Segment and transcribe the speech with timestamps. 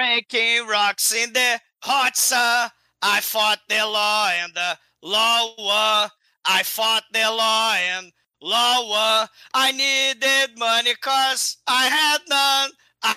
[0.00, 2.70] breaking rocks in the hot sun.
[3.02, 6.08] I fought the law and the law.
[6.46, 8.10] I fought the law and
[8.40, 9.26] law.
[9.52, 12.70] I needed money cause I had none.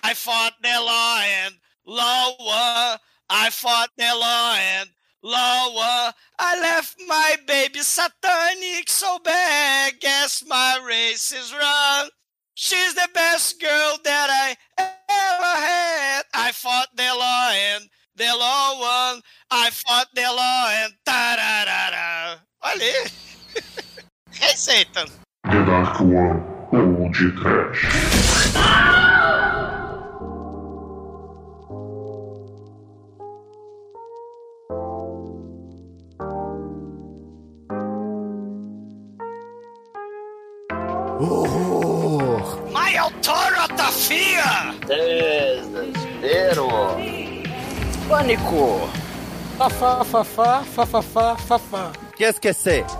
[0.03, 2.97] I fought the law and law.
[3.29, 4.89] I fought the law and
[5.23, 6.11] law.
[6.37, 10.01] I left my baby satanic so bad.
[10.01, 12.09] Guess my race is run.
[12.55, 16.22] She's the best girl that I ever had.
[16.45, 19.21] I fought the law and the law won.
[19.49, 22.41] I fought the law and tararara.
[22.61, 23.11] Olha aí.
[24.41, 25.05] Receita.
[25.45, 27.87] The Dark One ou de Trash.
[41.21, 42.69] Horror!
[42.73, 44.73] Mas Toro tá fia!
[46.23, 46.69] Desespero.
[48.07, 48.89] Pânico!
[49.57, 51.91] Fafá, fafá, fafafá, fafá.
[52.15, 52.85] Que esquecer?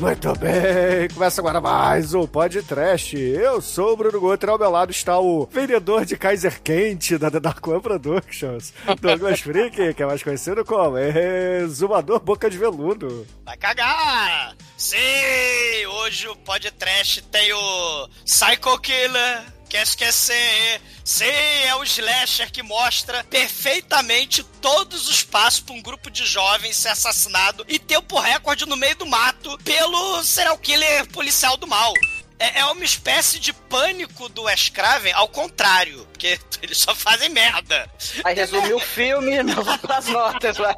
[0.00, 3.18] Muito bem, começa agora mais um Podcast.
[3.18, 7.30] Eu sou o Bruno Guter, ao meu lado está o vendedor de Kaiser Quente da
[7.30, 13.26] The Dark One Productions, Douglas Freak, que é mais conhecido como Exumador Boca de Veludo.
[13.44, 14.56] Vai cagar!
[14.76, 14.96] Sim!
[16.00, 19.57] Hoje o podcast tem o Psycho Killer.
[19.68, 20.80] Quer esquecer?
[21.04, 21.26] Sim,
[21.64, 26.88] é o slasher que mostra perfeitamente todos os passos para um grupo de jovens ser
[26.88, 31.92] assassinado e tempo recorde no meio do mato pelo serial killer policial do mal.
[32.38, 37.28] É, é uma espécie de pânico do Wes Craven, ao contrário, porque eles só fazem
[37.28, 37.90] merda.
[38.24, 40.76] Aí resumiu o filme, não vou pras notas, vai.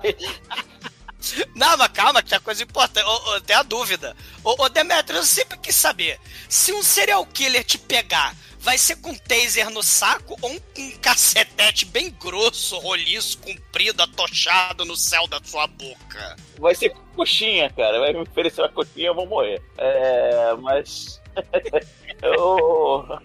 [1.55, 3.07] Não, mas calma, que tem uma coisa importante.
[3.07, 4.17] Ô, ô, tem a dúvida.
[4.43, 8.97] Ô, ô Demetrio, eu sempre quis saber: se um serial killer te pegar, vai ser
[8.97, 15.27] com taser no saco ou um, um cacetete bem grosso, roliço, comprido, atochado no céu
[15.27, 16.37] da sua boca?
[16.59, 17.99] Vai ser com coxinha, cara.
[17.99, 19.63] Vai me oferecer uma coxinha, eu vou morrer.
[19.79, 21.21] É, mas.
[22.23, 23.07] eu.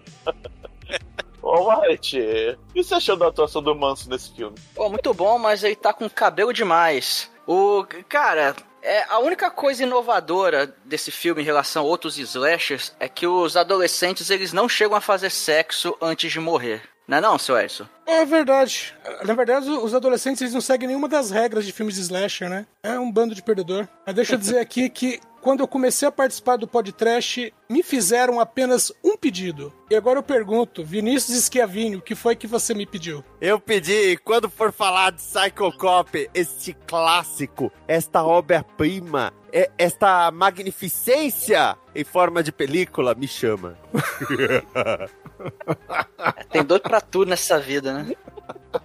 [1.41, 4.57] Ô, White, o que você achou da atuação do Manso nesse filme?
[4.73, 7.29] Pô, muito bom, mas ele tá com cabelo demais.
[7.45, 7.85] O.
[8.09, 8.55] Cara.
[8.85, 13.57] É, a única coisa inovadora desse filme em relação a outros slashers é que os
[13.57, 16.83] adolescentes eles não chegam a fazer sexo antes de morrer.
[17.07, 17.87] Não é não, seu Edson?
[18.05, 18.95] É verdade.
[19.23, 22.67] Na verdade, os adolescentes eles não seguem nenhuma das regras de filmes de slasher, né?
[22.83, 23.87] É um bando de perdedor.
[24.05, 28.39] Mas deixa eu dizer aqui que quando eu comecei a participar do podcast, me fizeram
[28.39, 29.71] apenas um pedido.
[29.91, 33.23] E agora eu pergunto, Vinícius Schiavini, o que foi que você me pediu?
[33.39, 41.77] Eu pedi, quando for falar de Psycho Cop, este clássico, esta obra-prima, e- esta magnificência
[41.93, 43.77] em forma de película, me chama.
[46.49, 48.15] Tem dor pra tudo nessa vida, né?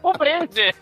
[0.03, 0.73] Compreende?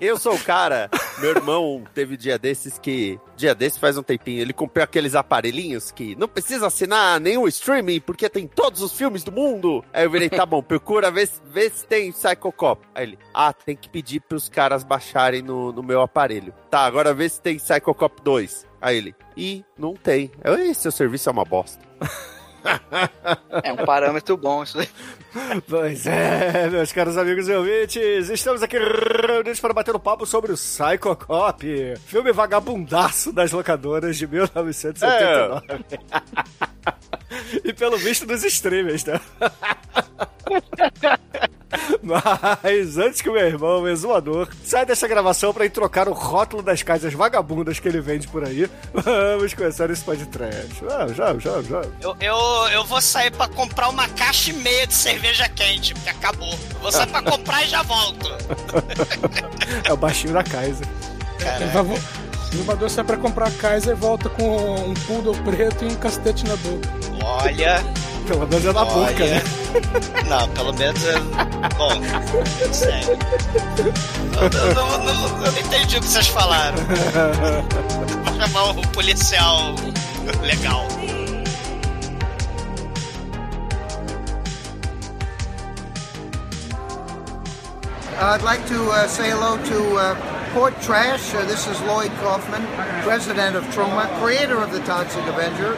[0.00, 3.18] Eu sou o cara, meu irmão teve dia desses que.
[3.36, 8.00] Dia desse faz um tempinho, ele comprou aqueles aparelhinhos que não precisa assinar nenhum streaming,
[8.00, 9.84] porque tem todos os filmes do mundo.
[9.92, 12.86] Aí eu virei, tá bom, procura se- vê se tem Psycho Cop.
[12.94, 16.52] Aí ele, ah, tem que pedir pros caras baixarem no, no meu aparelho.
[16.70, 18.66] Tá, agora vê se tem Psycho Cop 2.
[18.80, 20.30] Aí ele, ih, não tem.
[20.42, 21.84] Eu, "Ih, seu serviço é uma bosta.
[23.62, 24.88] É um parâmetro bom isso daí.
[25.68, 30.52] Pois é, meus caros amigos e ouvintes, estamos aqui reunidos para bater um papo sobre
[30.52, 35.84] o Psycho Cop, filme vagabundaço das locadoras de 1979.
[37.64, 39.20] e pelo visto dos streamers, né?
[42.02, 46.12] Mas antes que o meu irmão, o exumador, saia dessa gravação para ir trocar o
[46.12, 50.84] rótulo das casas vagabundas que ele vende por aí, vamos começar esse podcast.
[50.90, 51.82] Ah, já, já, já.
[52.00, 52.36] Eu, eu,
[52.72, 56.52] eu vou sair pra comprar uma caixa e meia de cerveja quente, porque acabou.
[56.74, 58.28] Eu vou sair pra comprar e já volto.
[59.84, 60.86] É o baixinho da Kaiser.
[62.54, 66.44] O Zumbador sai pra comprar Kaiser e volta com um poodle preto e um castete
[66.46, 66.88] na boca.
[67.24, 67.82] Olha.
[68.26, 69.34] Pelo menos é na boca, olha.
[69.34, 69.42] né?
[70.28, 71.14] Não, pelo menos é.
[71.76, 71.90] Bom,
[72.72, 73.10] segue.
[73.10, 76.76] Eu, não- não- eu não entendi o que vocês falaram.
[78.24, 79.74] Vou chamar o policial
[80.42, 80.86] legal.
[88.16, 91.34] I'd like to uh, say hello to uh, Port Trash.
[91.34, 92.62] Uh, this is Lloyd Kaufman,
[93.02, 95.74] president of Troma, creator of the Toxic Avenger.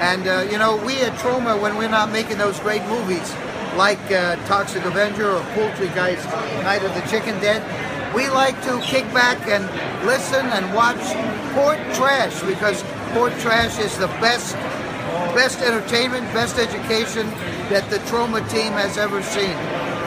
[0.00, 3.32] And, uh, you know, we at Troma, when we're not making those great movies
[3.76, 6.24] like uh, Toxic Avenger or Poultry Guys
[6.64, 7.62] Night of the Chicken Dead,
[8.16, 9.64] we like to kick back and
[10.04, 10.98] listen and watch
[11.54, 12.82] Port Trash because
[13.14, 14.56] Port Trash is the best
[15.34, 17.28] best entertainment, best education
[17.70, 19.54] that the Troma team has ever seen.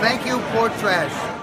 [0.02, 1.39] Thank you, Port Trash.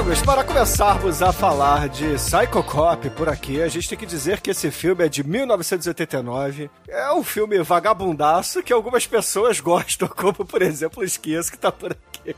[0.00, 4.40] Amigos, para começarmos a falar de Psycho Cop por aqui, a gente tem que dizer
[4.40, 6.70] que esse filme é de 1989.
[6.88, 11.70] É um filme vagabundaço que algumas pessoas gostam, como por exemplo o Esquias que tá
[11.70, 12.34] por aqui.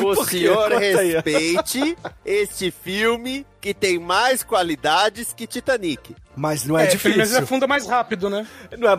[0.00, 6.16] O senhor respeite este filme que tem mais qualidades que Titanic.
[6.34, 7.38] Mas não é, Mas difícil.
[7.38, 8.46] afunda mais rápido, né?
[8.76, 8.96] Não é,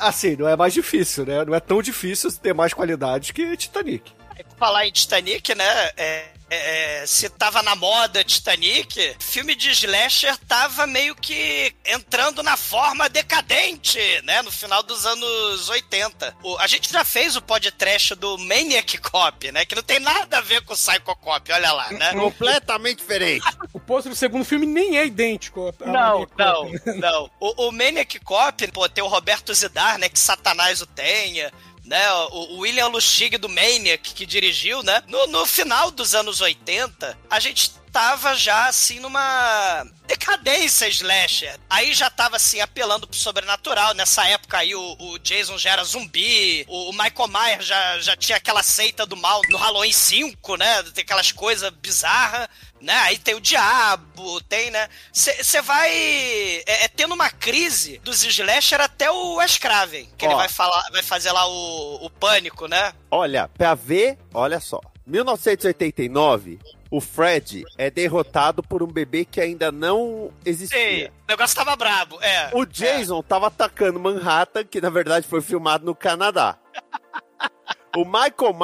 [0.00, 1.44] assim, não é mais difícil, né?
[1.44, 4.12] Não é tão difícil ter mais qualidades que Titanic.
[4.56, 5.90] Falar em Titanic, né?
[5.96, 12.56] é, é, se tava na moda Titanic, filme de slasher tava meio que entrando na
[12.56, 14.42] forma decadente, né?
[14.42, 16.36] No final dos anos 80.
[16.42, 19.64] O- a gente já fez o podcast do Maniac Cop, né?
[19.64, 22.12] Que não tem nada a ver com o Psycho Cop, olha lá, né?
[22.20, 23.46] Completamente diferente.
[23.72, 25.74] O pôster do segundo filme nem é idêntico.
[25.84, 27.30] Não, não, não.
[27.40, 30.08] O, o Maniac Cop, pô, tem o Roberto Zidar, né?
[30.08, 31.52] Que Satanás o tenha.
[31.84, 32.00] Né,
[32.30, 35.02] o William Lustig do Maniac, que dirigiu, né?
[35.08, 41.58] No, no final dos anos 80, a gente tava já, assim, numa decadência slasher.
[41.68, 43.94] Aí já tava, assim, apelando pro sobrenatural.
[43.94, 48.16] Nessa época aí, o, o Jason já era zumbi, o, o Michael Myers já, já
[48.16, 50.82] tinha aquela seita do mal no Halloween 5, né?
[50.94, 52.48] Tem aquelas coisas bizarras
[52.82, 52.94] né?
[52.94, 54.88] Aí tem o diabo, tem, né?
[55.12, 60.34] Você vai é, é, tendo uma crise dos slasher até o Wes Craven, que ele
[60.34, 60.36] Ó.
[60.36, 62.92] vai falar, vai fazer lá o, o pânico, né?
[63.10, 64.80] Olha, pra ver, olha só.
[65.06, 66.58] 1989,
[66.92, 71.10] o Fred é derrotado por um bebê que ainda não existia.
[71.26, 72.50] o negócio tava brabo, é.
[72.52, 76.58] O Jason tava atacando Manhattan, que na verdade foi filmado no Canadá.
[77.96, 78.54] o Michael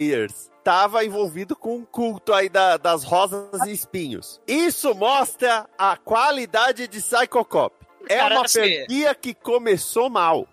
[0.00, 4.40] Myers estava envolvido com um culto aí da- das rosas e espinhos.
[4.48, 7.74] Isso mostra a qualidade de Psycho Cop.
[8.08, 10.46] É Cara, uma assim- franquia que começou mal.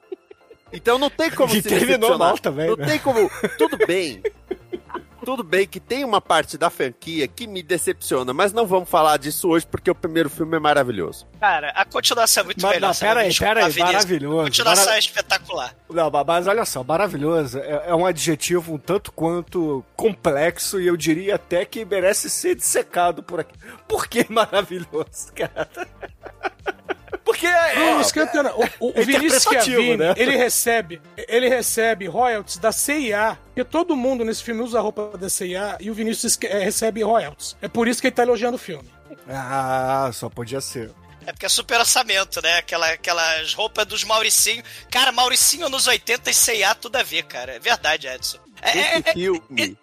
[0.72, 2.86] Então não tem como E se terminou mal também, Não né?
[2.88, 3.30] tem como...
[3.58, 4.22] Tudo bem.
[5.26, 9.18] Tudo bem que tem uma parte da franquia que me decepciona, mas não vamos falar
[9.18, 11.26] disso hoje porque o primeiro filme é maravilhoso.
[11.40, 12.88] Cara, a continuação é muito Mas, melhor.
[12.88, 13.10] não, sabe?
[13.10, 13.94] pera aí, Desculpa, pera aí, Vinícius.
[13.94, 14.40] maravilhoso.
[14.40, 15.76] A continuação Mara- é espetacular.
[15.90, 20.88] Não, mas- mas olha só, maravilhoso é, é um adjetivo um tanto quanto complexo e
[20.88, 23.54] eu diria até que merece ser dissecado por aqui.
[23.88, 25.70] Por que maravilhoso, cara?
[27.24, 28.60] Porque é, Não, esquenta, não.
[28.60, 30.14] O, o, o É Vinícius interpretativo, Schiavini, né?
[30.18, 35.18] ele recebe, ele recebe royalties da CIA, porque todo mundo nesse filme usa a roupa
[35.18, 37.56] da CIA e o Vinícius recebe royalties.
[37.62, 38.90] É por isso que ele tá elogiando o filme.
[39.30, 40.92] Ah, só podia ser.
[41.26, 42.58] É porque é super orçamento, né?
[42.58, 44.62] Aquela, aquelas roupas dos Mauricinho.
[44.92, 47.54] Cara, Mauricinho nos 80 e C&A tudo a ver, cara.
[47.54, 48.40] É verdade, Edson.
[48.62, 49.78] É, é, Esse filme,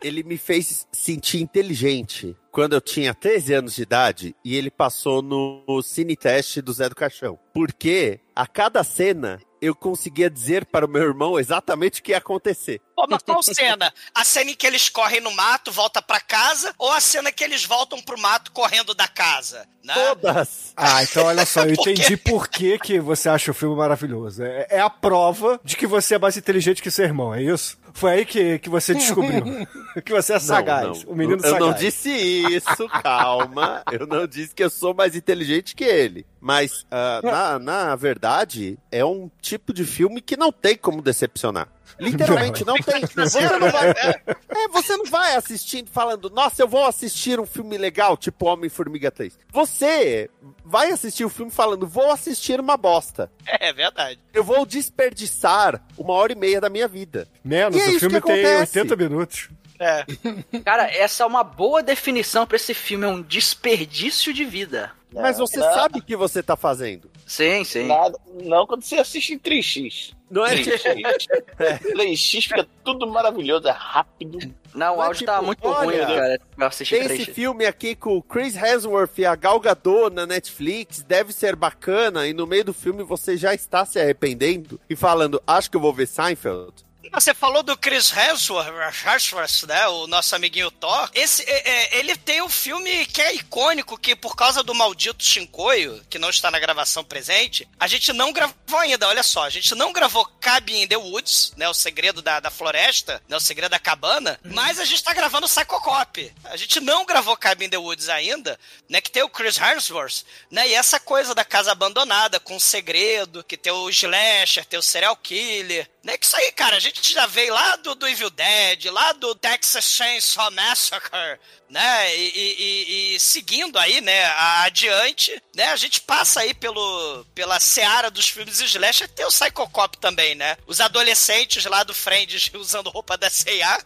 [0.00, 5.22] ele me fez sentir inteligente quando eu tinha 13 anos de idade e ele passou
[5.22, 7.38] no Cine Teste do Zé do Caixão.
[7.52, 12.18] Porque a cada cena eu conseguia dizer para o meu irmão exatamente o que ia
[12.18, 12.80] acontecer.
[12.96, 13.92] Pô, mas qual cena?
[14.14, 17.44] A cena em que eles correm no mato, volta pra casa, ou a cena que
[17.44, 19.68] eles voltam pro mato correndo da casa?
[19.84, 19.94] Né?
[19.94, 20.72] Todas!
[20.76, 24.42] Ah, então olha só, eu entendi por que, que você acha o filme maravilhoso.
[24.42, 27.78] É, é a prova de que você é mais inteligente que seu irmão, é isso?
[27.92, 29.42] Foi aí que, que você descobriu.
[30.04, 31.04] que você é sagaz.
[31.04, 31.60] Não, O menino eu sagaz.
[31.60, 33.82] não disse isso, calma.
[33.90, 36.26] Eu não disse que eu sou mais inteligente que ele.
[36.40, 41.68] Mas, ah, na, na verdade, é um tipo de filme que não tem como decepcionar.
[41.98, 43.00] Literalmente, não tem.
[43.14, 47.76] Você não vai, é, você não vai assistindo falando, nossa, eu vou assistir um filme
[47.76, 49.38] legal, tipo Homem-Formiga 3.
[49.52, 50.30] Você
[50.64, 53.30] vai assistir o filme falando, vou assistir uma bosta.
[53.46, 54.18] É verdade.
[54.32, 57.26] Eu vou desperdiçar uma hora e meia da minha vida.
[57.44, 58.78] Menos, E é o isso filme que tem acontece.
[58.78, 59.48] 80 minutos.
[59.80, 60.04] É.
[60.62, 64.92] Cara, essa é uma boa definição pra esse filme, é um desperdício de vida.
[65.12, 65.74] Mas você não.
[65.74, 67.10] sabe o que você tá fazendo.
[67.26, 67.86] Sim, sim.
[67.86, 70.12] Nada, não quando você assiste em 3x.
[70.30, 70.54] Não é?
[70.54, 71.26] 3x.
[71.58, 74.38] 3x fica tudo maravilhoso, é rápido.
[74.72, 77.66] Não, o áudio tipo, tá muito olha, ruim, cara, pra assistir Tem esse 3 filme
[77.66, 82.32] aqui com o Chris Hemsworth e a Gal Gadot na Netflix, deve ser bacana, e
[82.32, 85.92] no meio do filme você já está se arrependendo e falando, acho que eu vou
[85.92, 86.84] ver Seinfeld.
[87.12, 89.88] Você falou do Chris Hemsworth, né?
[89.88, 91.10] O nosso amiguinho Thor.
[91.14, 95.24] Esse, é, é, ele tem um filme que é icônico, que por causa do maldito
[95.24, 99.44] Shinkoio, que não está na gravação presente, a gente não gravou ainda, olha só.
[99.44, 101.68] A gente não gravou Cabin in the Woods, né?
[101.68, 103.36] O segredo da, da floresta, né?
[103.36, 104.38] O segredo da cabana.
[104.44, 106.34] Mas a gente tá gravando Psycho Cop.
[106.44, 109.00] A gente não gravou Cabin in the Woods ainda, né?
[109.00, 110.68] Que tem o Chris Hemsworth, né?
[110.68, 114.82] E essa coisa da casa abandonada, com o segredo, que tem o slasher, tem o
[114.82, 116.16] serial killer, né?
[116.16, 119.34] Que isso aí, cara, a gente já veio lá do, do Evil Dead, lá do
[119.34, 121.38] Texas Chainsaw Massacre,
[121.70, 122.16] né?
[122.16, 125.66] E, e- e- seguindo aí, né, a- adiante, né?
[125.68, 130.34] A gente passa aí pelo, pela seara dos filmes slasher, tem o Psycho Cop também,
[130.34, 130.56] né?
[130.66, 133.80] Os adolescentes lá do Friends usando roupa da C&A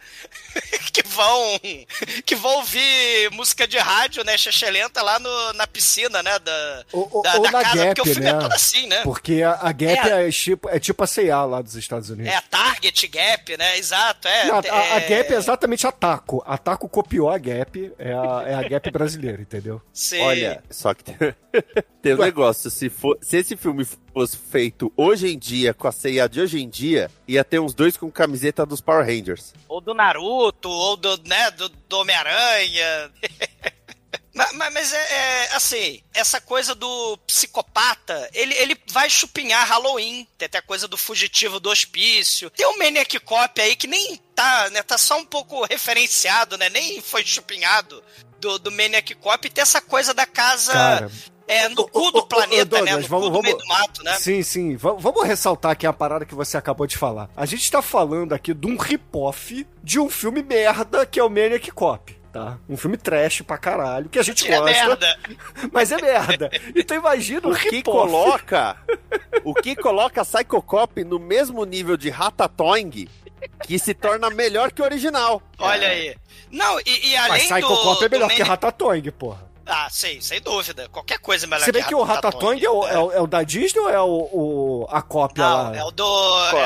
[0.91, 1.59] que vão
[2.25, 7.21] que vão ouvir música de rádio, né, chechelenta lá no, na piscina, né, da, Ou,
[7.21, 8.37] da, ou da na casa, Gap, porque o filme né?
[8.37, 9.01] é todo assim, né?
[9.03, 10.27] Porque a, a Gap É.
[10.27, 12.31] é, tipo, é tipo a C&A lá dos Estados Unidos.
[12.31, 13.77] É a Target Gap, né?
[13.77, 14.45] Exato, é.
[14.45, 16.43] Não, a, a- a é- Gap é exatamente a Taco.
[16.47, 19.81] A Taco copiou a Gap, é a, é a Gap brasileira, entendeu?
[19.93, 20.21] Sim.
[20.21, 22.69] Olha, só que tem, um negócio.
[22.69, 26.61] Se, for, se esse filme fosse feito hoje em dia, com a ceia de hoje
[26.61, 29.53] em dia, ia ter uns dois com camiseta dos Power Rangers.
[29.67, 33.11] Ou do Naruto, ou do, né, do, do Homem-Aranha.
[34.53, 40.27] mas mas- é, é, assim, essa coisa do psicopata, ele, ele vai chupinhar Halloween.
[40.37, 42.49] Tem até a coisa do fugitivo do hospício.
[42.49, 44.83] Tem o Maniac Cop aí que nem tá, né?
[44.83, 46.69] Tá só um pouco referenciado, né?
[46.69, 48.03] Nem foi chupinhado
[48.39, 49.45] do, do Maniac Cop.
[49.47, 51.11] E tem essa coisa da casa Cara,
[51.47, 52.91] é, no cu do ô, planeta, ô, né?
[52.95, 54.17] No Douglas, cu vamos- do meio vamos- do mato, né?
[54.19, 54.75] Sim, sim.
[54.75, 57.29] Va- vamos ressaltar aqui a parada que você acabou de falar.
[57.37, 61.29] A gente tá falando aqui de um rip-off de um filme merda que é o
[61.29, 62.15] Maniac Cop.
[62.35, 62.57] Tá?
[62.67, 65.19] Um filme trash pra caralho, que a gente É gosta, merda.
[65.71, 66.51] mas é merda.
[66.75, 68.75] Então imagina um O que coloca.
[69.45, 73.09] o que coloca Psycho Cop no mesmo nível de Ratatouille,
[73.63, 75.41] que se torna melhor que o original.
[75.57, 76.13] Olha aí.
[76.51, 79.49] Não, e, e além Mas Psycho do, Cop é melhor do que Maniac- Ratatouille, porra.
[79.65, 80.89] Ah, sei, sem dúvida.
[80.89, 83.27] Qualquer coisa é melhor Você vê que o Ratatouille é o, é, o, é o
[83.27, 85.77] da Disney ou é o, o- a cópia Não, lá?
[85.77, 86.03] é o do.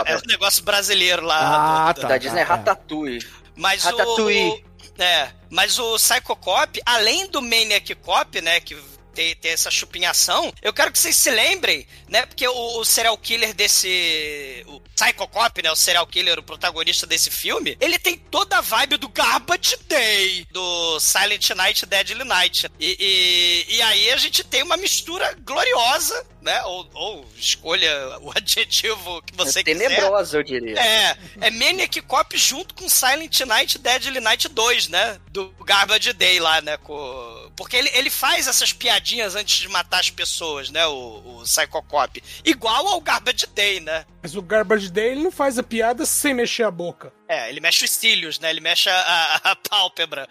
[0.08, 1.88] É, é o negócio brasileiro lá.
[1.90, 2.08] Ah, do- tá.
[2.08, 3.24] da Disney é tá, Ratatouille.
[3.56, 4.64] Mas Ratatouille.
[4.66, 4.69] o.
[5.00, 8.78] É, mas o Psycho Cop, além do Maniac Cop, né, que
[9.14, 13.54] tem, essa chupinhação, eu quero que vocês se lembrem, né, porque o, o serial killer
[13.54, 14.64] desse...
[14.68, 18.62] O Psycho Cop, né, o serial killer, o protagonista desse filme, ele tem toda a
[18.62, 22.70] vibe do Garbage Day, do Silent Night, Deadly Night.
[22.80, 27.92] E, e, e aí a gente tem uma mistura gloriosa, né, ou, ou escolha
[28.22, 29.90] o adjetivo que você é quiser.
[29.90, 30.80] tenebrosa, eu diria.
[30.80, 35.20] É, é Maniac Cop junto com Silent Night Deadly Night 2, né?
[35.32, 36.78] Do Garbage Day lá, né?
[36.78, 37.52] Com...
[37.56, 40.86] Porque ele, ele faz essas piadinhas antes de matar as pessoas, né?
[40.88, 42.24] O, o Psycho Cop.
[42.44, 44.06] Igual ao Garbage Day, né?
[44.22, 47.14] Mas o Garbage Day ele não faz a piada sem mexer a boca.
[47.28, 48.50] É, ele mexe os cílios, né?
[48.50, 50.28] Ele mexe a, a, a pálpebra.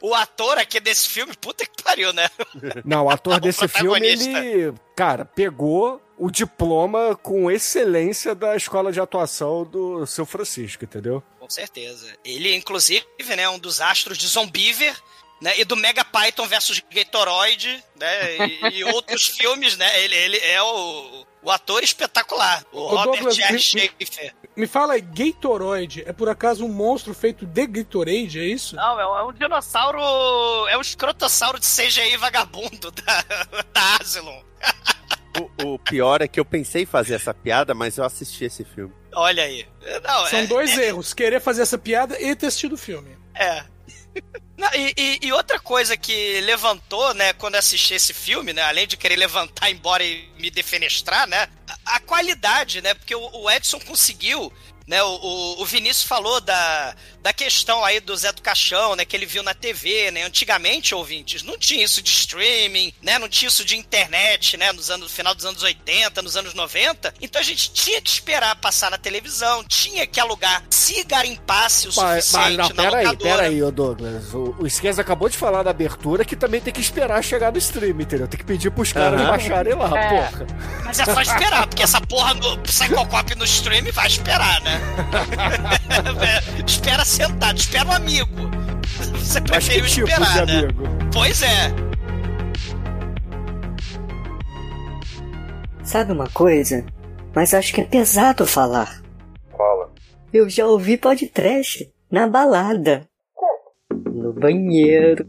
[0.00, 2.28] O, o ator aqui desse filme, puta que pariu, né?
[2.84, 8.92] Não, o ator O desse filme, ele, cara, pegou o diploma com excelência da escola
[8.92, 11.22] de atuação do seu Francisco, entendeu?
[11.40, 12.16] Com certeza.
[12.24, 13.04] Ele, inclusive,
[13.36, 14.94] né, é um dos astros de Zombiver,
[15.40, 20.38] né, e do Mega Python versus Gatoroid, né, e, e outros filmes, né, ele, ele
[20.38, 23.58] é o, o ator espetacular, o Ô, Robert Douglas, J.
[23.58, 24.34] Schaefer.
[24.54, 28.76] Me fala aí, Gatoroid é por acaso um monstro feito de Gatorade, é isso?
[28.76, 29.98] Não, é um, é um dinossauro,
[30.68, 33.24] é um escrotossauro de CGI vagabundo da,
[33.72, 34.42] da Asylum.
[35.64, 38.64] O, o pior é que eu pensei em fazer essa piada, mas eu assisti esse
[38.66, 38.92] filme.
[39.14, 39.66] Olha aí.
[40.06, 43.16] Não, São é- dois erros, querer fazer essa piada e ter assistido o filme.
[43.34, 43.64] É.
[44.56, 48.86] Não, e, e- e outra coisa que levantou, né, quando assisti esse filme, né, além
[48.86, 51.48] de querer levantar embora e me defenestrar, né,
[51.84, 54.52] a, a qualidade, né, porque o, o Edson conseguiu,
[54.86, 59.16] né, o- o Vinícius falou da, da questão aí do Zé do Caixão, né, que
[59.16, 63.48] ele viu na TV, né, antigamente, ouvintes, não tinha isso de streaming, né, não tinha
[63.48, 67.40] isso de internet, né, nos anos, no final dos anos 80, nos anos 90, então
[67.40, 72.24] a gente tinha que esperar passar na televisão, tinha que alugar, se garimpasse o Mas,
[72.24, 73.36] suficiente mas não, na peraí, locadora.
[73.36, 74.34] peraí, ô Douglas.
[74.34, 78.00] O, o acabou de falar da abertura que também tem que esperar chegar no stream,
[78.00, 78.26] entendeu?
[78.26, 79.30] Tem que pedir pros caras Aham.
[79.30, 80.08] baixarem lá, É.
[80.08, 80.46] porra.
[80.84, 84.80] Mas é só esperar, porque essa porra no Psychocop no stream vai esperar, né?
[86.22, 88.30] É, espera sentado, espera um amigo.
[89.14, 90.58] Você Mas que preferiu tipo esperar, de né?
[90.60, 90.82] amigo?
[91.12, 91.72] Pois é.
[95.84, 96.84] Sabe uma coisa?
[97.34, 99.02] Mas acho que é pesado falar.
[99.56, 99.92] Fala.
[100.32, 103.06] Eu já ouvi podcast na balada.
[104.10, 105.26] No banheiro.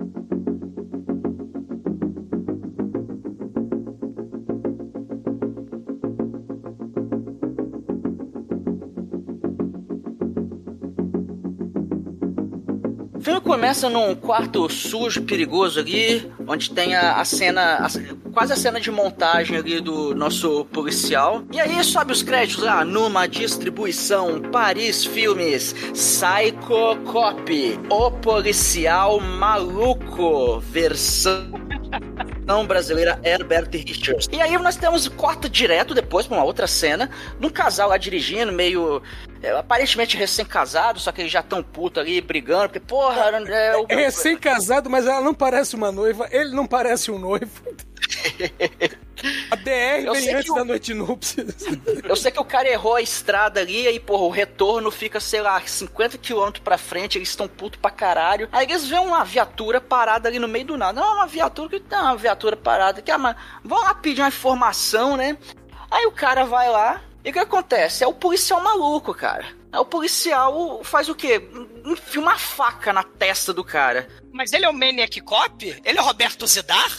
[13.64, 18.78] Começa num quarto sujo, perigoso ali, onde tem a, a cena, a- quase a cena
[18.78, 21.44] de montagem ali do nosso policial.
[21.50, 30.60] E aí sobe os créditos lá, numa distribuição Paris Filmes, Psycho Cop, o policial maluco,
[30.60, 31.50] versão
[32.44, 34.28] versão brasileira Herbert Richards.
[34.32, 37.10] E aí nós temos corta direto depois pra uma outra cena,
[37.40, 39.02] de um casal lá dirigindo, meio
[39.42, 43.86] é, aparentemente recém-casado, só que eles já tão puto ali brigando, porque porra, é, o...
[43.90, 47.62] É recém-casado, mas ela não parece uma noiva, ele não parece um noivo.
[49.52, 51.56] A DR Eu vem sei antes que o- da noite núpcias.
[52.04, 55.42] Eu sei que o cara errou a estrada ali e, porra, o retorno fica, sei
[55.42, 58.50] lá, 50 km pra frente, eles estão putos pra caralho.
[58.52, 61.00] Aí eles vêem uma viatura parada ali no meio do nada.
[61.00, 64.28] Não, uma viatura que tá uma viatura parada aqui, ah, mas vamos lá pedir uma
[64.28, 65.38] informação, né?
[65.90, 68.04] Aí o cara vai lá, e o que acontece?
[68.04, 69.46] É o policial maluco, cara.
[69.72, 71.42] É o policial faz o quê?
[71.86, 74.08] Enfia uma faca na testa do cara.
[74.32, 75.82] Mas ele é o Maniac Cop?
[75.84, 76.92] Ele é o Roberto Zidar?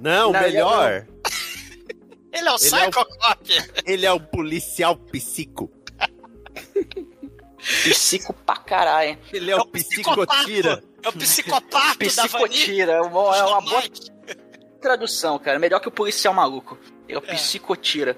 [0.00, 1.06] Não, Não, melhor.
[2.32, 3.84] Ele é o Ele é o-?
[3.86, 5.70] Ele é um policial psico.
[7.58, 9.18] Psico pra caralho.
[9.32, 10.82] Ele é o psicotira.
[11.02, 11.98] É o psicopata.
[11.98, 12.92] Psicotira.
[12.92, 13.82] É uma, é uma boa
[14.80, 15.58] tradução, cara.
[15.58, 16.78] Melhor que o policial maluco.
[17.06, 17.34] Ele é o É.
[17.34, 18.16] psicotira.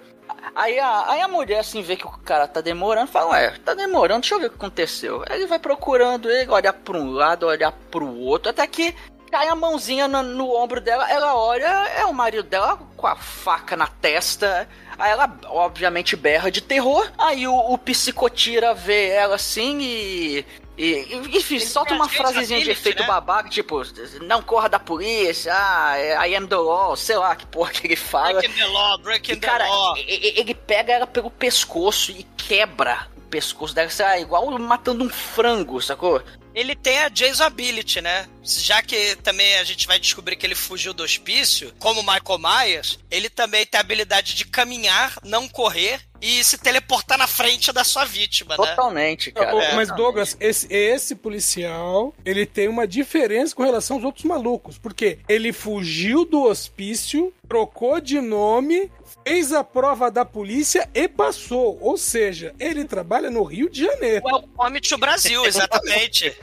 [0.55, 3.75] Aí a, aí a mulher, assim, vê que o cara tá demorando, fala, ué, tá
[3.75, 5.25] demorando, deixa eu ver o que aconteceu.
[5.29, 8.95] Aí ele vai procurando ele, olhar pra um lado, olhar pro outro, até que
[9.33, 13.17] cai a mãozinha no, no ombro dela, ela olha, é o marido dela com a
[13.17, 14.69] faca na testa.
[14.99, 17.11] Aí ela, obviamente, berra de terror.
[17.17, 20.47] Aí o, o psicotira vê ela assim e.
[20.77, 23.07] E, enfim, solta uma frasezinha de efeito né?
[23.07, 23.83] babaca, tipo,
[24.23, 27.95] não corra da polícia, ah, I am the law, sei lá que porra que ele
[27.95, 28.41] fala.
[28.41, 29.95] Breaking the law, breaking E, the cara, law.
[29.99, 35.11] ele pega ela pelo pescoço e quebra o pescoço dela, sei lá, igual matando um
[35.11, 36.23] frango, sacou?
[36.55, 38.27] Ele tem a Jason Ability, né?
[38.43, 42.39] Já que também a gente vai descobrir que ele fugiu do hospício, como o Michael
[42.39, 47.73] Myers, ele também tem a habilidade de caminhar, não correr e se teleportar na frente
[47.73, 48.67] da sua vítima, né?
[48.69, 49.57] Totalmente, cara.
[49.57, 49.75] Ô, É.
[49.75, 54.79] Mas, Douglas, esse, esse policial, ele tem uma diferença com relação aos outros malucos.
[54.79, 58.91] Porque ele fugiu do hospício, trocou de nome,
[59.25, 61.79] fez a prova da polícia e passou.
[61.81, 64.25] Ou seja, ele trabalha no Rio de Janeiro.
[64.25, 66.37] Welcome to Brasil, exatamente.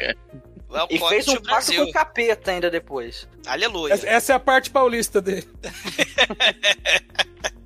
[0.69, 3.27] Welcome E fez um to pacto com o capeta ainda depois.
[3.45, 3.93] Aleluia.
[3.93, 5.47] Essa, essa é a parte paulista dele.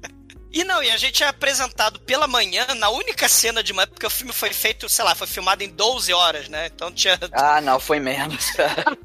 [0.56, 4.06] E não, e a gente é apresentado pela manhã, na única cena de manhã, porque
[4.06, 6.68] o filme foi feito, sei lá, foi filmado em 12 horas, né?
[6.68, 7.20] Então tinha.
[7.34, 8.96] Ah, não, foi menos, cara.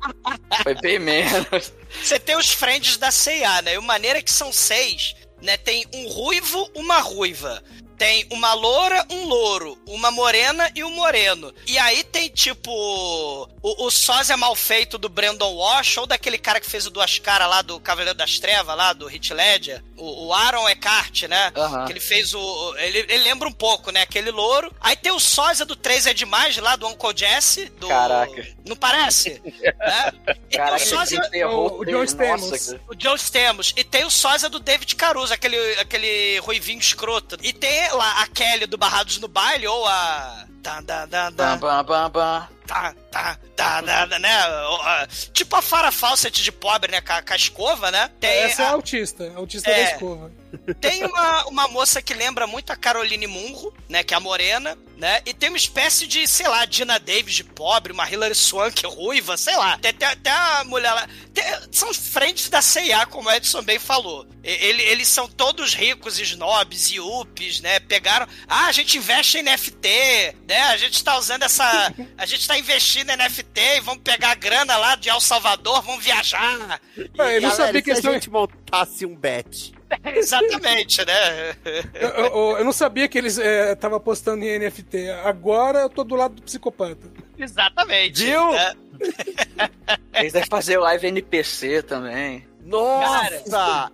[0.63, 1.73] foi bem menos.
[2.03, 3.75] Você tem os friends da CIA, né?
[3.75, 5.57] E o maneira é que são seis, né?
[5.57, 7.63] Tem um ruivo, uma ruiva.
[7.99, 11.53] Tem uma loura, um louro, uma morena e um moreno.
[11.67, 16.61] E aí tem, tipo, o, o sósia mal feito do Brandon Walsh, ou daquele cara
[16.61, 20.27] que fez o Duas Caras lá do Cavaleiro das Trevas, lá do Hit Ledger, o,
[20.29, 21.53] o Aaron Eckhart, né?
[21.87, 22.75] Que ele fez o.
[22.79, 24.03] Ele, ele lembra um pouco, né?
[24.03, 24.73] Aquele louro.
[24.81, 27.67] Aí tem o sósia do 3 é demais, lá do Uncle Jesse.
[27.81, 27.89] Do...
[27.89, 28.47] Caraca.
[28.65, 29.41] Não parece?
[29.45, 30.13] né?
[30.29, 31.21] E tem Caraca, o sósia.
[31.49, 32.69] o- o John Stamos.
[32.89, 33.75] O Joe Stamos.
[33.77, 37.37] E tem o sósia do David Caruso, aquele, aquele ruivinho escroto.
[37.43, 40.45] E tem lá a Kelly do Barrados no Baile, ou a.
[40.63, 42.49] Tá, da, da, da, Bam, bam, bam, bam.
[42.67, 45.07] tá, tá, tá, da, né?
[45.33, 47.01] Tipo a Farah Fawcett de pobre, né?
[47.01, 48.11] Com a, com a escova, né?
[48.21, 49.85] Tem, Essa é a- autista, autista É.
[49.85, 50.33] da escova.
[50.81, 54.03] Tem uma, uma moça que lembra muito a Caroline Munro, né?
[54.03, 55.21] Que é a morena, né?
[55.27, 59.37] E tem uma espécie de, sei lá, Dina Davis de pobre, uma Hilary Swank ruiva,
[59.37, 59.79] sei lá.
[59.79, 61.09] Tem até a mulher lá.
[61.35, 64.27] Tem- são frentes da CIA, como o Edson bem falou.
[64.43, 67.81] E- ele- eles são todos ricos, snobs e upes, né?
[67.81, 68.27] Pegaram.
[68.47, 70.61] Ah, a gente investe em NFT, né?
[70.69, 71.93] A gente tá usando essa.
[72.17, 75.83] A gente tá investindo em NFT e vamos pegar a grana lá de El Salvador,
[75.83, 76.39] vamos viajar.
[76.39, 79.73] Ah, eu não Galera, sabia e que se a gente montasse um bet.
[80.05, 81.57] Exatamente, né?
[81.95, 85.11] eu, eu- eu não sabia que eles estavam apostando em NFT.
[85.25, 86.99] Agora eu tô do lado do psicopata.
[87.39, 88.25] Exatamente.
[88.25, 88.53] Viu?
[88.53, 88.75] né?
[90.15, 92.47] Eles devem fazer live NPC também.
[92.65, 93.93] Nossa!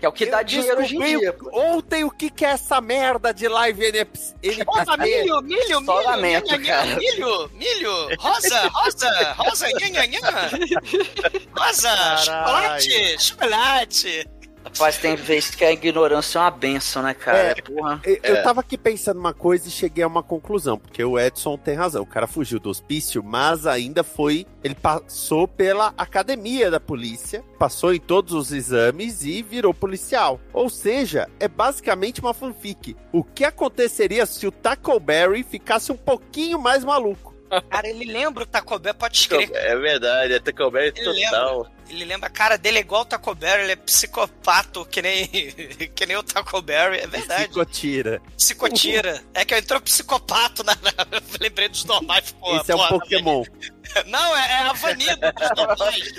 [0.00, 1.36] Que é o que dá Eu dinheiro hoje em dia.
[1.52, 4.34] Ontem o que, que é essa merda de live NPC?
[4.66, 6.96] Opa, milho, milho, Só milho, lamento, cara.
[6.96, 10.20] milho, milho, rosa, rosa, rosa, nhanha.
[11.54, 12.24] rosa, Caralho.
[12.24, 14.28] chocolate, chocolate.
[14.64, 17.38] Rapaz, tem vezes que a ignorância é uma benção, né, cara?
[17.38, 17.54] É.
[17.54, 18.00] Porra.
[18.04, 21.56] Eu, eu tava aqui pensando uma coisa e cheguei a uma conclusão, porque o Edson
[21.56, 22.02] tem razão.
[22.02, 24.46] O cara fugiu do hospício, mas ainda foi.
[24.62, 30.38] Ele passou pela academia da polícia, passou em todos os exames e virou policial.
[30.52, 32.96] Ou seja, é basicamente uma fanfic.
[33.12, 37.29] O que aconteceria se o Tackleberry ficasse um pouquinho mais maluco?
[37.68, 39.56] Cara, ele lembra o Taco Bell, pode escrever.
[39.56, 41.70] É verdade, é Taco Bell Ele total.
[41.88, 45.26] Ele lembra, a cara dele é igual o Taco Bell, ele é psicopato, que nem,
[45.94, 47.46] que nem o Taco Bell, é verdade.
[47.48, 48.22] Psicotira.
[48.36, 49.24] Psicotira.
[49.34, 50.74] É que entrou psicopato na.
[50.76, 52.56] na- eu lembrei dos normais, pô.
[52.56, 53.42] Esse é um Pokémon.
[54.06, 56.12] Não, é, é a Vanilla dos normais.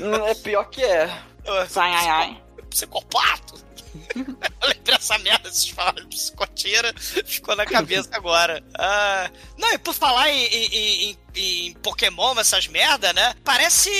[0.00, 1.04] Hum, É pior que é.
[1.06, 2.42] Ai, ai, ai.
[2.68, 3.54] Psicopato.
[4.14, 4.24] Eu
[4.68, 8.62] lembrei essa merda, vocês falaram de psicoteira, ficou na cabeça agora.
[8.78, 13.34] Ah, não, e por falar em, em- em- em Pokémon, essas merda, né?
[13.44, 13.90] Parece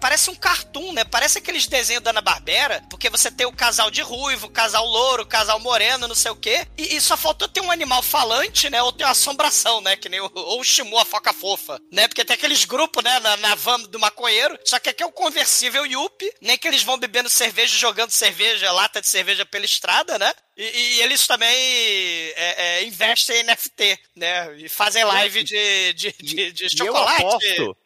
[0.00, 1.04] parece um cartoon, né?
[1.04, 5.22] Parece aqueles desenhos da Ana-Barbera, porque você tem o casal de ruivo, o casal louro,
[5.22, 8.68] o casal moreno, não sei o quê, e, e só faltou ter um animal falante,
[8.70, 8.82] né?
[8.82, 9.96] Ou ter uma assombração, né?
[9.96, 12.08] Que nem o, ou o Shimu, a foca fofa, né?
[12.08, 13.20] Porque tem aqueles grupos, né?
[13.20, 16.82] Na, na van do maconheiro, só que aqui é o conversível Yuppie, nem que eles
[16.82, 20.32] vão bebendo cerveja, jogando cerveja, lata de cerveja pela estrada, né?
[20.56, 20.62] E,
[20.98, 24.56] e eles também é, é, investem em NFT, né?
[24.56, 27.22] E fazem live de, de, de, de E eu chocolate.
[27.22, 27.76] aposto,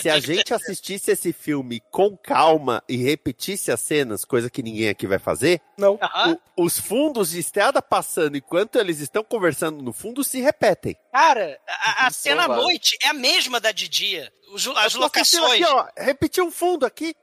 [0.00, 4.88] se a gente assistisse esse filme com calma e repetisse as cenas, coisa que ninguém
[4.88, 5.98] aqui vai fazer, Não.
[6.56, 10.96] O- os fundos de estrada passando enquanto eles estão conversando no fundo se repetem.
[11.12, 14.32] Cara, a, a cena à noite é a mesma da de dia.
[14.52, 15.62] Os- as locações.
[15.62, 17.14] Aqui, ó, repetir um fundo aqui.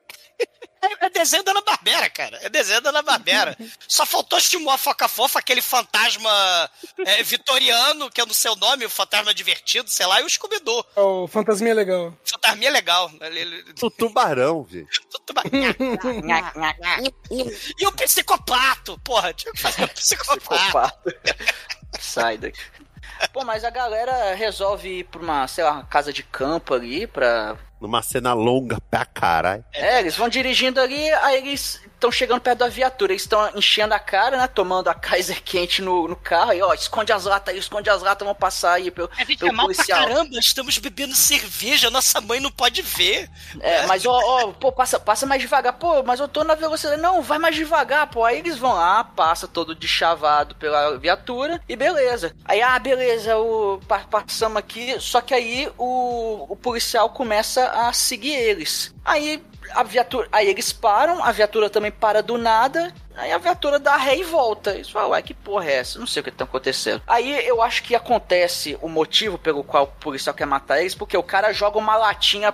[0.81, 2.37] É, é desenho da Ana Barbera, cara.
[2.43, 3.57] É desenho da Ana Barbera.
[3.87, 6.69] Só faltou estimular a Foca Fofa, aquele fantasma
[6.99, 10.29] é, vitoriano, que eu não sei o nome, o fantasma divertido, sei lá, e o
[10.29, 10.85] Scooby-Doo.
[10.95, 12.13] O fantasminha é legal.
[12.23, 13.11] Fantasminha é legal.
[13.21, 14.87] Ele- ele- O tubarão, gente.
[15.09, 15.51] tudo bem.
[17.79, 18.99] E o psicopato?
[19.03, 20.99] Porra, tinha que fazer o psicopato.
[21.99, 22.59] Sai daqui.
[23.33, 27.07] Pô, mas a galera resolve ir pra uma, sei lá, uma casa de campo ali
[27.07, 27.57] pra.
[27.85, 29.63] Numa cena longa pra caralho.
[29.71, 33.93] É, eles vão dirigindo ali, aí eles estão chegando perto da viatura, eles estão enchendo
[33.93, 34.47] a cara, né?
[34.47, 38.01] Tomando a Kaiser quente no, no carro, aí, ó, esconde as latas aí, esconde as
[38.01, 39.99] latas, vão passar aí pelo, A gente pelo é mal pra policial.
[39.99, 43.29] caramba, estamos bebendo cerveja, nossa mãe não pode ver.
[43.59, 45.73] É, mas ó, ó, pô, passa, passa mais devagar.
[45.73, 47.01] Pô, mas eu tô na velocidade.
[47.01, 48.23] Não, vai mais devagar, pô.
[48.23, 52.35] Aí eles vão lá, passa todo de chavado pela viatura e beleza.
[52.45, 54.99] Aí, ah, beleza, o, pa- passamos aqui.
[54.99, 58.93] Só que aí o, o policial começa a seguir eles.
[59.03, 60.27] Aí a viatura.
[60.31, 62.93] Aí eles param, a viatura também para do nada.
[63.15, 64.71] Aí a viatura dá ré e volta.
[64.71, 65.97] Eles falam, uai, que porra é essa?
[65.99, 67.01] Não sei o que tá acontecendo.
[67.07, 71.15] Aí eu acho que acontece o motivo pelo qual o policial quer matar eles, porque
[71.15, 72.53] o cara joga uma latinha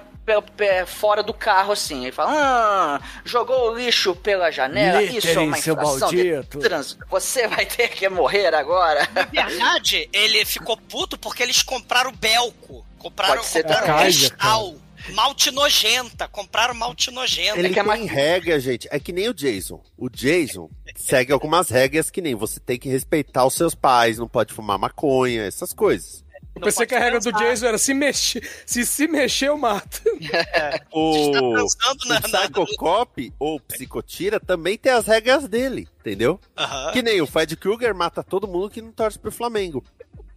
[0.85, 2.03] fora do carro, assim.
[2.03, 7.05] Ele fala, ah, jogou o lixo pela janela, isso é uma infração de maldito." trânsito.
[7.09, 9.09] Você vai ter que morrer agora.
[9.13, 12.85] Na verdade, ele ficou puto porque eles compraram Belco.
[12.97, 14.03] Compraram, Pode ser compraram também.
[14.05, 14.75] Cristal.
[15.13, 16.27] Malte nojenta.
[16.27, 17.57] Compraram malte nojenta.
[17.59, 18.87] Ele que é tem mais- regra, gente.
[18.91, 19.81] É que nem o Jason.
[19.97, 24.27] O Jason segue algumas regras que nem você tem que respeitar os seus pais, não
[24.27, 26.23] pode fumar maconha, essas coisas.
[26.53, 28.47] Eu pensei que a regra do Jason era se mexer.
[28.65, 30.01] Se se mexer, eu mato.
[30.91, 36.39] O, Pensando na, o na, Psychocop ou Psicotira também tem as regras dele, entendeu?
[36.57, 36.91] Aham.
[36.91, 39.81] Que nem o Fred Krueger mata todo mundo que não torce pro Flamengo.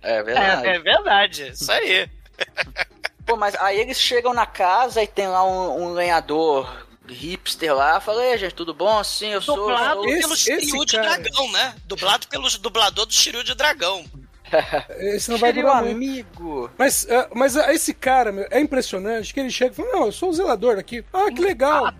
[0.01, 0.67] É verdade.
[0.69, 2.09] É, é verdade, isso aí.
[3.25, 8.01] Pô, mas aí eles chegam na casa e tem lá um, um lenhador hipster lá.
[8.01, 9.03] Fala, ei, gente, tudo bom?
[9.03, 9.57] Sim, eu sou.
[9.57, 10.05] Dublado sou...
[10.05, 11.19] Pelo Shiryu de cara.
[11.19, 11.75] Dragão, né?
[11.87, 14.05] Dublado pelo dublador do Shiryu de Dragão.
[14.99, 15.97] Esse não vai Meu durar muito.
[15.97, 16.71] amigo.
[16.79, 20.07] Mas, ah, mas ah, esse cara, meu, é impressionante que ele chega e fala: Não,
[20.07, 21.05] eu sou o zelador aqui.
[21.13, 21.93] Ah, que legal.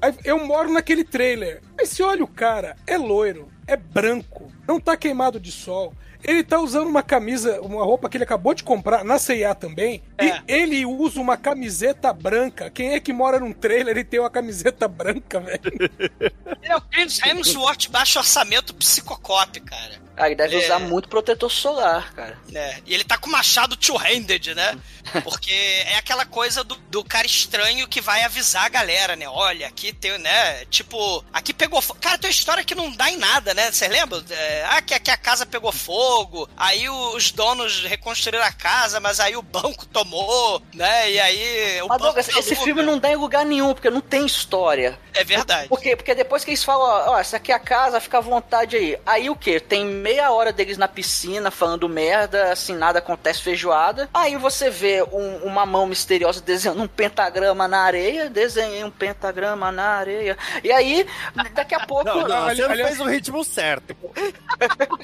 [0.00, 1.62] Aí eu moro naquele trailer.
[1.78, 5.94] Aí você olha o cara, é loiro, é branco, não tá queimado de sol.
[6.24, 10.02] Ele tá usando uma camisa, uma roupa que ele acabou de comprar na C&A também.
[10.16, 10.26] É.
[10.26, 12.70] E ele usa uma camiseta branca.
[12.70, 15.60] Quem é que mora num trailer e tem uma camiseta branca, velho?
[15.66, 16.32] Ele
[16.62, 20.00] é o Chris Hemsworth baixo orçamento psicocop, cara.
[20.16, 20.64] Ah, ele deve É.
[20.64, 22.38] usar muito protetor solar, cara.
[22.54, 24.78] É, e ele tá com o machado two-handed, né?
[25.24, 29.26] Porque é aquela coisa do, do cara estranho que vai avisar a galera, né?
[29.28, 30.64] Olha, aqui tem, né?
[30.66, 31.98] Tipo, aqui pegou fogo.
[32.00, 33.70] Cara, tem uma história que não dá em nada, né?
[33.72, 34.22] Vocês lembram?
[34.30, 39.18] É, ah, que aqui a casa pegou fogo, aí os donos reconstruíram a casa, mas
[39.18, 41.10] aí o banco tomou, né?
[41.10, 41.80] E aí.
[41.82, 44.98] O Mas, banco Douglas, esse filme não dá em lugar nenhum, porque não tem história.
[45.14, 45.68] É verdade.
[45.68, 45.96] Por quê?
[45.96, 48.76] Porque depois que eles falam, ó, ó, essa aqui é a casa, fica à vontade
[48.76, 48.98] aí.
[49.04, 49.58] Aí o quê?
[49.60, 54.08] Tem meia hora deles na piscina falando merda, assim, nada acontece feijoada.
[54.12, 59.70] Aí você vê um- uma mão misteriosa desenhando um pentagrama na areia, desenhei um pentagrama
[59.70, 60.36] na areia.
[60.64, 61.06] E aí,
[61.54, 62.04] daqui a pouco.
[62.04, 63.96] Não, não, não aliás- fez o ritmo certo.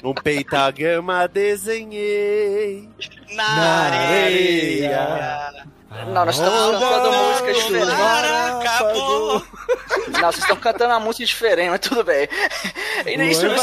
[0.03, 2.89] um pentagrama desenhei.
[3.33, 5.65] Na, Na areia.
[5.89, 7.85] Não, nós estamos cantando música diferente.
[7.87, 9.33] Para, acabou.
[10.09, 12.27] Não, vocês estão cantando uma música diferente, mas tudo bem.
[13.07, 13.55] Isso, Não é isso não,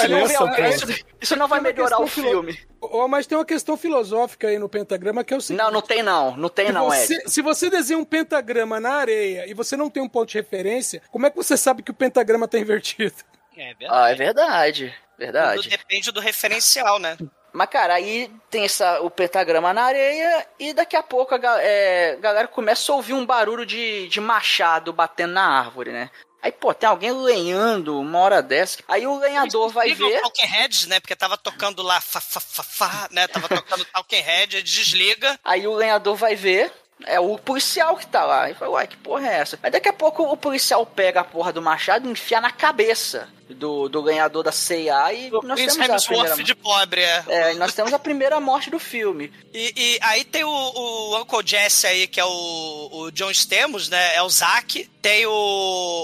[0.51, 2.59] vai- isso- isso não vai melhorar o filo- filme.
[2.81, 5.63] Oh, mas tem uma questão filosófica aí no pentagrama que é o seguinte.
[5.63, 6.37] Não, não tem não.
[6.37, 7.31] Não tem Se não, você, Ed.
[7.31, 11.03] se você desenha um pentagrama na areia e você não tem um ponto de referência,
[11.11, 13.15] como é que você sabe que o pentagrama tá invertido?
[13.57, 14.95] É Ah, é verdade.
[15.19, 15.57] verdade.
[15.57, 15.69] Tudo Verdade.
[15.71, 17.17] depende do referencial, né?
[17.57, 22.19] Mas, cara, aí tem essa, o pentagrama na areia e daqui a pouco a é,
[22.21, 26.11] galera começa a ouvir um barulho de, de machado batendo na árvore, né?
[26.43, 28.81] Aí, pô, tem alguém lenhando uma hora dessa.
[28.87, 30.21] Aí o lenhador vai ver.
[30.21, 31.01] Talking Heads, né?
[31.01, 33.27] Porque tava tocando lá, fa, fa, fa, fa, né?
[33.27, 35.41] Tava tocando Talking Head, desliga.
[35.43, 36.71] Aí o lenhador vai ver.
[37.07, 38.51] É o policial que tá lá.
[38.51, 39.59] E fala, uai, que porra é essa?
[39.63, 43.29] Aí daqui a pouco o policial pega a porra do machado e enfia na cabeça
[43.49, 46.37] do, do lenhador da CIA e O nós temos a primeira...
[46.43, 47.25] De pobre, é.
[47.29, 49.33] É, e nós temos a primeira morte do filme.
[49.55, 53.89] E, e aí tem o, o Uncle Jesse aí, que é o, o John Stamos,
[53.89, 54.15] né?
[54.17, 54.91] É o Zack.
[55.01, 55.31] Tem o,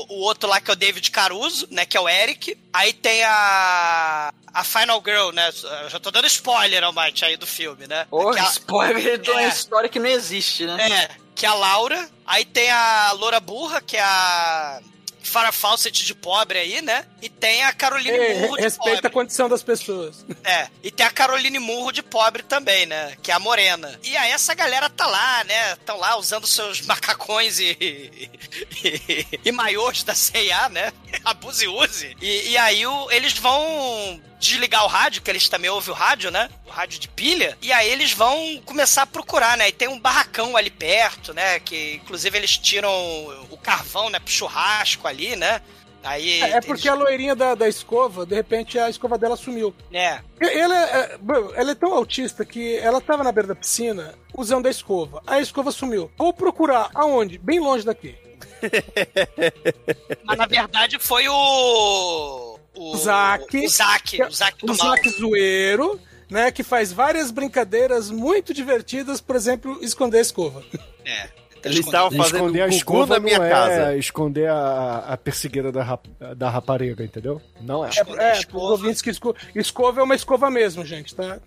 [0.09, 1.85] o outro lá, que é o David Caruso, né?
[1.85, 2.57] Que é o Eric.
[2.72, 4.33] Aí tem a...
[4.55, 5.50] A Final Girl, né?
[5.85, 8.07] Eu já tô dando spoiler, Almighty, aí do filme, né?
[8.35, 9.48] Que a- spoiler de uma É.
[9.48, 10.76] história que não existe, né?
[10.90, 12.09] É, que é a Laura.
[12.26, 14.78] Aí tem a Loura Burra, que é a
[15.22, 17.06] Farah Fawcett de pobre aí, né?
[17.20, 19.11] E tem a Caroline Ei, Murro de respeita a pobre.
[19.11, 20.24] condição das pessoas.
[20.44, 23.16] É, e tem a Caroline Murro de pobre também, né?
[23.22, 23.98] Que é a morena.
[24.02, 25.72] E aí essa galera tá lá, né?
[25.72, 28.28] Estão lá usando seus macacões e,
[28.85, 30.92] e, e maiôs da CIA, né?
[31.24, 32.16] Abuse e use.
[32.20, 36.28] E, e aí o- eles vão desligar o rádio, que eles também ouvem o rádio,
[36.30, 36.48] né?
[36.66, 37.56] O rádio de pilha.
[37.62, 39.68] E aí eles vão começar a procurar, né?
[39.68, 41.61] E tem um barracão ali perto, né?
[41.61, 42.90] Que inclusive eles tiram
[43.50, 44.18] o carvão, né?
[44.18, 45.61] Pro churrasco ali, né?
[46.05, 49.72] Aí, É porque a loirinha da, da escova, de repente a escova dela sumiu.
[49.92, 50.18] É.
[50.40, 51.18] Ela é,
[51.55, 55.22] ela é tão autista que ela tava na beira da piscina usando a escova.
[55.27, 56.11] A escova sumiu.
[56.18, 57.38] Vou procurar aonde?
[57.38, 58.16] Bem longe daqui.
[60.25, 62.59] Mas na verdade foi o.
[62.75, 63.57] O Zack.
[63.64, 64.22] O Zack.
[64.22, 64.75] O Zack do o.
[64.75, 66.51] Zack zoeiro, né?
[66.51, 70.64] Que faz várias brincadeiras muito divertidas, por exemplo, esconder a escova.
[71.05, 71.41] É.
[71.64, 73.96] Eles estavam fazendo esconder a um escova na minha não é casa.
[73.96, 77.40] esconder a, a persegueira da, rap- da rapariga, entendeu?
[77.61, 77.90] Não é.
[78.18, 81.38] É, é pros ouvintes que esco- escova é uma escova mesmo, gente, tá?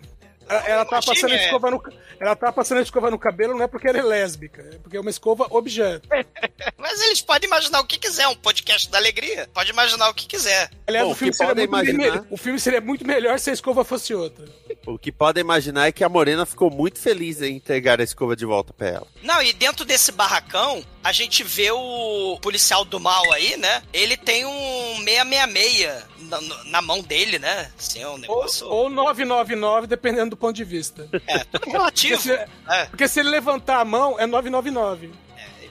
[0.48, 1.44] Ela, ela tá passando a é.
[1.44, 1.82] escova no,
[2.20, 4.96] ela tá passando a escova no cabelo não é porque ela é lésbica, é porque
[4.96, 6.08] é uma escova objeto.
[6.78, 9.48] Mas eles podem imaginar o que quiser, um podcast da alegria.
[9.52, 10.70] Pode imaginar o que quiser.
[10.86, 13.38] Aliás, Bom, o, filme que seria podem muito imaginar- me- o filme seria muito melhor
[13.38, 14.44] se a escova fosse outra.
[14.86, 18.36] O que podem imaginar é que a Morena ficou muito feliz em entregar a escova
[18.36, 19.06] de volta pra ela.
[19.22, 23.82] Não, e dentro desse barracão, a gente vê o policial do mal aí, né?
[23.92, 27.70] Ele tem um 666 na, na mão dele, né?
[27.78, 28.66] Assim, é um Ou, negócio.
[28.68, 31.08] ou 999, dependendo do ponto de vista.
[31.26, 32.22] É, tudo Porque relativo.
[32.22, 35.10] se, É, porque se ele levantar a mão, é 999.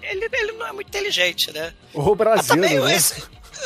[0.01, 1.73] ele, ele não é muito inteligente, né?
[1.93, 2.95] O Brasil, também né?
[2.95, 3.23] esse-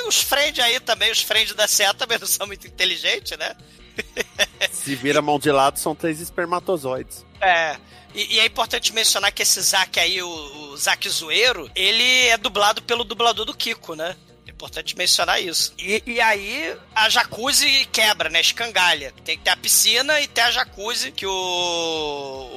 [0.07, 3.55] os friends aí também, os friends da CEA também não são muito inteligentes, né?
[4.71, 7.25] Se vira mão de lado, são três espermatozoides.
[7.41, 7.75] É.
[8.13, 10.27] E, e é importante mencionar que esse Zack aí, o,
[10.71, 14.15] o Zack Zoeiro, ele é dublado pelo dublador do Kiko, né?
[14.59, 15.73] Importante mencionar isso.
[15.77, 18.41] E, e aí a jacuzzi quebra, né?
[18.41, 19.13] Escangalha.
[19.23, 21.31] Tem que ter a piscina e ter a jacuzzi que o,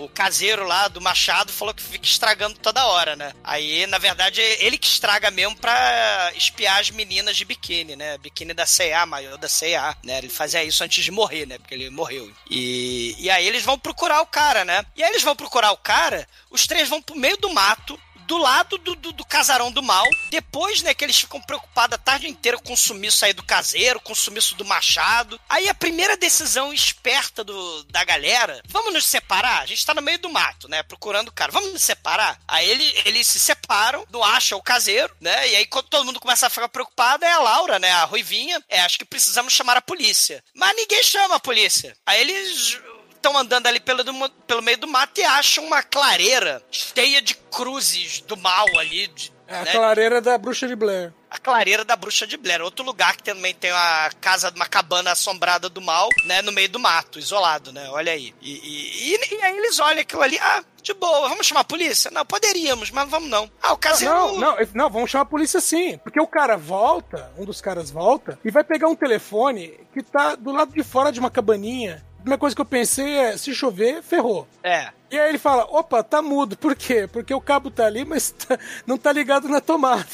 [0.02, 3.32] o caseiro lá do Machado falou que fica estragando toda hora, né?
[3.44, 8.18] Aí, na verdade, é ele que estraga mesmo pra espiar as meninas de biquíni, né?
[8.18, 10.18] Biquíni da C&A, maior da C&A, né?
[10.18, 11.56] Ele fazia isso antes de morrer, né?
[11.56, 12.28] Porque ele morreu.
[12.50, 14.84] E, e aí eles vão procurar o cara, né?
[14.96, 17.96] E aí eles vão procurar o cara, os três vão pro meio do mato,
[18.32, 20.08] do lado do, do, do casarão do mal.
[20.30, 24.00] Depois, né, que eles ficam preocupados a tarde inteira com o sumiço aí do caseiro,
[24.00, 25.38] com o sumiço do machado.
[25.50, 29.60] Aí a primeira decisão esperta do, da galera, vamos nos separar?
[29.60, 31.52] A gente tá no meio do mato, né, procurando o cara.
[31.52, 32.40] Vamos nos separar?
[32.48, 36.18] Aí ele, eles se separam, não acham o caseiro, né, e aí quando todo mundo
[36.18, 39.76] começa a ficar preocupado, é a Laura, né, a Ruivinha, é, acho que precisamos chamar
[39.76, 40.42] a polícia.
[40.54, 41.94] Mas ninguém chama a polícia.
[42.06, 42.80] Aí eles
[43.22, 47.34] estão andando ali pelo, do- pelo meio do mato e acham uma clareira cheia de
[47.36, 49.06] cruzes do mal ali.
[49.06, 49.72] de- É a né?
[49.72, 51.12] clareira da bruxa de Blair.
[51.30, 52.60] A clareira da bruxa de Blair.
[52.62, 56.40] Outro lugar que também tem uma casa, uma cabana assombrada do mal, né?
[56.42, 57.88] No meio do mato, isolado, né?
[57.90, 58.34] Olha aí.
[58.40, 61.64] E, e- e- e aí eles olham aquilo ali, ah, de boa, vamos chamar a
[61.64, 62.10] polícia?
[62.10, 63.50] Não, poderíamos, mas vamos não.
[63.62, 64.12] Ah, o caseiro...
[64.14, 65.98] Não, não, não, vamos chamar a polícia sim.
[65.98, 70.34] Porque o cara volta, um dos caras volta, e vai pegar um telefone que tá
[70.34, 72.04] do lado de fora de uma cabaninha.
[72.22, 74.46] A primeira coisa que eu pensei é, se chover, ferrou.
[74.62, 74.90] É.
[75.10, 76.56] E aí ele fala, opa, tá mudo.
[76.56, 77.08] Por quê?
[77.08, 78.56] Porque o cabo tá ali, mas tá-
[78.86, 80.06] não tá ligado na tomada.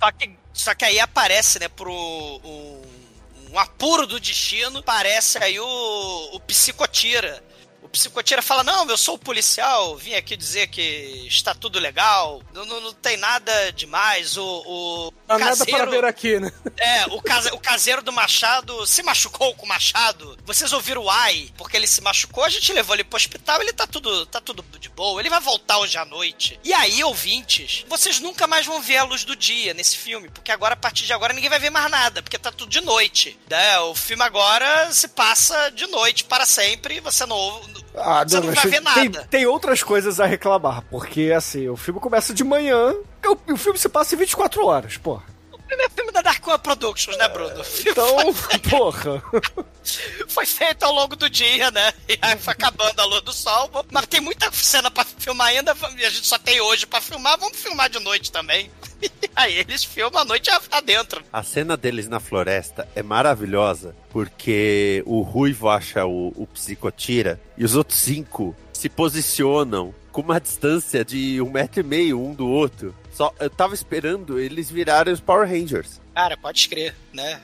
[0.00, 2.82] Só que, só que aí aparece, né, pro um,
[3.52, 7.44] um apuro do destino, aparece aí o, o psicotira.
[7.88, 12.42] O psicotira fala, não, eu sou o policial, vim aqui dizer que está tudo legal,
[12.52, 14.36] não, não, não tem nada demais.
[14.36, 16.52] O, o, nada caseiro- para ver aqui, né?
[16.76, 20.36] É, o, case- o caseiro do Machado se machucou com o Machado.
[20.44, 23.72] Vocês ouviram o ai, porque ele se machucou, a gente levou ele pro hospital, ele
[23.72, 26.60] tá tudo, tá tudo de boa, ele vai voltar hoje à noite.
[26.62, 30.52] E aí, ouvintes, vocês nunca mais vão ver a luz do dia nesse filme, porque
[30.52, 33.38] agora, a partir de agora, ninguém vai ver mais nada, porque tá tudo de noite.
[33.48, 33.78] Né?
[33.80, 37.77] O filme agora se passa de noite para sempre, você não ouve.
[38.00, 39.28] Ah, Você não Douglas, vai ver tem, nada.
[39.30, 42.94] tem outras coisas a reclamar, porque assim, o filme começa de manhã,
[43.26, 45.24] o, o filme se passa em 24 horas, porra.
[45.52, 47.62] O primeiro filme da Dark One Productions, né, Bruno?
[47.62, 48.16] Filme Então,
[48.70, 49.22] porra.
[50.28, 51.92] foi feito ao longo do dia, né?
[52.08, 53.70] E aí foi acabando a luz do sol.
[53.92, 55.76] Mas tem muita cena pra filmar ainda.
[55.98, 57.38] E a gente só tem hoje pra filmar.
[57.38, 58.70] Vamos filmar de noite também.
[59.02, 61.22] E aí eles filmam a noite adentro.
[61.32, 67.64] A cena deles na floresta é maravilhosa porque o Ruivo acha o, o Psicotira e
[67.64, 72.48] os outros cinco se posicionam com uma distância de um metro e meio um do
[72.48, 72.94] outro.
[73.12, 76.00] Só, eu tava esperando eles virarem os Power Rangers.
[76.14, 77.40] Cara, pode escrever, né?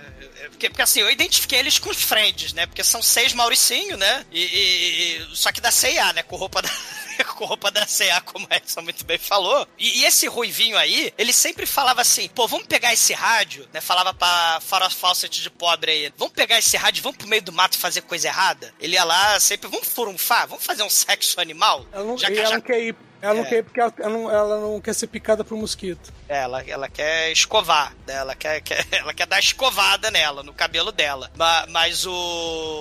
[0.50, 2.66] Porque, porque assim, eu identifiquei eles com os friends, né?
[2.66, 4.24] Porque são seis Mauricinho, né?
[4.32, 6.22] E, e- e- só que da C&A, né?
[6.24, 6.68] Com roupa da.
[7.36, 9.66] Com roupa da C&A, como a Edson muito bem falou.
[9.78, 13.80] E, e esse ruivinho aí, ele sempre falava assim: pô, vamos pegar esse rádio, né?
[13.80, 17.52] Falava pra Farol Fawcett de pobre aí: vamos pegar esse rádio, vamos pro meio do
[17.52, 18.72] mato fazer coisa errada.
[18.80, 21.84] Ele ia lá sempre: vamos furunfar, vamos fazer um sexo animal.
[21.92, 22.96] Ela não, Já que ela já- não quer ir.
[23.22, 23.48] Ela não É.
[23.48, 26.12] quer porque ela, ela não, ela não quer ser picada por mosquito.
[26.28, 28.12] É, Ela, ela quer escovar, né?
[28.16, 31.32] ela, quer, quer- ela quer dar escovada nela, no cabelo dela.
[31.34, 32.12] Ma- Mas, o,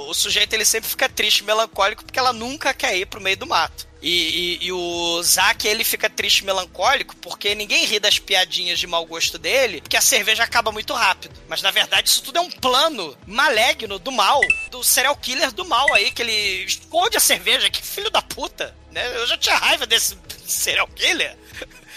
[0.09, 3.47] o sujeito ele sempre fica triste, melancólico, porque ela nunca quer ir pro meio do
[3.47, 3.87] mato.
[4.03, 8.85] E, e- e o Zack, ele fica triste, melancólico, porque ninguém ri das piadinhas de
[8.85, 11.33] mau gosto dele, porque a cerveja acaba muito rápido.
[11.47, 15.63] Mas na verdade, isso tudo é um plano maligno do mal, do serial killer do
[15.65, 19.07] mal aí, que ele esconde a cerveja, que filho da puta, né?
[19.17, 21.37] Eu já tinha raiva desse serial killer.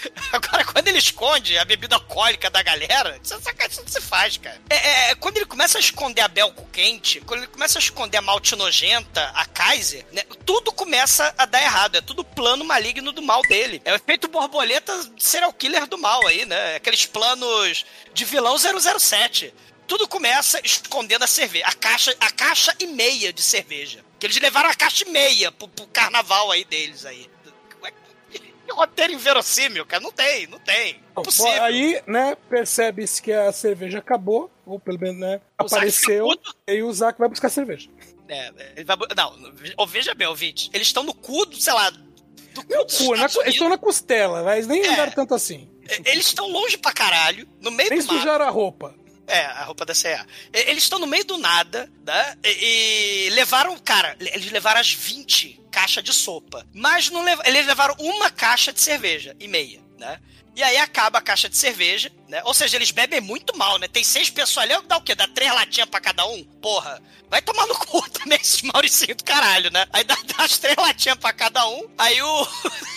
[0.31, 4.37] Agora, quando ele esconde a bebida alcoólica da galera, isso, isso, isso não se faz,
[4.37, 4.59] cara.
[4.69, 7.81] É, é, é, quando ele começa a esconder a Belco quente, quando ele começa a
[7.81, 11.95] esconder a malte nojenta, a Kaiser, né, tudo começa a dar errado.
[11.95, 13.81] É tudo plano maligno do mal dele.
[13.85, 16.75] É o efeito borboleta serial killer do mal aí, né?
[16.75, 19.53] Aqueles planos de vilão 007.
[19.87, 21.65] Tudo começa escondendo a cerveja.
[21.65, 24.03] A caixa, a caixa e meia de cerveja.
[24.19, 27.29] Que eles levaram a caixa e meia pro, pro carnaval aí deles aí.
[28.67, 30.03] Que roteiro inverossímil, cara.
[30.03, 30.99] Não tem, não tem.
[31.15, 31.23] Bom,
[31.61, 36.27] aí, né, percebe-se que a cerveja acabou, ou pelo menos, né, O apareceu,
[36.67, 37.89] e o Zack vai buscar cerveja.
[38.27, 40.69] É, ele vai, não, veja bem, ouvinte.
[40.73, 43.77] Eles estão no cu, do, sei lá, do cu Meu cu, na, eles estão na
[43.77, 44.89] costela, mas nem É.
[44.89, 45.69] andaram tanto assim.
[46.05, 48.17] Eles estão longe pra caralho, no meio Nem do mato.
[48.19, 48.93] sujaram a roupa.
[49.27, 50.25] É, a roupa da CA.
[50.53, 52.37] Eles estão no meio do nada, né?
[52.45, 56.65] E, e levaram, cara, eles levaram as 20 caixas de sopa.
[56.73, 60.19] Mas não lev- eles levaram uma caixa de cerveja e meia, né?
[60.55, 62.41] E aí acaba a caixa de cerveja, né?
[62.45, 63.87] Ou seja, eles bebem muito mal, né?
[63.87, 65.13] Tem seis pessoas ali, dá o quê?
[65.13, 66.43] Dá três latinhas pra cada um?
[66.61, 69.85] Porra, vai tomar no cu também esses Mauricinho do caralho, né?
[69.91, 72.47] Aí dá, dá as três latinhas pra cada um, aí o,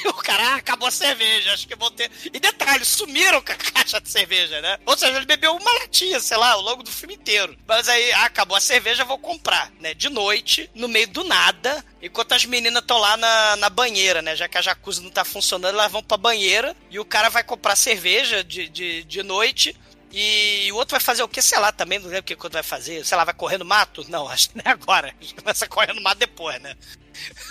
[0.11, 2.11] o cara, ah, acabou a cerveja, acho que vou ter...
[2.33, 4.79] E detalhe, sumiram com a caixa de cerveja, né?
[4.87, 7.57] Ou seja, ele bebeu uma latinha, sei lá, ao longo do filme inteiro.
[7.67, 9.95] Mas aí, ah, acabou a cerveja, vou comprar, né?
[9.95, 14.35] De noite, no meio do nada, enquanto as meninas estão lá na, na banheira, né?
[14.37, 17.43] Já que a jacuzzi não tá funcionando, elas vão pra banheira e o cara vai
[17.43, 19.77] comprar cerveja de, de, de noite.
[20.13, 21.41] E o outro vai fazer o que?
[21.41, 23.05] Sei lá, também não lembro o que o outro vai fazer.
[23.05, 24.05] Sei lá, vai correr no mato?
[24.09, 25.15] Não, acho que não é agora.
[25.21, 26.75] Que começa no mato depois, né?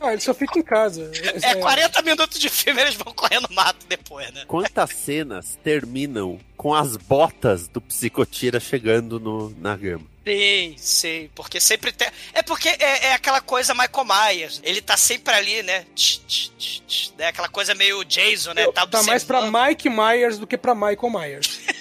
[0.02, 1.10] Ah, ele só fica em casa.
[1.41, 4.43] É 40 minutos de filme, eles vão correr no mato depois, né?
[4.48, 10.06] Quantas cenas terminam com as botas do Psicotira chegando no, na grama?
[10.26, 12.08] Sim, sim, porque sempre tem.
[12.34, 14.62] É porque é, é aquela coisa Michael Myers.
[14.63, 15.86] Ele tá sempre ali, né?
[15.95, 17.28] Tch, tch, tch, tch, né?
[17.28, 18.67] Aquela coisa meio Jason, né?
[18.72, 19.50] Tá, Tá mais pra.
[19.50, 21.60] Mike Myers do que pra Michael Myers.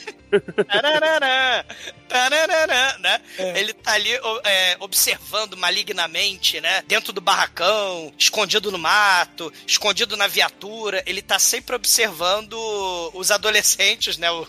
[0.68, 1.64] Tarararã,
[2.08, 3.20] tarararã, né?
[3.38, 3.58] É.
[3.60, 4.10] Ele tá ali
[4.44, 6.82] é, observando malignamente, né?
[6.86, 11.02] Dentro do barracão, escondido no mato, escondido na viatura.
[11.06, 12.54] Ele tá sempre observando
[13.14, 14.30] os adolescentes, né?
[14.30, 14.48] Os,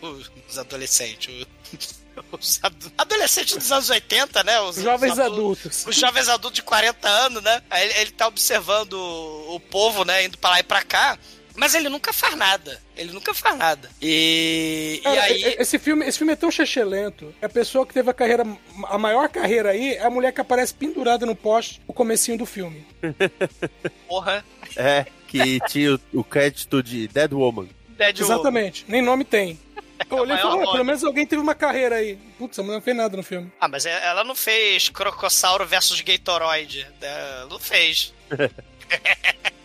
[0.49, 1.45] os adolescentes.
[2.33, 4.59] Os ado- adolescentes dos anos 80, né?
[4.59, 5.85] Os, Jovens os adu- adultos.
[5.87, 7.63] os jovens adultos de 40 anos, né?
[7.69, 10.25] Aí ele, ele tá observando o, o povo, né?
[10.25, 11.17] Indo pra lá e pra cá.
[11.59, 12.81] Mas ele nunca faz nada.
[12.95, 13.89] Ele nunca faz nada.
[14.01, 15.41] E, e Cara, aí.
[15.43, 16.49] e- esse filme, esse filme é tão
[16.85, 17.35] lento.
[17.41, 18.45] A pessoa que teve a carreira,
[18.87, 22.45] a maior carreira aí, é a mulher que aparece pendurada no poste no comecinho do
[22.45, 22.87] filme.
[24.07, 24.45] Porra.
[24.77, 27.67] É, que tinha o, o crédito de Dead Woman.
[27.89, 28.85] Dead Exatamente.
[28.87, 29.59] Nem nome tem.
[30.09, 30.71] Eu olhei e maior falei, "Ah, nome.
[30.71, 32.15] pelo menos alguém teve uma carreira aí.
[32.37, 33.51] Putz, a mulher não fez nada no filme.
[33.59, 36.87] Ah, mas é- ela não fez Crocossauro versus Gatoroid.
[37.01, 38.13] Ela não fez.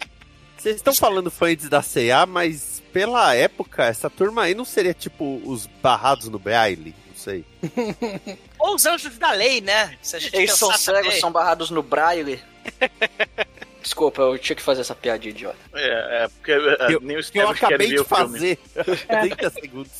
[0.64, 5.42] Vocês estão falando fãs da CA, mas pela época, essa turma aí não seria tipo
[5.44, 6.94] os barrados no baile?
[7.06, 7.44] Não sei.
[8.58, 9.94] Ou os anjos da lei, né?
[10.00, 11.20] Se a gente Eles são cegos, também.
[11.20, 12.40] são barrados no braille.
[13.82, 15.58] Desculpa, eu tinha que fazer essa piada idiota.
[15.74, 18.56] É, é porque é, Eu- nem os Que eu acabei de o fazer
[19.06, 19.92] 30 segundos.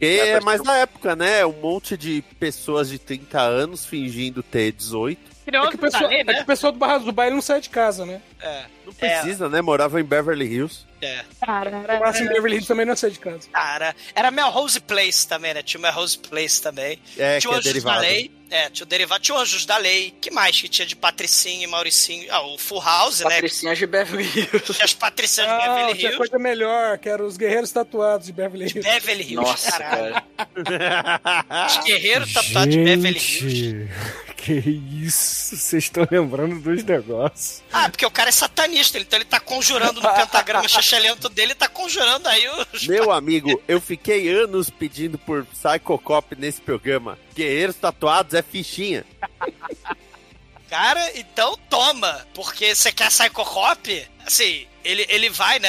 [0.00, 1.46] E é mais na época, né?
[1.46, 5.29] Um monte de pessoas de 30 anos fingindo ter 18.
[5.44, 6.42] Criou É que, o da pessoal, lei, é que né?
[6.42, 8.20] o pessoal do Barrados do Baile não sai de casa, né?
[8.40, 8.64] É.
[8.84, 9.60] Não precisa, né?
[9.60, 10.86] Morava em Beverly Hills.
[11.00, 11.24] É.
[11.46, 13.48] O Máximo Beverly Hills também não sai de casa.
[13.50, 15.62] Cara, era Melrose Place também, né?
[15.62, 16.98] Tinha o Melrose Place também.
[17.16, 18.04] É, tinha que o é derivado.
[18.50, 19.18] É, tinha o.
[19.20, 20.12] Tinha Anjos da Lei.
[20.20, 22.26] que mais que tinha de Patricinho e Mauricinho?
[22.30, 23.30] Ah, o Full House, né?
[23.30, 24.72] Patricinhas de Beverly Hills.
[24.72, 26.16] Tinha as Patricinhas de Ah, Beverly tinha Hills.
[26.18, 28.82] coisa melhor, que eram os guerreiros tatuados de Beverly Hills.
[28.82, 30.22] Beverly Hills, Nossa, caralho.
[30.36, 31.66] cara.
[31.68, 33.90] Os guerreiros tatuados de Beverly Hills.
[34.36, 34.52] que
[35.04, 35.54] isso?
[35.56, 37.62] Vocês estão lembrando dos negócios.
[37.72, 41.68] Ah, porque o cara é satanista, então ele tá conjurando no pentagrama chachelento dele, tá
[41.68, 42.86] conjurando aí os.
[42.88, 47.18] Meu amigo, eu fiquei anos pedindo por Psycho Cop nesse programa.
[47.34, 49.04] Guerreiros tatuados é fichinha.
[50.68, 52.26] Cara, então toma.
[52.34, 54.08] Porque você quer Psycho Cop?
[54.26, 55.68] Assim, ele, ele vai, né?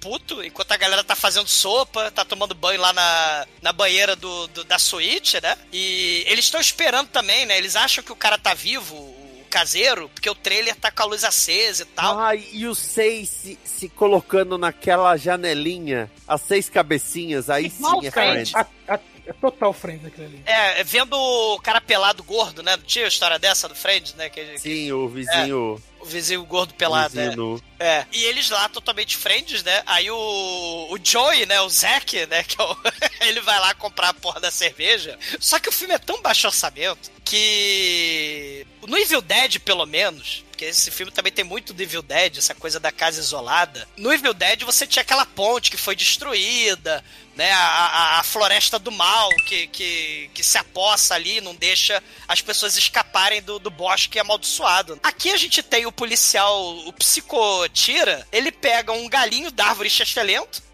[0.00, 4.46] Puto, enquanto a galera tá fazendo sopa, tá tomando banho lá na, na banheira do,
[4.48, 5.56] do- da suíte, né?
[5.72, 7.56] E eles estão esperando também, né?
[7.56, 11.06] Eles acham que o cara tá vivo, o caseiro, porque o trailer tá com a
[11.06, 12.18] luz acesa e tal.
[12.20, 18.06] Ai, e os seis se, se colocando naquela janelinha, as seis cabecinhas, aí Igual sim
[18.06, 18.10] é.
[18.10, 18.54] Friends.
[18.54, 20.42] A- a- é total frente aquilo ali.
[20.46, 22.76] É, vendo o cara pelado gordo, né?
[22.76, 24.28] Não tinha a história dessa do Friends, né?
[24.30, 27.36] Que, que Sim, o vizinho, o vizinho gordo pelado, vizinho né?
[27.36, 27.62] nu.
[27.78, 28.06] É.
[28.12, 29.82] E eles lá totalmente friends, né?
[29.86, 30.16] Aí o,
[30.90, 31.60] o Joey, né?
[31.60, 32.42] O Zack, né?
[32.44, 32.76] Que é o-
[33.26, 35.18] ele vai lá comprar a porra da cerveja.
[35.40, 38.66] Só que o filme é tão baixo orçamento que.
[38.86, 40.44] No Evil Dead, pelo menos.
[40.56, 43.86] Porque esse filme também tem muito do Evil Dead, essa coisa da casa isolada.
[43.94, 47.04] No Evil Dead você tinha aquela ponte que foi destruída,
[47.34, 47.52] né?
[47.52, 52.40] A, a- a floresta do mal que, que, que se apossa ali, não deixa as
[52.40, 54.98] pessoas escaparem do, do bosque amaldiçoado.
[55.02, 59.90] Aqui a gente tem o policial, o psicotira, ele pega um galinho da árvore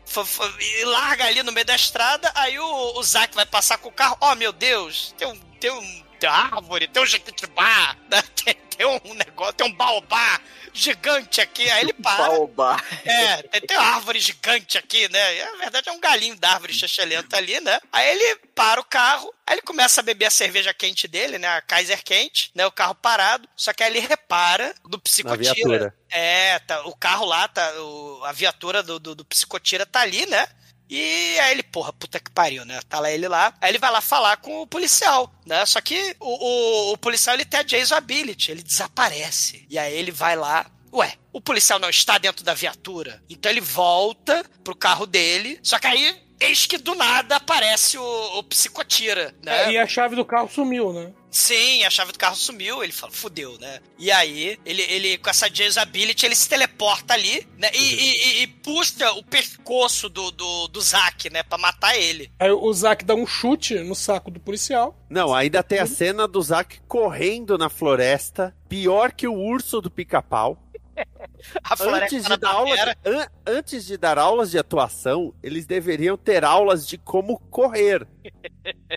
[0.06, 3.88] fa- e larga ali no meio da estrada, aí o, o Zack vai passar com
[3.88, 8.22] o carro, oh meu Deus, tem um, tem um tem árvore, tem um jequitibá, né?
[8.44, 8.54] tem,
[9.00, 10.40] tem um negócio, tem um baobá
[10.72, 12.28] gigante aqui, aí ele para.
[12.28, 12.82] Baobá.
[13.04, 15.44] É, tem, tem uma árvore gigante aqui, né?
[15.44, 17.78] Na verdade é um galinho da árvore chechelenta ali, né?
[17.92, 21.48] Aí ele para o carro, aí ele começa a beber a cerveja quente dele, né?
[21.48, 22.64] A Kaiser quente, né?
[22.66, 23.48] O carro parado.
[23.56, 25.94] Só que aí ele repara do psicotira.
[26.10, 30.26] É, tá, o carro lá, tá, o- a viatura do, do, do psicotira tá ali,
[30.26, 30.46] né?
[30.94, 32.78] E aí ele, porra, puta que pariu, né?
[32.86, 33.54] Tá lá ele lá.
[33.62, 35.64] Aí ele vai lá falar com o policial, né?
[35.64, 39.66] Só que o, o, o policial, ele tem a Jason Ability, ele desaparece.
[39.70, 43.22] E aí ele vai lá, ué, o policial não está dentro da viatura.
[43.30, 48.38] Então ele volta pro carro dele, só que aí, eis que do nada aparece o,
[48.38, 49.72] o psicotira, né?
[49.72, 51.12] E a chave do carro sumiu, né?
[51.30, 53.80] Sim, a chave do carro sumiu, ele fala, fudeu, né?
[53.98, 55.46] E aí, ele, ele com essa
[55.80, 57.70] Ability, ele se teleporta ali, né?
[57.72, 61.42] E, e- e- e puxa o pescoço do, do, do Zack, né?
[61.42, 62.30] Pra matar ele.
[62.38, 64.94] Aí o Zack dá um chute no saco do policial.
[65.08, 69.90] Não, ainda tem a cena do Zack correndo na floresta, pior que o urso do
[69.90, 70.61] pica-pau.
[71.80, 72.74] Antes de, dar aula
[73.04, 78.06] an- antes de dar aulas de atuação, eles deveriam ter aulas de como correr.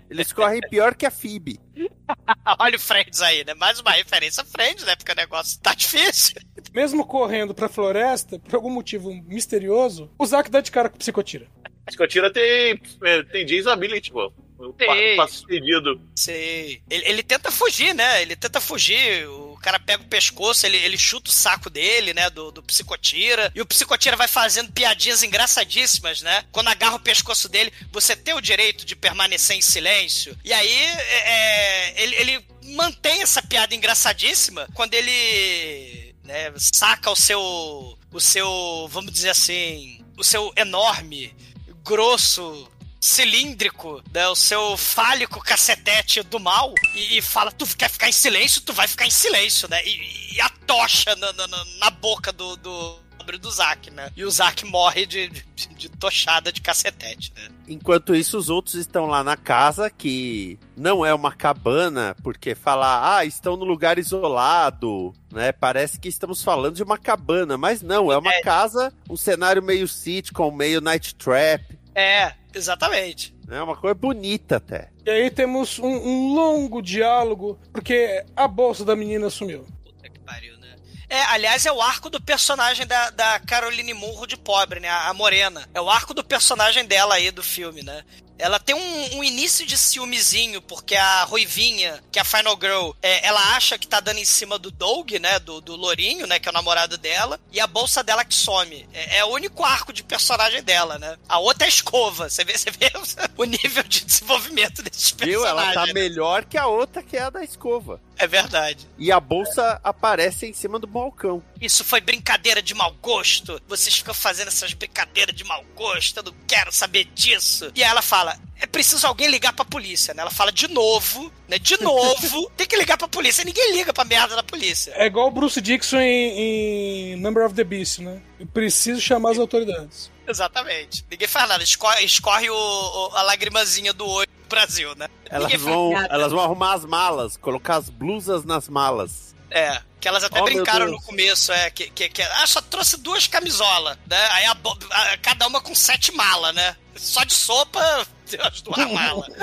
[0.10, 1.60] Eles correm pior que a Phoebe.
[2.60, 3.54] Olha o Friends aí, né?
[3.56, 4.96] Mais uma referência a Friends, né?
[4.96, 6.36] Porque o negócio tá difícil.
[6.74, 11.00] Mesmo correndo pra floresta, por algum motivo misterioso, o Zack dá de cara com o
[11.00, 11.48] psicotira.
[11.88, 14.32] Escotira tem, é, tem Jason Ability, pô.
[14.78, 15.18] Tem.
[15.18, 16.02] passo pedido.
[16.16, 16.82] Sei.
[16.90, 18.22] Ele, ele tenta fugir, né?
[18.22, 19.28] Ele tenta fugir.
[19.28, 22.30] O cara pega o pescoço, ele, ele chuta o saco dele, né?
[22.30, 23.52] Do, do psicotira.
[23.56, 26.46] E o psicotira vai fazendo piadinhas engraçadíssimas, né?
[26.52, 30.38] Quando agarra o pescoço dele, você tem o direito de permanecer em silêncio.
[30.44, 32.46] E aí, é, é, ele, ele
[32.76, 37.98] mantém essa piada engraçadíssima quando ele né, saca o seu.
[38.12, 38.88] O seu.
[38.92, 40.06] Vamos dizer assim.
[40.16, 41.36] O seu enorme,
[41.84, 42.70] grosso
[43.06, 48.12] cilíndrico, né, o seu fálico cacetete do mal e, e fala, tu quer ficar em
[48.12, 49.80] silêncio, tu vai ficar em silêncio, né?
[49.86, 53.00] E, e a tocha na, na, na- boca do, do,
[53.40, 54.10] do Zack, né?
[54.16, 57.48] E o Zack morre de, de, de tochada de cacetete, né?
[57.68, 63.18] Enquanto isso, os outros estão lá na casa, que não é uma cabana, porque falar,
[63.18, 65.52] ah, estão no lugar isolado, né?
[65.52, 69.88] Parece que estamos falando de uma cabana, mas não, é uma casa, um cenário meio
[69.88, 71.64] sitcom, meio night trap,
[71.96, 73.36] É, exatamente.
[73.48, 73.62] né?
[73.62, 74.90] Uma coisa bonita até.
[75.06, 79.66] E aí temos um, um longo diálogo, porque a bolsa da menina sumiu.
[79.84, 80.76] Puta que pariu, né?
[81.10, 84.90] É, aliás, é o arco do personagem da, da Caroline Munro de pobre, né?
[84.90, 85.68] A, a Morena.
[85.74, 88.04] É o arco do personagem dela aí do filme, né?
[88.38, 92.92] Ela tem um, um início de ciúmezinho, porque a Ruivinha, que é a Final Girl,
[93.02, 95.40] é, ela acha que tá dando em cima do Doug, né?
[95.40, 96.40] Do, do Lourinho, né?
[96.40, 97.40] Que é o namorado dela.
[97.52, 98.88] E a bolsa dela que some.
[98.94, 101.18] É, é o único arco de personagem dela, né?
[101.28, 102.30] A outra é a escova.
[102.30, 102.92] Você vê, você vê
[103.38, 105.42] o nível de desenvolvimento desses Viu?
[105.42, 105.74] personagens.
[105.74, 105.94] Ela tá né?
[105.94, 108.02] melhor que a outra, que é a da escova.
[108.18, 108.88] É verdade.
[108.98, 111.44] E a bolsa aparece em cima do balcão.
[111.66, 113.60] Isso foi brincadeira de mau gosto.
[113.68, 116.18] Vocês ficam fazendo essas brincadeiras de mau gosto.
[116.18, 117.72] Eu não quero saber disso.
[117.76, 120.22] E aí ela fala: é preciso alguém ligar pra polícia, né?
[120.22, 121.58] Ela fala de novo, né?
[121.60, 123.44] De novo, tem que ligar pra polícia.
[123.44, 124.94] Ninguém liga pra merda da polícia.
[124.96, 128.22] É igual o Bruce Dixon em, em Number of the Beast, né?
[128.40, 130.12] Eu preciso chamar as autoridades.
[130.28, 131.06] Exatamente.
[131.10, 131.64] Ninguém faz nada.
[131.64, 135.08] Escorre, escorre o, o- a lagrimazinha do olho do Brasil, né?
[135.30, 139.35] Elas Ninguém vão, elas vão arrumar as malas, colocar as blusas nas malas.
[139.58, 142.98] É, que elas até Oh, brincaram no começo, é, que, que, que ah, só trouxe
[142.98, 144.22] duas camisolas, né?
[144.32, 146.76] Aí a a- cada uma com sete malas, né?
[146.96, 147.80] Só de sopa,
[148.44, 149.30] as duas malas.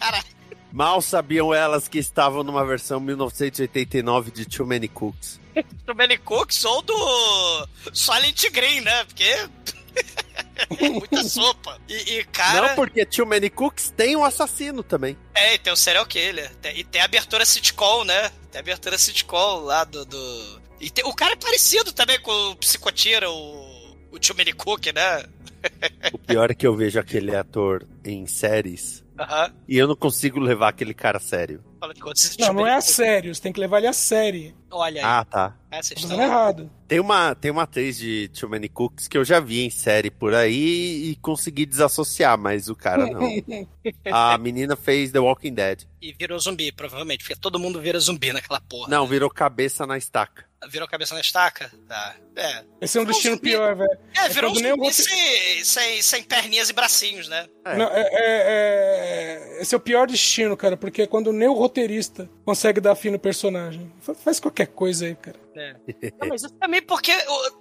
[0.00, 0.24] Cara,
[0.72, 5.38] Mal sabiam elas que estavam numa versão 1989 de Too Many Cooks.
[5.84, 9.04] do Benny Cooks ou do Silent Green, né?
[9.04, 9.48] Porque
[10.92, 11.78] muita sopa.
[11.88, 15.16] E, e, cara, Não, porque Too Many Cooks tem um assassino também.
[15.34, 16.54] é, e tem o serial killer.
[16.56, 18.30] Tem- E tem a abertura sitcom, né?
[18.50, 20.04] Tem a abertura sitcom lá do...
[20.04, 20.60] do...
[20.80, 24.86] E tem- o cara é parecido também com o Psicotira, o, o Tio Many Cook,
[24.94, 25.24] né?
[26.12, 29.52] O pior é que eu vejo aquele ator em séries Aham.
[29.66, 31.64] e eu não consigo levar aquele cara a sério.
[32.38, 34.54] Não, não é a sério, você tem que levar ele a série.
[34.70, 35.04] Olha aí.
[35.04, 35.56] Ah, tá.
[35.70, 36.70] É, vocês Tá errado.
[36.86, 40.10] Tem uma, tem uma atriz de Too Many Cooks que eu já vi em série
[40.10, 43.20] por aí e consegui desassociar, mas o cara não.
[44.10, 45.82] A menina fez The Walking Dead.
[46.00, 47.22] E virou zumbi, provavelmente.
[47.24, 48.88] Porque todo mundo vira zumbi naquela porra.
[48.88, 50.46] Não, virou cabeça na estaca.
[50.70, 51.70] Virou cabeça na estaca?
[51.86, 52.16] Tá.
[52.34, 52.64] É.
[52.80, 53.50] Esse é um Virou destino zumbi.
[53.50, 53.98] pior, velho.
[54.16, 57.46] É, virou um zumbi rote- sem, sem, sem perninhas e bracinhos, né?
[57.64, 57.76] É.
[57.76, 61.52] Não, é- é- é- esse é o pior destino, cara, porque é quando nem o
[61.52, 63.92] roteirista consegue dar fim no personagem.
[64.00, 65.36] Fa- Faz qualquer coisa aí, cara.
[66.20, 67.12] Não, mas isso também porque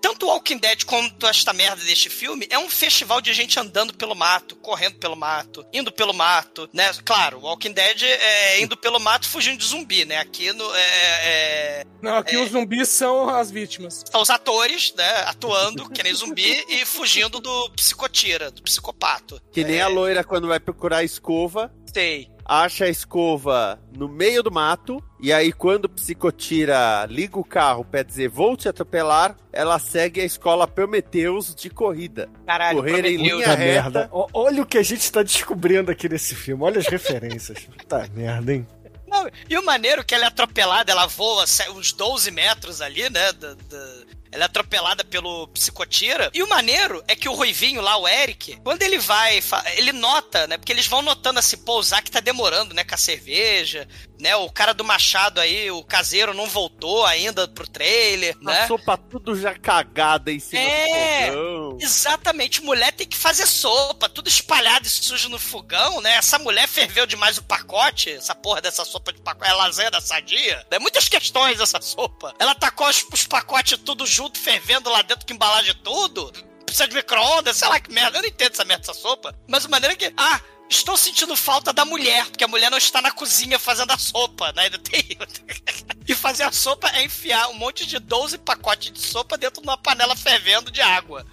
[0.02, 3.93] tanto o Walking Dead quanto esta merda deste filme é um festival de gente andando
[3.93, 6.89] pelo mato, correndo pelo mato, indo pelo mato, né?
[7.06, 10.18] Claro, o Walking Dead é indo pelo mato fugindo de zumbi, né?
[10.18, 14.04] Aqui no, é, é- Não, aqui os zumbis são as vítimas.
[14.10, 15.10] são os atores, né?
[15.28, 19.41] Atuando que nem zumbi e fugindo do psicotira, do psicopato.
[19.52, 22.30] Que nem a loira quando vai procurar a escova, Sei.
[22.48, 27.84] Acha a escova no meio do mato, e aí quando o psicotira liga o carro
[27.84, 32.30] pra dizer vou te atropelar, ela segue a escola Prometheus de corrida.
[32.45, 33.58] Caralho, Correr em linha Puta reta.
[33.60, 34.10] merda.
[34.12, 36.64] O- Olha o que a gente tá descobrindo aqui nesse filme.
[36.64, 37.66] Olha as referências.
[37.78, 38.68] Puta merda, hein?
[39.08, 41.45] Não, e o maneiro que ela é atropelada, ela voa
[41.76, 43.32] uns 12 metros ali, né?
[43.34, 44.06] da- da-
[44.38, 46.30] Ela é atropelada pelo psicotira.
[46.32, 49.42] E o maneiro é que o Ruivinho lá, o Eric, quando ele vai,
[49.76, 50.58] ele nota, né?
[50.58, 52.84] Porque eles vão notando assim, pô, o Zack tá demorando, né?
[52.84, 53.88] Com a cerveja,
[54.20, 54.36] né?
[54.36, 58.62] O cara do Machado aí, o caseiro, não voltou ainda pro trailer, né?
[58.62, 61.32] A sopa tudo já cagada em cima É.
[61.32, 61.78] do fogão.
[61.82, 66.16] Exatamente, mulher tem que fazer sopa, tudo espalhado e sujo no fogão, né?
[66.16, 70.00] Essa mulher ferveu demais o pacote, essa porra dessa sopa de pacote, é lasanha da
[70.00, 70.64] sadia.
[70.70, 70.78] Né?
[70.78, 72.36] Muitas questões essa sopa.
[72.38, 76.32] Ela tacou os, os pacotes tudo junto, fervendo lá dentro, que embalagem tudo.
[76.66, 78.18] Precisa de micro-ondas, sei lá que merda.
[78.18, 79.34] Eu não entendo essa merda dessa sopa.
[79.48, 80.12] Mas a maneira que.
[80.18, 80.40] Ah!
[80.70, 84.52] Estou sentindo falta da mulher, porque a mulher não está na cozinha fazendo a sopa,
[84.52, 84.64] né?
[84.64, 85.18] Ainda tem.
[86.06, 89.68] e fazer a sopa é enfiar um monte de 12 pacotes de sopa dentro de
[89.68, 91.26] uma panela fervendo de água.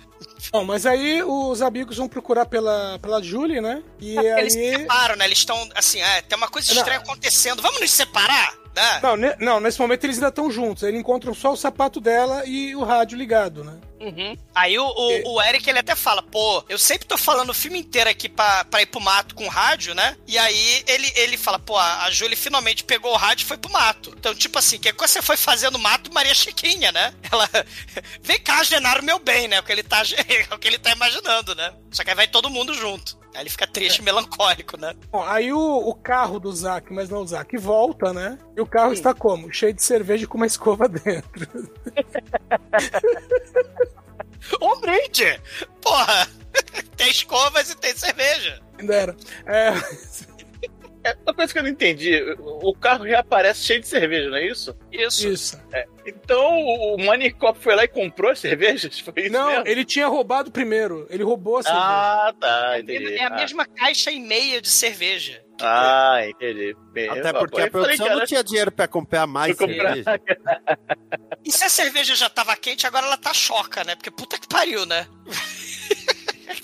[0.52, 3.82] Bom, mas aí os amigos vão procurar pela, pela Julie, né?
[4.00, 4.76] E Eles aí.
[4.76, 5.24] separam, né?
[5.24, 6.80] Eles estão assim, ah, tem uma coisa Não.
[6.80, 7.60] estranha acontecendo.
[7.60, 8.54] Vamos nos separar?
[8.74, 9.00] Né?
[9.02, 10.82] Não, ne- não, nesse momento eles ainda estão juntos.
[10.84, 13.78] Aí encontram só o sapato dela e o rádio ligado, né?
[14.00, 14.36] Uhum.
[14.54, 17.78] Aí o, o, o Eric ele até fala, pô, eu sempre tô falando o filme
[17.78, 20.16] inteiro aqui pra, pra ir pro mato com rádio, né?
[20.26, 23.56] E aí ele, ele fala, pô, a a Julie finalmente pegou o rádio e foi
[23.56, 24.12] pro mato.
[24.18, 27.14] Então, tipo assim, que coisa você foi fazer no mato, Maria Chiquinha, né?
[27.32, 27.48] Ela.
[28.22, 29.58] Vem cá, Genaro, meu bem, né?
[29.60, 30.02] O que ele tá,
[30.52, 31.72] o que ele tá imaginando, né?
[31.90, 33.16] Só que aí vai todo mundo junto.
[33.34, 34.94] Aí ele fica triste, melancólico, né?
[35.10, 38.38] Bom, aí o, o carro do Zack, mas não o Zack, volta, né?
[38.56, 39.52] E o carro está como?
[39.52, 41.48] Cheio de cerveja e com uma escova dentro.
[44.60, 45.40] Um brinde!
[45.80, 46.28] Porra!
[46.96, 48.60] tem escovas e tem cerveja.
[48.78, 49.16] Ainda era.
[49.46, 49.72] É,
[51.04, 54.46] É, uma coisa que eu não entendi: o carro reaparece cheio de cerveja, não é
[54.46, 54.76] isso?
[54.90, 55.28] Isso.
[55.28, 55.60] isso.
[56.06, 58.98] Então o Manicop foi lá e comprou as cervejas?
[59.04, 59.66] Foi isso Não, mesmo?
[59.68, 61.06] ele tinha roubado primeiro.
[61.10, 61.84] Ele roubou a cerveja.
[61.84, 63.14] Ah, tá, entendi.
[63.14, 63.36] É a Ah.
[63.36, 65.42] mesma caixa e meia de cerveja.
[65.60, 66.76] Ah, entendi.
[66.92, 69.66] Bem, Até porque a eu falei, produção cara, não tinha dinheiro pra comprar mais pra
[69.68, 70.20] comprar- cerveja.
[71.44, 73.94] E se a cerveja já tava quente, agora ela tá choca, né?
[73.94, 75.06] Porque puta que pariu, né?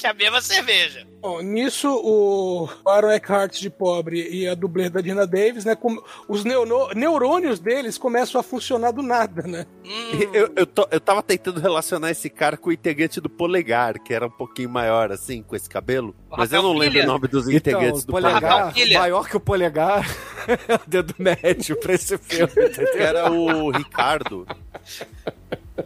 [0.01, 1.07] Que é a mesma cerveja.
[1.21, 5.77] Bom, nisso, o Aaron Eckhart de pobre e a dublê da Dina Davis, né?
[5.77, 9.67] com- os neuno- neurônios deles começam a funcionar do nada, né?
[9.85, 14.01] Hum, Eu, eu, tô- eu tava tentando relacionar esse cara com o integrante do Polegar,
[14.03, 16.15] que era um pouquinho maior, assim, com esse cabelo.
[16.31, 19.41] Mas eu não lembro o nome dos Então, integrantes o do polegar, maior que o
[19.41, 20.07] polegar,
[20.69, 22.95] é o dedo médio pra esse filme, entendeu?
[22.99, 24.47] Era o Ricardo.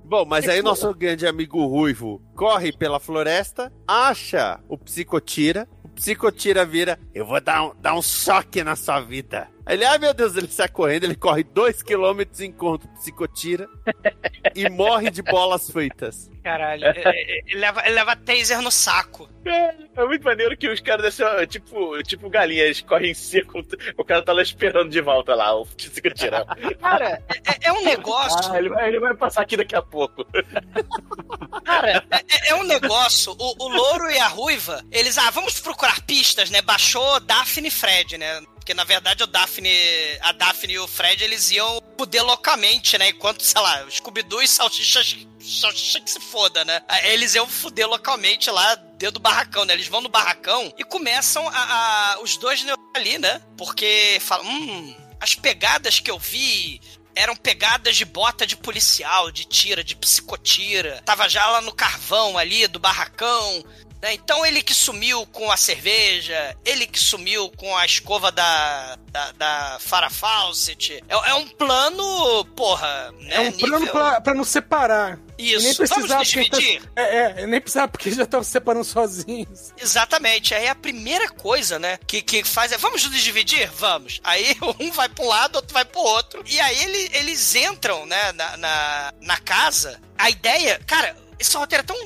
[0.05, 5.69] Bom, mas aí nosso grande amigo Ruivo corre pela floresta, acha o Psicotira.
[5.83, 9.49] O Psicotira vira, eu vou dar um, dar um choque na sua vida.
[9.67, 12.93] Aí ele, ai meu Deus, ele sai correndo, ele corre dois quilômetros e encontra o
[12.99, 13.67] Psicotira
[14.55, 16.31] e morre de bolas fritas.
[16.43, 19.27] Caralho, é- é- ele leva, ele leva taser no saco.
[19.47, 23.65] É muito maneiro que os caras descem, ó, tipo, tipo galinha, eles correm em círculo,
[23.97, 26.45] o cara tá lá esperando de volta lá, o Psico tirar.
[26.81, 28.53] Cara, é, é um negócio.
[28.53, 30.27] Ah, ele vai, ele vai passar aqui daqui a pouco.
[31.65, 33.35] Cara, é, é um negócio.
[33.39, 36.61] O, o louro e a ruiva, eles, ah, vamos procurar pistas, né?
[36.61, 38.43] Baixou Daphne e Fred, né?
[38.65, 39.69] Porque na verdade o Daphne,
[40.23, 43.11] a Daphne e o Fred eles iam fuder loucamente, né?
[43.11, 45.03] Enquanto, sei lá, o Scooby-Doo e Salsicha,
[45.39, 46.81] Salsicha que se foda, né?
[47.05, 49.75] Eles iam fuder localmente lá dentro do barracão, né?
[49.75, 52.65] Eles vão no barracão e começam a, a- os dois
[52.97, 53.43] ali, né?
[53.59, 56.81] Porque falam, hum, as pegadas que eu vi
[57.15, 61.03] eram pegadas de bota de policial, de tira, de psicotira.
[61.05, 63.62] Tava já lá no carvão ali do barracão.
[64.05, 64.13] Né?
[64.15, 69.33] Então ele que sumiu com a cerveja, ele que sumiu com a escova da, da,
[69.33, 71.03] da Farah Fawcett.
[71.09, 73.37] É, é um plano, porra, né?
[73.37, 75.19] É um plano nível- pra, pra não separar.
[75.39, 76.83] Isso, nem vamos precisava, nos porque dividir?
[76.83, 79.73] tá- É, é, nem precisava porque já estavam se separando sozinhos.
[79.81, 80.55] Exatamente.
[80.55, 83.69] Aí a primeira coisa, né, que, que faz é, vamos nos dividir?
[83.71, 84.21] Vamos.
[84.23, 86.45] Aí um vai pra um lado, outro vai pro outro.
[86.47, 89.99] E aí ele- eles entram, né, na, na, na casa.
[90.19, 91.97] A ideia, cara, esse roteiro é tão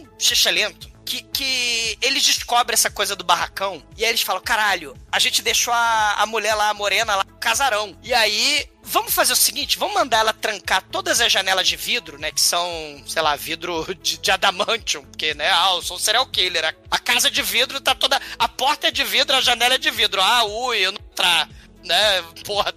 [0.53, 3.83] lento que, que eles descobrem essa coisa do barracão.
[3.97, 7.25] E aí eles falam, caralho, a gente deixou a, a mulher lá, a morena lá,
[7.41, 7.97] casarão.
[8.03, 8.69] E aí...
[8.91, 12.31] Vamos fazer o seguinte, vamos mandar ela trancar todas as janelas de vidro, né?
[12.31, 15.51] Que são, sei lá, vidro de, de adamantium, porque, né?
[15.53, 16.65] Ah, eu sou um serial killer.
[16.65, 18.19] A, a casa de vidro tá toda.
[18.39, 20.23] A porta é de vidro, a janela é de vidro.
[20.23, 21.47] Ah, ui, eu não tra.
[21.85, 22.23] Né?
[22.45, 22.75] Porra,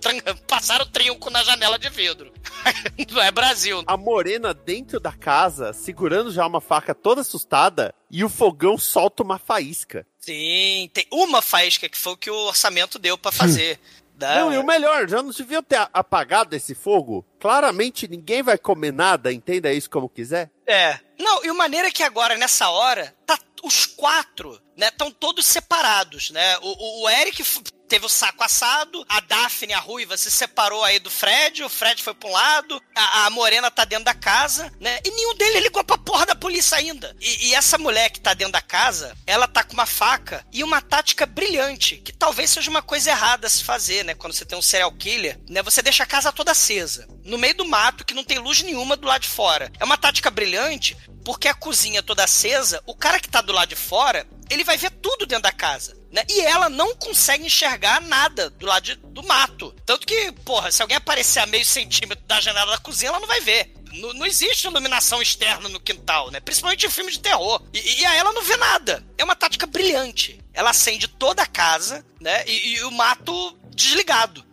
[0.48, 2.32] passaram trinco na janela de vidro.
[3.12, 3.84] não é Brasil.
[3.88, 9.24] A morena dentro da casa, segurando já uma faca toda assustada, e o fogão solta
[9.24, 10.06] uma faísca.
[10.20, 13.80] Sim, tem uma faísca que foi o que o orçamento deu pra fazer.
[14.20, 14.36] né?
[14.36, 17.26] Não, e o melhor, já não deviam ter apagado esse fogo?
[17.40, 20.52] Claramente ninguém vai comer nada, entenda isso como quiser.
[20.66, 21.00] É.
[21.20, 25.46] Não, e o maneiro é que agora, nessa hora, tá os quatro, né, estão todos
[25.46, 26.58] separados, né?
[26.60, 27.44] O, o, o Eric
[27.92, 32.02] teve o saco assado, a Daphne, a ruiva, se separou aí do Fred, o Fred
[32.02, 35.02] foi pra um lado, a, a Morena tá dentro da casa, né?
[35.04, 37.14] E nenhum deles ligou pra porra da polícia ainda.
[37.20, 40.64] E, e essa mulher que tá dentro da casa, ela tá com uma faca e
[40.64, 44.16] uma tática brilhante, que talvez seja uma coisa errada a se fazer, né?
[44.16, 45.62] Quando você tem um serial killer, né?
[45.62, 48.96] Você deixa a casa toda acesa, no meio do mato, que não tem luz nenhuma
[48.96, 49.70] do lado de fora.
[49.78, 53.70] É uma tática brilhante, porque a cozinha toda acesa, o cara que tá do lado
[53.70, 56.00] de fora, ele vai ver tudo dentro da casa.
[56.12, 56.24] Né?
[56.30, 59.74] E ela não consegue enxergar nada do lado de- do mato.
[59.86, 63.28] Tanto que, porra, se alguém aparecer a meio centímetro da janela da cozinha, ela não
[63.28, 63.74] vai ver.
[63.94, 66.40] Não, não existe iluminação externa no quintal, né?
[66.42, 67.62] Principalmente em filme de terror.
[67.74, 69.06] E, e aí ela não vê nada.
[69.18, 70.40] É uma tática brilhante.
[70.54, 72.44] Ela acende toda a casa, né?
[72.46, 74.44] E, e o mato desligado.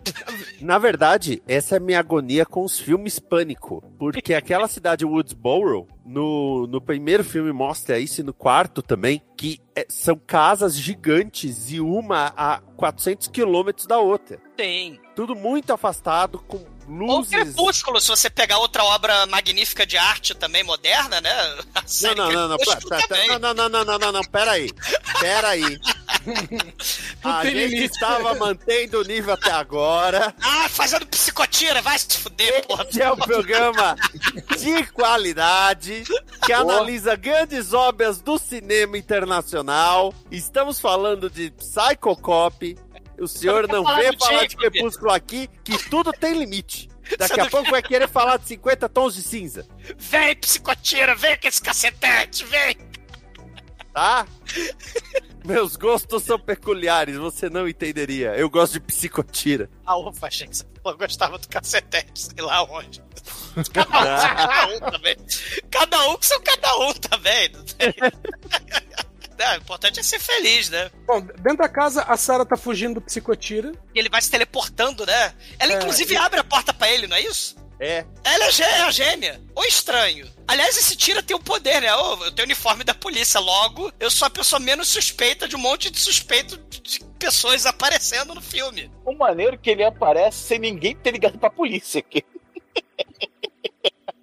[0.60, 3.82] Na verdade, essa é a minha agonia com os filmes pânico.
[3.98, 9.60] Porque aquela cidade Woodsboro, no, no primeiro filme mostra isso e no quarto também, que
[9.76, 14.38] é- são casas gigantes e uma a 400 quilômetros da outra.
[14.56, 14.98] Tem.
[15.14, 17.30] Tudo muito afastado, com Ou luzes...
[17.30, 21.30] Crepúsculo, se você pegar outra obra magnífica de arte também moderna, né?
[22.02, 24.70] Não, não, não, não, pera- pera- não, não, não, não, não, não, não, pera aí.
[25.20, 25.78] Pera aí.
[27.22, 27.84] A gente limite.
[27.92, 30.34] estava mantendo o nível até agora.
[30.42, 32.84] Ah, fazendo psicotira, vai se fuder, porra.
[32.84, 33.96] Este é um programa
[34.58, 36.04] de qualidade
[36.44, 40.14] que analisa grandes obras do cinema internacional.
[40.30, 42.76] Estamos falando de Psycho Cop.
[43.18, 44.56] O senhor não vê falar de.
[44.56, 46.88] Crepúsculo aqui, que tudo tem limite.
[47.18, 49.66] Daqui a pouco vai querer falar de 50 tons de cinza,
[49.96, 52.76] Vem, psicotira, vem com esse cacetete, vem.
[53.94, 54.26] tá?
[55.44, 58.36] Meus gostos são peculiares, você não entenderia.
[58.36, 59.70] Eu gosto de psicotira.
[59.86, 60.64] Ah, ufa, achei que você
[60.98, 63.02] gostava do cacetete, sei lá onde.
[63.72, 64.02] Cada um,
[64.36, 65.16] cada um também.
[65.70, 67.50] Cada um que são cada um também.
[69.38, 70.90] É, o importante é ser feliz, né?
[71.06, 73.72] Bom, dentro da casa, a Sarah tá fugindo do psicotira.
[73.94, 75.32] E ele vai se teleportando, né?
[75.58, 77.56] Ela, É, inclusive, e- abre a porta pra ele, não é isso?
[77.80, 78.04] É.
[78.24, 79.40] Ela é, é a gêmea.
[79.54, 80.28] Ou estranho.
[80.48, 81.94] Aliás, esse tira tem o poder, né?
[81.94, 85.60] Ô, eu tenho uniforme da polícia, logo eu sou a pessoa menos suspeita de um
[85.60, 88.90] monte de suspeito de de pessoas aparecendo no filme.
[89.04, 92.24] O maneiro que ele aparece sem ninguém ter ligado pra polícia aqui.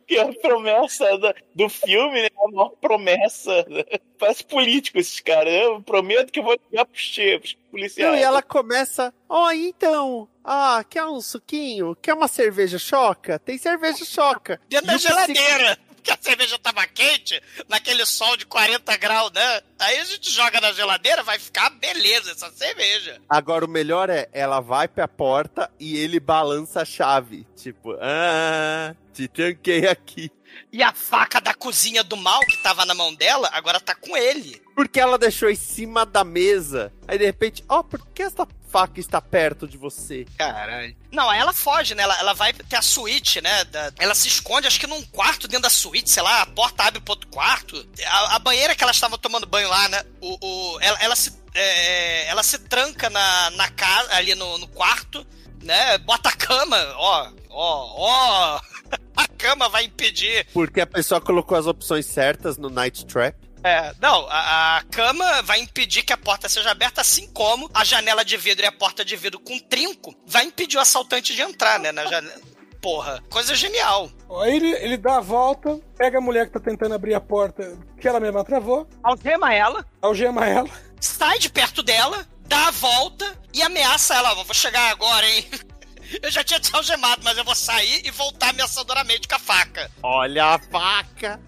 [0.08, 2.30] Que é a promessa do, do filme, né?
[2.38, 3.66] A maior promessa.
[3.68, 3.84] né?
[4.20, 5.52] Parece político esses caras.
[5.54, 8.12] Eu prometo que eu vou ligar pros chefes, policiais.
[8.12, 9.14] Não, e ela começa.
[9.28, 10.28] Ó, então.
[10.44, 11.96] Ah, quer um suquinho?
[12.00, 13.40] Quer uma cerveja choca?
[13.40, 14.62] Tem cerveja choca.
[14.70, 15.78] Dentro da geladeira.
[16.06, 19.62] Porque a cerveja tava quente, naquele sol de 40 graus, né?
[19.80, 23.20] Aí a gente joga na geladeira, vai ficar beleza essa cerveja.
[23.28, 27.48] Agora o melhor é, ela vai pra porta e ele balança a chave.
[27.56, 30.32] Tipo, ah, te tranquei aqui.
[30.72, 34.16] E a faca da cozinha do mal que tava na mão dela, agora tá com
[34.16, 34.62] ele.
[34.76, 36.94] Porque ela deixou em cima da mesa.
[37.08, 40.26] Aí de repente, ó, por que essa faca está perto de você?
[40.38, 40.94] Caralho.
[41.10, 42.04] Não, aí ela foge, né?
[42.04, 43.64] Ela, ela vai ter a suíte, né?
[43.66, 46.84] da- ela se esconde, acho que num quarto dentro da suíte, sei lá, a porta
[46.84, 47.88] abre pro outro quarto.
[48.06, 50.04] A, a banheira que ela estava tomando banho lá, né?
[50.20, 54.68] O, o- ela, ela se, é, ela se tranca na, na casa, ali no, no
[54.68, 55.26] quarto,
[55.64, 55.98] né?
[56.00, 58.62] Bota a cama, ó, ó, ó.
[59.18, 63.36] A cama vai impedir Porque a pessoa colocou as opções certas no Night Trap.
[63.68, 67.84] É, não, a, a cama vai impedir que a porta seja aberta, assim como a
[67.84, 71.42] janela de vidro e a porta de vidro com trinco vai impedir o assaltante de
[71.42, 72.42] entrar, né, na janela.
[72.80, 74.12] Porra, coisa genial.
[74.44, 77.76] Aí ele, ele dá a volta, pega a mulher que tá tentando abrir a porta,
[78.00, 80.70] que ela mesma travou, Algema ela, algema ela.
[81.02, 84.32] sai de perto dela, dá a volta e ameaça ela.
[84.34, 85.50] "Ó, Vou chegar agora, hein?
[86.22, 89.90] Eu já tinha te algemado, mas eu vou sair e voltar ameaçadoramente com a faca.
[90.04, 91.42] Olha a faca!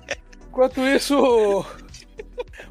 [0.47, 1.63] Enquanto isso,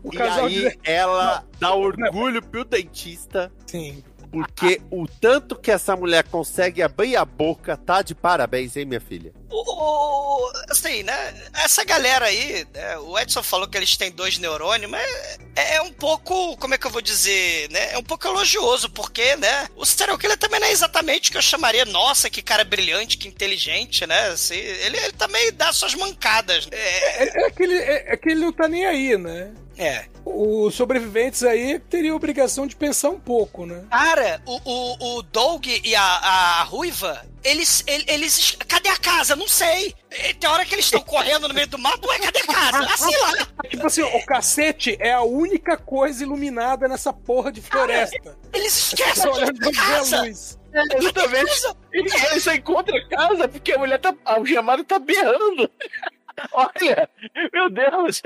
[0.02, 0.78] o, e aí de...
[0.84, 3.52] ela dá orgulho pro dentista.
[3.66, 4.02] Sim.
[4.30, 9.00] Porque o tanto que essa mulher consegue abrir a boca tá de parabéns, hein, minha
[9.00, 9.32] filha?
[9.50, 11.34] O, assim, né?
[11.64, 15.08] Essa galera aí, né, o Edson falou que eles têm dois neurônios, mas
[15.54, 17.92] é, é um pouco, como é que eu vou dizer, né?
[17.92, 19.68] É um pouco elogioso, porque, né?
[19.76, 23.16] O serial killer também não é exatamente o que eu chamaria, nossa, que cara brilhante,
[23.16, 24.28] que inteligente, né?
[24.28, 26.68] Assim, ele, ele também dá suas mancadas.
[26.70, 29.52] É, É, é que ele, é, é que ele não tá nem aí, né?
[29.76, 30.06] é.
[30.28, 33.84] Os sobreviventes aí teriam a obrigação de pensar um pouco, né?
[33.88, 38.56] Cara, o, o, o Doug e a, a Ruiva, eles, ele- eles.
[38.66, 39.36] Cadê a casa?
[39.36, 39.94] Não sei.
[40.40, 42.78] Tem hora que eles estão correndo no meio do mato, ué, cadê a casa?
[42.92, 43.46] Assim lá.
[43.70, 48.36] Tipo assim, o cacete é a única coisa iluminada nessa porra de floresta.
[48.52, 50.22] Eles Tá esquecem olhando de pra ver a casa.
[50.22, 50.58] luz.
[50.72, 51.50] É, exatamente.
[51.92, 54.12] E ele só encontra a casa porque a mulher tá.
[54.24, 55.70] A algemada tá berrando.
[56.52, 57.08] Olha,
[57.52, 58.20] meu Deus.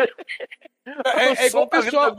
[1.17, 2.17] É, é igual o tá vindo de pessoal,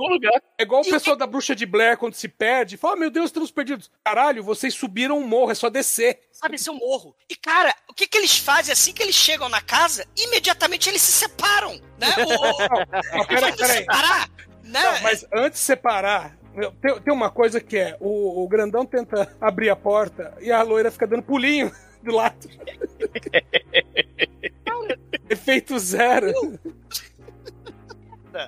[0.58, 2.78] é igual o pessoal da bruxa de Blair quando se perde.
[2.78, 3.90] Fala, meu Deus, estamos perdidos.
[4.04, 6.20] Caralho, vocês subiram um morro, é só descer.
[6.32, 7.16] Sabe, esse é um morro.
[7.30, 10.06] E, cara, o que que eles fazem assim que eles chegam na casa?
[10.18, 12.08] Imediatamente eles se separam, né?
[12.18, 13.58] O, o, Não, o peraí.
[13.58, 14.30] separar,
[14.64, 14.84] né?
[14.84, 16.38] Não, mas antes de separar,
[16.82, 20.62] tem, tem uma coisa que é: o, o grandão tenta abrir a porta e a
[20.62, 21.72] loira fica dando pulinho
[22.04, 22.50] do lado.
[25.30, 26.34] Efeito zero.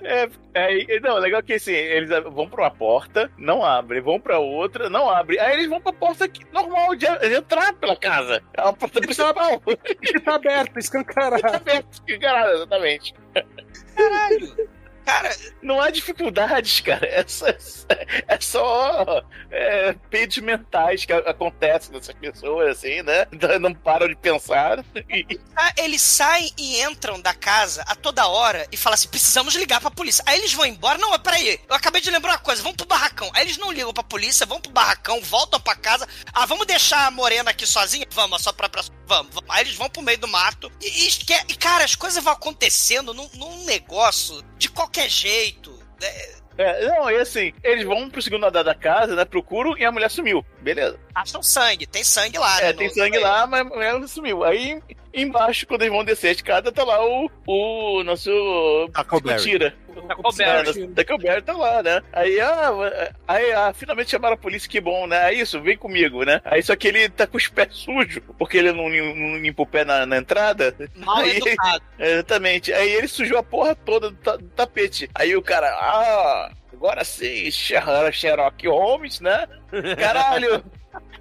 [0.04, 4.40] É, é, não, legal que assim, eles vão pra uma porta, não abre, vão pra
[4.40, 5.40] outra, não abre.
[5.40, 8.42] Aí eles vão pra porta que, normal de, de entrar pela casa.
[8.54, 9.60] É uma porta principal.
[10.02, 11.48] Que tá aberto, Tá escancarado.
[11.48, 13.14] aberto, encarado, exatamente.
[13.96, 14.70] Caralho.
[15.06, 17.06] Cara, Não há dificuldades, cara.
[17.06, 19.96] É só, é só é,
[20.42, 23.28] mentais que acontecem nessas pessoas, assim, né?
[23.60, 24.84] Não param de pensar.
[25.56, 29.82] Ah, eles saem e entram da casa a toda hora e falam assim: precisamos ligar
[29.82, 30.24] pra polícia.
[30.28, 30.98] Aí eles vão embora.
[30.98, 33.30] Não, mas peraí, eu acabei de lembrar uma coisa: vamos pro barracão.
[33.34, 36.08] Aí eles não ligam pra polícia, vão pro barracão, voltam pra casa.
[36.34, 38.06] Ah, vamos deixar a morena aqui sozinha?
[38.12, 38.70] Vamos, só pra.
[38.70, 39.50] pra vamos, vamos.
[39.50, 40.72] Aí eles vão pro meio do mato.
[40.82, 41.10] E, e,
[41.50, 45.74] e, cara, as coisas vão acontecendo num, num negócio de qualquer jeito.
[46.02, 49.26] É, É, não, e assim, eles vão pro segundo andar da casa, né?
[49.26, 50.46] Procuram e a mulher sumiu.
[50.62, 51.00] Beleza.
[51.16, 52.70] acham sangue, tem sangue lá, né?
[52.70, 54.44] É, no- tem sangue lá, mas a mulher sumiu.
[54.44, 54.80] Aí
[55.12, 58.30] embaixo, quando eles vão descer a escada, tá lá o, o nosso
[59.44, 59.76] tira.
[60.06, 60.88] Huckleberry.
[60.90, 62.02] Tackleberry tá lá, né?
[62.12, 65.30] Aí, ah, aí ah, finalmente chamaram a polícia, que bom, né?
[65.30, 66.42] É isso, vem comigo, né?
[66.46, 69.68] Aí só que ele tá com os pés sujos, porque ele não, não limpa o
[69.68, 70.76] pé na, na entrada.
[70.96, 71.84] Mal Aí- educado.
[72.00, 72.74] Exatamente.
[72.74, 75.10] Aí ele sujou a porra toda do, ta- do tapete.
[75.16, 79.48] Aí o cara, ah, agora sim, Sher- Sherlock Holmes, né?
[79.98, 80.64] Caralho!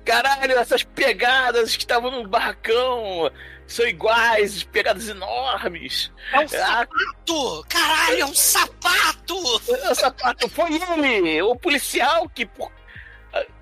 [0.05, 3.31] Caralho, essas pegadas que estavam no barracão.
[3.67, 6.13] São iguais, pegadas enormes.
[6.33, 7.65] É um Ah, sapato!
[7.69, 9.37] Caralho, é um sapato!
[9.37, 12.49] o sapato foi ele, o policial que,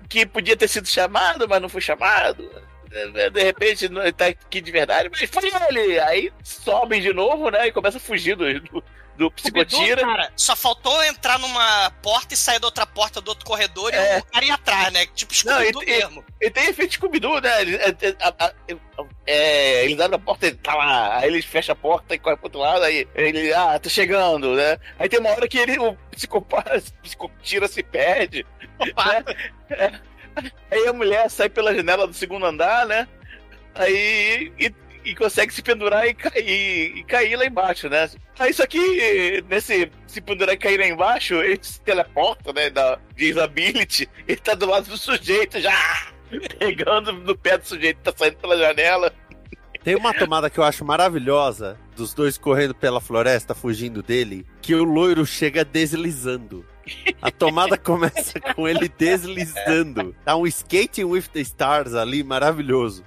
[0.09, 2.49] que podia ter sido chamado, mas não foi chamado.
[2.89, 5.97] De de repente não tá aqui de verdade, mas foi ele.
[6.01, 7.67] Aí sobem de novo, né?
[7.67, 8.83] E começa a fugir do,
[9.21, 10.01] do, psicotira.
[10.01, 14.17] Cara, só faltou entrar numa porta e sair da outra porta do outro corredor É.
[14.17, 15.05] e o cara ir atrás, né?
[15.13, 16.25] Tipo, Não, Scooby-Doo mesmo.
[16.41, 17.61] E tem efeito Scooby-Doo, né?
[17.61, 18.53] Eles, é, é, a- a-
[19.27, 21.17] é, eles abrem a porta e tá lá.
[21.19, 22.83] Aí eles fecham a porta e correm pro outro lado.
[22.83, 24.77] Aí ele, ah, tô chegando, né?
[24.99, 28.45] Aí tem uma hora que ele, o psicopata, psicotira se perde.
[28.79, 29.23] né?
[29.69, 29.91] É.
[30.71, 33.07] Aí a mulher sai pela janela do segundo andar, né?
[33.75, 34.51] Aí.
[34.59, 34.73] E,
[35.03, 38.09] e consegue se pendurar e cair, e cair lá embaixo, né?
[38.39, 42.69] Aí só que nesse se pendurar e cair lá embaixo, ele se teleporta, né?
[42.69, 46.11] Da disability, ele tá do lado do sujeito já
[46.59, 49.13] pegando no pé do sujeito que tá saindo pela janela.
[49.83, 54.75] Tem uma tomada que eu acho maravilhosa, dos dois correndo pela floresta, fugindo dele, que
[54.75, 56.63] o loiro chega deslizando.
[57.19, 60.15] A tomada começa com ele deslizando.
[60.23, 63.03] Tá um Skating with the Stars ali, maravilhoso.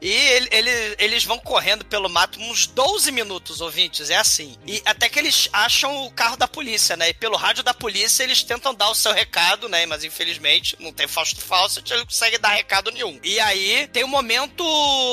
[0.00, 4.56] E ele- ele- eles vão correndo pelo mato uns 12 minutos, ouvintes, é assim.
[4.66, 7.08] E até que eles acham o carro da polícia, né?
[7.08, 9.86] E pelo rádio da polícia eles tentam dar o seu recado, né?
[9.86, 13.18] Mas infelizmente não tem Fausto Fawcett, ele não consegue dar recado nenhum.
[13.22, 14.64] E aí tem o momento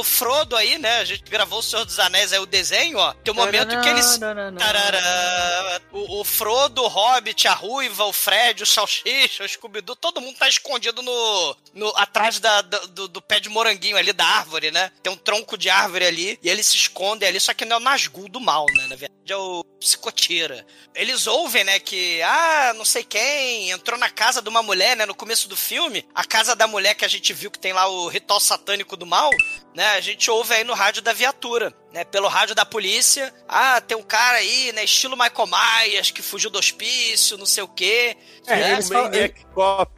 [0.04, 1.00] Frodo aí, né?
[1.00, 3.14] A gente gravou o Senhor dos Anéis aí, o desenho, ó.
[3.14, 4.18] Tem o momento que eles...
[4.60, 5.82] Tarará.
[5.92, 10.38] O, o Frodo, o Hobbit, a Ruiva, o Fred, o Salsicha, o Scooby-Doo, todo mundo
[10.38, 14.72] tá escondido no, no atrás da- da- do, do pé de moranguinho ali da árvore,
[14.72, 14.83] né?
[15.02, 17.80] Tem um tronco de árvore ali e eles se escondem ali, só que não é
[17.80, 18.84] o Nazgûl do mal, né?
[18.88, 20.66] Na verdade é o Psicotira.
[20.96, 25.06] Eles ouvem, né, que, ah, não sei quem entrou na casa de uma mulher, né,
[25.06, 27.88] no começo do filme, a casa da mulher que a gente viu que tem lá
[27.88, 29.30] o ritual satânico do mal,
[29.74, 33.80] né, a gente ouve aí no rádio da viatura, né, pelo rádio da polícia, ah,
[33.82, 37.68] tem um cara aí, né, estilo Michael Myers, que fugiu do hospício, não sei o
[37.68, 38.16] quê,
[38.46, 39.92] É, né, falam- Maniac Cop.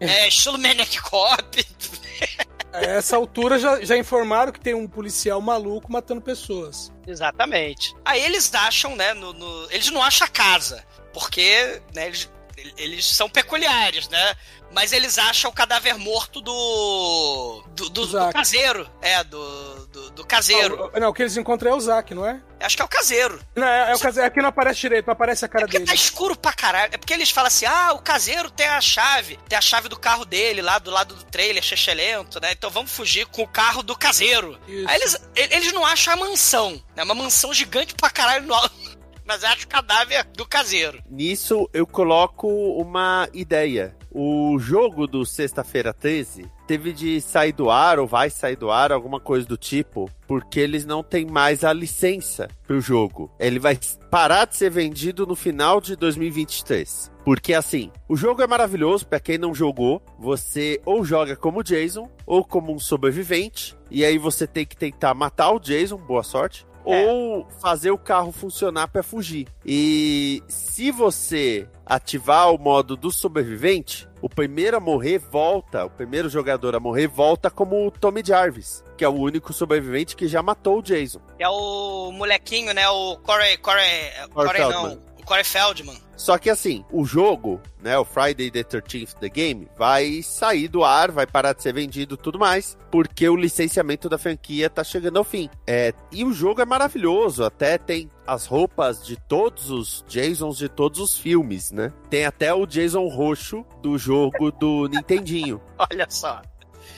[0.00, 1.64] é, estilo Maniac Cop,
[2.72, 6.92] A essa altura já, já informaram que tem um policial maluco matando pessoas.
[7.06, 7.94] Exatamente.
[8.04, 12.30] Aí eles acham, né, no, no- eles não acham a casa, porque, né, eles,
[12.76, 14.34] eles são peculiares, né?
[14.70, 17.64] Mas eles acham o cadáver morto do.
[17.74, 18.86] do, do- do caseiro.
[19.00, 20.90] É, do, do, do caseiro.
[20.92, 22.40] Ah, o- não, o que eles encontram é o Zack, não é?
[22.60, 23.38] Acho que é o caseiro.
[23.54, 24.26] Não, é, é o caseiro.
[24.26, 25.88] Aqui não aparece direito, não aparece a cara Porque dele.
[25.88, 26.90] tá escuro pra caralho.
[26.94, 29.38] É porque eles falam assim: ah, o caseiro tem a chave.
[29.48, 32.52] Tem a chave do carro dele lá do lado do trailer, chechelento, né?
[32.52, 34.58] Então vamos fugir com o carro do caseiro.
[34.66, 34.88] Isso.
[34.88, 37.02] Aí eles, eles não acham a mansão, né?
[37.04, 38.74] Uma mansão gigante pra caralho no alto.
[39.24, 41.02] Mas acham o cadáver do caseiro.
[41.10, 42.48] Nisso eu coloco
[42.80, 43.94] uma ideia.
[44.20, 48.90] O jogo do Sexta-feira 13 teve de sair do ar ou vai sair do ar,
[48.90, 53.30] alguma coisa do tipo, porque eles não têm mais a licença pro jogo.
[53.38, 53.78] Ele vai
[54.10, 57.12] parar de ser vendido no final de 2023.
[57.24, 60.02] Porque assim, o jogo é maravilhoso pra quem não jogou.
[60.18, 65.14] Você ou joga como Jason ou como um sobrevivente, e aí você tem que tentar
[65.14, 69.46] matar o Jason, boa sorte ou fazer o carro funcionar para fugir.
[69.64, 76.28] E se você ativar o modo do sobrevivente, o primeiro a morrer volta, o primeiro
[76.28, 80.42] jogador a morrer volta como o Tommy Jarvis, que é o único sobrevivente que já
[80.42, 81.20] matou o Jason.
[81.38, 82.88] É o molequinho, né?
[82.88, 83.56] O Corey.
[83.58, 84.10] Corey.
[84.32, 84.70] Corey não.
[84.70, 84.98] Feldman.
[85.18, 86.07] O Corey Feldman.
[86.18, 90.82] Só que assim, o jogo, né, o Friday the 13th The Game, vai sair do
[90.82, 95.16] ar, vai parar de ser vendido tudo mais, porque o licenciamento da franquia tá chegando
[95.16, 95.48] ao fim.
[95.64, 100.68] É, e o jogo é maravilhoso, até tem as roupas de todos os Jasons de
[100.68, 101.92] todos os filmes, né?
[102.10, 105.62] Tem até o Jason roxo do jogo do Nintendinho.
[105.78, 106.42] Olha só.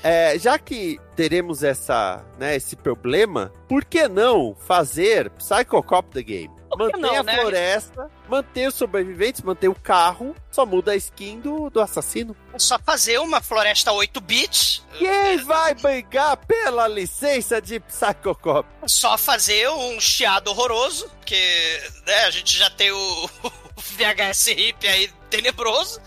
[0.03, 6.23] É, já que teremos essa, né, esse problema, por que não fazer Psycho Cop the
[6.23, 6.61] Game?
[6.77, 7.37] Manter não, a né?
[7.37, 12.37] floresta, manter os sobreviventes, manter o carro, só muda a skin do, do assassino.
[12.55, 14.85] É só fazer uma floresta 8 bits.
[14.97, 18.69] Quem vai brigar pela licença de Psycho Cop?
[18.87, 21.11] Só fazer um chiado horroroso.
[21.19, 22.97] Porque né, a gente já tem o,
[23.45, 26.01] o VHS hip aí tenebroso.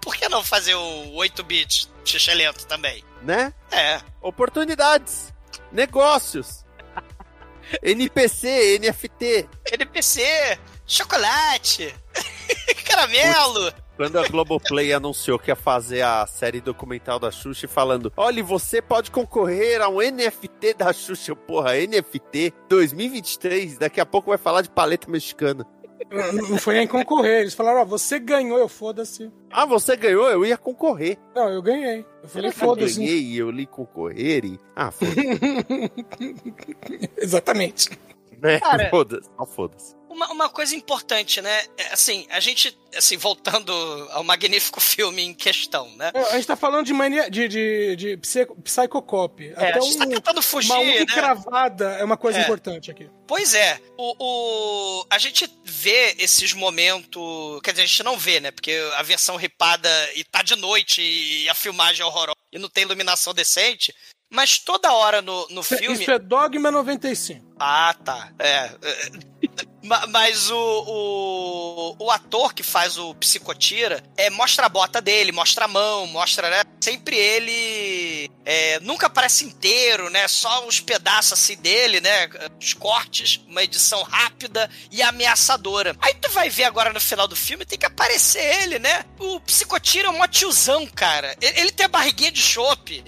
[0.00, 3.04] Por que não fazer o 8 bits xixelento também?
[3.22, 3.52] Né?
[3.70, 4.00] É.
[4.22, 5.32] Oportunidades,
[5.70, 6.64] negócios,
[7.82, 9.48] NPC, NFT.
[9.72, 11.94] NPC, chocolate,
[12.86, 13.72] caramelo.
[14.00, 18.80] Quando a Globoplay anunciou que ia fazer a série documental da Xuxa falando, olha, você
[18.80, 21.36] pode concorrer a um NFT da Xuxa.
[21.36, 25.66] Porra, NFT 2023, daqui a pouco vai falar de paleta mexicana.
[26.08, 27.40] Não foi nem concorrer.
[27.42, 29.30] Eles falaram, ó, você ganhou, eu foda-se.
[29.50, 30.28] Ah, você ganhou?
[30.30, 31.18] Eu ia concorrer.
[31.34, 32.04] Não, eu ganhei.
[32.22, 32.98] Eu falei, Eu foda-se.
[32.98, 34.58] ganhei e eu li concorrer e...
[34.74, 35.20] Ah, foda-se.
[37.18, 37.90] Exatamente.
[38.40, 38.58] né?
[38.90, 39.28] Foda-se.
[39.36, 39.99] Só foda-se.
[40.10, 41.64] Uma, uma coisa importante, né?
[41.78, 43.72] É, Assim, a gente, assim, voltando
[44.10, 46.10] ao magnífico filme em questão, né?
[46.30, 49.48] A gente tá falando de mania de, de, de psico- Psychocop.
[49.48, 51.06] É, Até a gente tá um tentando fugir, maluco né?
[51.06, 52.42] cravada é uma coisa É.
[52.42, 53.08] importante aqui.
[53.26, 57.60] Pois é, o, o- a gente vê esses momentos.
[57.62, 58.50] Quer dizer, a gente não vê, né?
[58.50, 62.68] Porque a versão ripada e tá de noite e a filmagem é horrorosa e não
[62.68, 63.94] tem iluminação decente.
[64.30, 66.00] Mas toda hora no, no filme.
[66.00, 67.50] Isso é Dogma 95.
[67.58, 68.30] Ah, tá.
[68.38, 68.70] É.
[68.80, 69.10] é.
[69.82, 75.32] Ma- Mas o, o, o ator que faz o Psicotira é, mostra a bota dele,
[75.32, 76.62] mostra a mão, mostra, né?
[76.80, 80.28] Sempre ele é, nunca aparece inteiro, né?
[80.28, 82.28] Só uns pedaços assim dele, né?
[82.60, 85.96] Os cortes, uma edição rápida e ameaçadora.
[86.00, 89.04] Aí tu vai ver agora no final do filme, tem que aparecer ele, né?
[89.18, 91.36] O Psicotira é um mó tiozão, cara.
[91.40, 93.02] Ele, ele tem a barriguinha de chope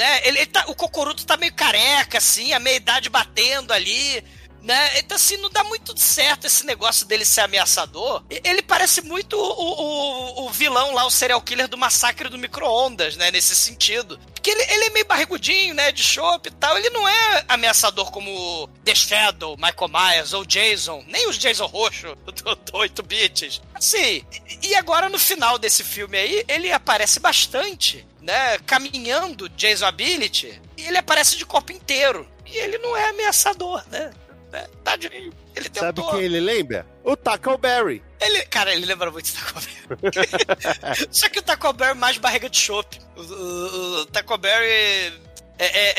[0.00, 0.26] né?
[0.26, 4.24] Ele, ele tá, o Cocoruto tá meio careca, assim, a meia idade batendo ali,
[4.62, 4.98] né?
[4.98, 8.24] Então, assim, não dá muito certo esse negócio dele ser ameaçador.
[8.30, 13.14] Ele parece muito o, o, o vilão lá, o serial killer do massacre do micro-ondas,
[13.16, 13.30] né?
[13.30, 14.18] Nesse sentido.
[14.32, 15.92] Porque ele, ele é meio barrigudinho, né?
[15.92, 16.78] De chope e tal.
[16.78, 21.04] Ele não é ameaçador como The Shadow, Michael Myers ou Jason.
[21.08, 23.60] Nem os Jason Roxo do, do 8 bits.
[23.74, 24.24] Assim,
[24.62, 28.58] e agora no final desse filme aí, ele aparece bastante, né?
[28.66, 30.60] Caminhando Jason Ability.
[30.76, 32.26] E ele aparece de corpo inteiro.
[32.46, 34.10] E ele não é ameaçador, né?
[34.50, 34.66] né?
[34.82, 35.32] Tadinho.
[35.54, 36.04] Ele tentou.
[36.04, 36.86] Sabe quem ele lembra?
[37.04, 38.02] O Tackleberry.
[38.20, 41.06] Ele, cara, ele lembra muito do Taco Bell.
[41.10, 42.98] Só que o Taco Bell é mais barriga de chope.
[43.16, 45.12] O, o, o Taco Bell é,
[45.58, 45.94] é-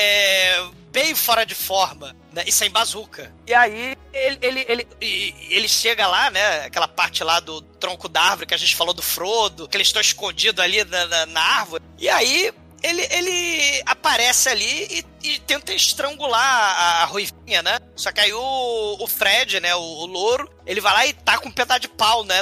[0.60, 2.44] é bem fora de forma, né?
[2.46, 3.34] E sem bazuca.
[3.48, 4.66] E aí, ele, ele,
[5.02, 6.66] ele, ele chega lá, né?
[6.66, 9.88] Aquela parte lá do tronco da árvore que a gente falou do Frodo, que eles
[9.88, 11.84] estão escondidos ali na, na- na árvore.
[11.98, 12.54] E aí,
[12.84, 14.88] ele, ele aparece ali
[15.22, 17.78] e, e tenta estrangular a, a Ruivinha, né?
[17.96, 19.76] Só que aí o, o Fred, né?
[19.76, 22.38] O, o louro, ele vai lá e tá com um pedaço de pau, né?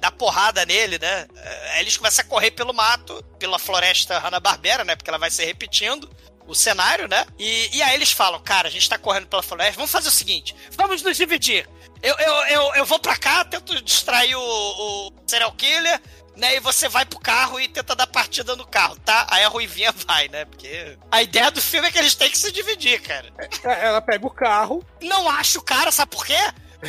[0.00, 1.26] Dá porrada nele, né?
[1.74, 4.96] Aí eles começam a correr pelo mato, pela floresta Hanna-Barbera, né?
[4.96, 6.10] Porque ela vai se repetindo
[6.46, 7.26] o cenário, né?
[7.38, 10.12] E, e aí eles falam, cara, a gente tá correndo pela floresta, vamos fazer o
[10.12, 11.68] seguinte, vamos nos dividir.
[12.02, 16.00] Eu, eu, eu, eu vou pra cá, tento distrair o, o serial killer,
[16.36, 16.56] né?
[16.56, 19.26] E você vai pro carro e tenta dar partida no carro, tá?
[19.30, 20.44] Aí a Ruivinha vai, né?
[20.44, 23.32] Porque a ideia do filme é que eles têm que se dividir, cara.
[23.64, 26.38] É, Ela pega o carro, Não acho o cara, sabe por quê?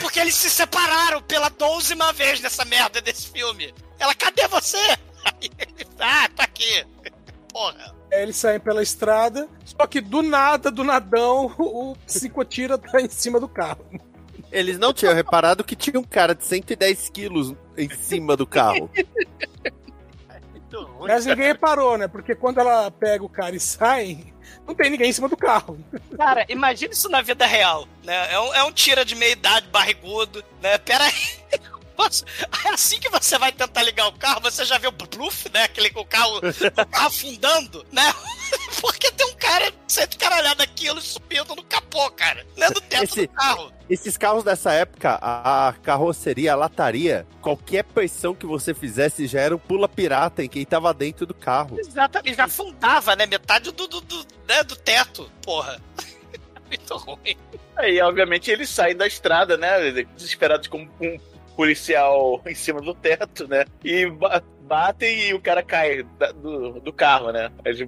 [0.02, 3.74] Porque eles se separaram pela douzima vez nessa merda desse filme.
[3.98, 4.78] Ela, cadê você?
[5.26, 6.86] Aí ele, ah, tá aqui.
[7.52, 7.97] Porra.
[8.12, 13.10] Aí eles saem pela estrada, só que do nada, do nadão, o psicotira tá em
[13.10, 13.86] cima do carro.
[14.52, 18.90] Eles não tinham reparado que tinha um cara de 110 quilos em cima do carro.
[21.00, 22.08] Mas ninguém reparou, né?
[22.08, 24.34] Porque quando ela pega o cara e sai,
[24.66, 25.80] não tem ninguém em cima do carro.
[26.16, 28.34] Cara, imagina isso na vida real, né?
[28.34, 30.78] É um, é um tira de meia idade, barrigudo, né?
[30.78, 31.60] Pera aí.
[31.98, 32.24] Você-
[32.66, 35.64] É assim que você vai tentar ligar o carro, você já viu o bluff, né?
[35.64, 38.14] Aquele o carro, o carro afundando, né?
[38.82, 42.46] Porque tem um cara sendo caralhado aquilo subindo no capô, cara.
[42.56, 43.72] Não é no teto Esse- do carro.
[43.90, 49.40] Esses carros dessa época, a, a carroceria, a lataria, qualquer pressão que você fizesse já
[49.40, 51.80] era um pula pirata em quem tava dentro do carro.
[51.80, 53.26] Exatamente, já afundava, né?
[53.26, 54.62] Metade do, do, do, né?
[54.64, 55.82] do teto, porra.
[56.68, 57.38] Muito ruim.
[57.78, 60.04] Aí, obviamente, eles saem da estrada, né?
[60.18, 61.18] Desesperados com um
[61.58, 63.66] policial em cima do teto, né?
[63.84, 67.52] E ba- batem e o cara cai da- do, do carro, né?
[67.66, 67.86] Eles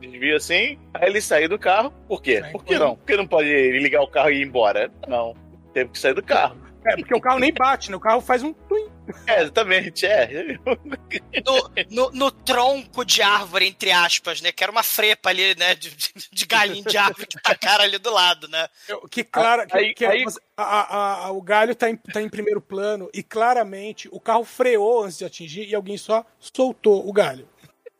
[0.00, 1.92] desviam assim, aí ele sai do carro.
[2.06, 2.40] Por quê?
[2.40, 2.94] Sai Por que não?
[2.96, 3.48] Por que não pode
[3.80, 4.90] ligar o carro e ir embora?
[5.08, 5.34] Não.
[5.72, 6.56] Teve que sair do carro.
[6.86, 7.96] É, porque o carro nem bate, né?
[7.96, 8.86] O carro faz um twin.
[9.26, 10.56] É, exatamente, é.
[11.44, 14.50] no, no, no tronco de árvore, entre aspas, né?
[14.52, 15.74] Que era uma frepa ali, né?
[15.74, 18.68] De, de- de galinha de árvore que tacaram ali do lado, né?
[19.10, 20.24] Que clara, que, Aí- que aí-
[20.56, 24.44] a- a- a- o galho tá em, tá em primeiro plano e claramente o carro
[24.44, 27.48] freou antes de atingir e alguém só soltou o galho.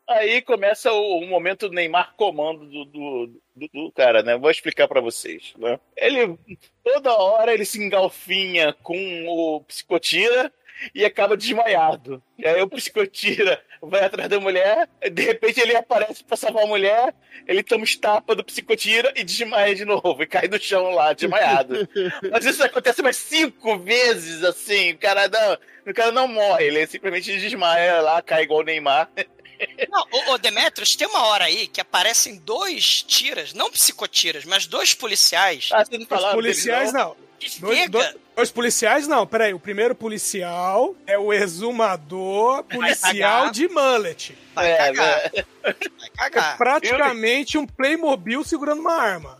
[0.08, 3.26] Aí começa o, o momento Neymar comando do, do,
[3.56, 4.36] do- do cara, né?
[4.36, 5.80] Vou explicar pra vocês, né?
[5.96, 6.38] Ele,
[6.84, 8.96] toda hora, ele se engalfinha com
[9.26, 10.52] o psicotira
[10.94, 12.22] e acaba desmaiado.
[12.38, 16.66] E aí o psicotira vai atrás da mulher, de repente ele aparece pra salvar a
[16.66, 17.14] mulher,
[17.46, 21.12] ele toma os tapas do psicotira e desmaia de novo, e cai no chão lá,
[21.12, 21.88] desmaiado.
[22.30, 26.86] Mas isso acontece mais cinco vezes, assim, o cara não, o cara não morre, ele
[26.86, 29.10] simplesmente desmaia lá, cai igual o Neymar.
[29.88, 34.66] Não, ô, ô Demetrius, tem uma hora aí que aparecem dois tiras, não psicotiras, mas
[34.66, 35.70] dois policiais.
[35.72, 37.16] Ah, vocês não Os policiais deles, não.
[37.60, 39.52] Dois, dois- dois policiais, não, peraí.
[39.54, 44.36] O primeiro policial é o exumador policial de mullet.
[44.54, 45.30] Vai É, cagar.
[45.32, 46.56] Vai É cagar.
[46.58, 49.38] praticamente um Playmobil segurando uma arma.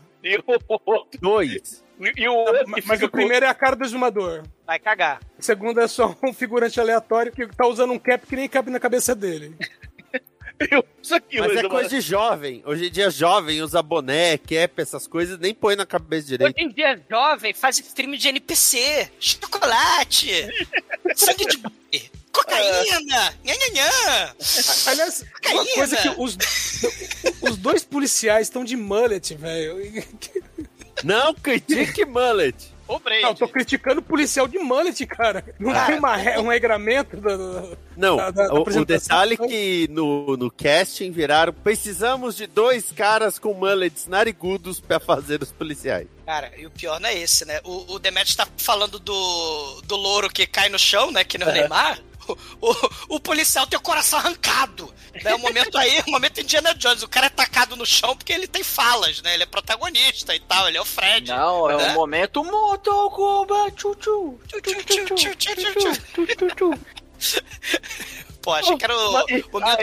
[1.21, 1.83] Dois.
[2.17, 4.43] e o Mas fica o primeiro é a cara do exumador.
[4.65, 5.19] Vai cagar.
[5.37, 8.71] O segundo é só um figurante aleatório que tá usando um cap que nem cabe
[8.71, 9.55] na cabeça dele.
[10.69, 10.83] Com...
[11.01, 12.63] Isso aqui, Mas é coisa de jovem.
[12.65, 16.55] Hoje em dia, jovem usa boné, cap, essas coisas, nem põe na cabeça direito.
[16.55, 20.47] Hoje em dia, jovem faz stream de NPC, chocolate,
[21.15, 24.35] sangue de boi, cocaína, nhanhanhã.
[24.87, 25.75] Aliás, uma Cocaína.
[25.75, 26.37] coisa que os,
[27.41, 30.03] os dois policiais estão de mullet, velho.
[31.03, 32.74] Não critique mullet.
[32.87, 33.21] Ô, Brady.
[33.23, 35.43] Não, eu tô criticando o policial de mullet, cara.
[35.59, 39.33] Não Cara, tem uma, um regramento do, do- Não, Da- da- da o, o detalhe
[39.41, 41.51] é que no, no casting viraram.
[41.51, 46.07] Precisamos de dois caras com mullets narigudos pra fazer os policiais.
[46.25, 47.59] Cara, e o pior não é esse, né?
[47.63, 51.23] O, o Demet tá falando do, do louro que cai no chão, né?
[51.23, 51.99] Que não é o Neymar.
[52.27, 54.91] O, o, o policial tem o coração arrancado.
[55.23, 55.35] Né?
[55.35, 57.03] O momento aí, o momento Indiana Jones.
[57.03, 59.33] O cara é tacado no chão porque ele tem falas, né?
[59.33, 61.29] Ele é protagonista e tal, ele é o Fred.
[61.29, 61.91] Não, é né?
[61.91, 63.75] um momento Mortal Kombat.
[63.75, 64.39] Tchu, tchu.
[64.47, 66.25] Tchu, tchu, tchu, tchu, tchu, tchu, tchu.
[66.25, 66.79] Tchu, tchu, tchu.
[68.45, 69.75] Pô, achei que era o, o tempo da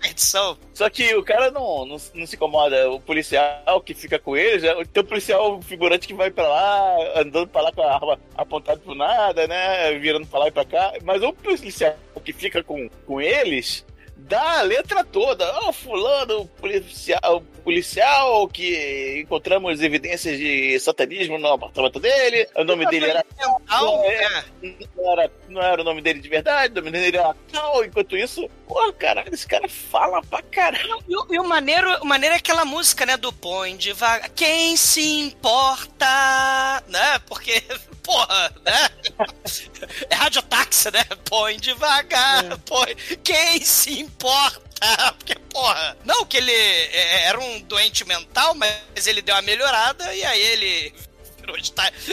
[0.00, 0.56] perdição.
[0.72, 2.90] Só que o cara não, não, não se incomoda.
[2.90, 6.96] O policial que fica com ele, já, tem o policial figurante que vai pra lá,
[7.16, 9.92] andando pra lá com a arma apontada pro nada, né?
[9.98, 10.94] Virando pra lá e pra cá.
[11.04, 11.94] Mas o policial
[12.24, 13.84] que fica com, com eles
[14.18, 15.50] dá a letra toda.
[15.62, 22.48] Ó, fulano, policial, policial que encontramos evidências de satanismo no apartamento dele.
[22.56, 24.24] O nome dele era Mental, É.
[24.24, 24.44] é.
[24.96, 27.84] não era, não era o nome dele de verdade, o nome dele era tal.
[27.84, 30.98] Enquanto isso, pô, caralho, esse cara fala pra caralho.
[31.08, 34.28] E, o- e o maneiro, o maneiro é aquela música, né, do Põe devagar.
[34.30, 37.18] Quem se importa, né?
[37.26, 37.62] Porque,
[38.02, 38.88] porra, né?
[40.10, 41.04] É radiotáxi, né?
[41.28, 42.94] Põe devagar, põe.
[43.22, 44.07] Quem se importa?
[45.18, 50.14] Porque, porra, não que ele é, era um doente mental, mas ele deu uma melhorada
[50.14, 50.94] e aí ele.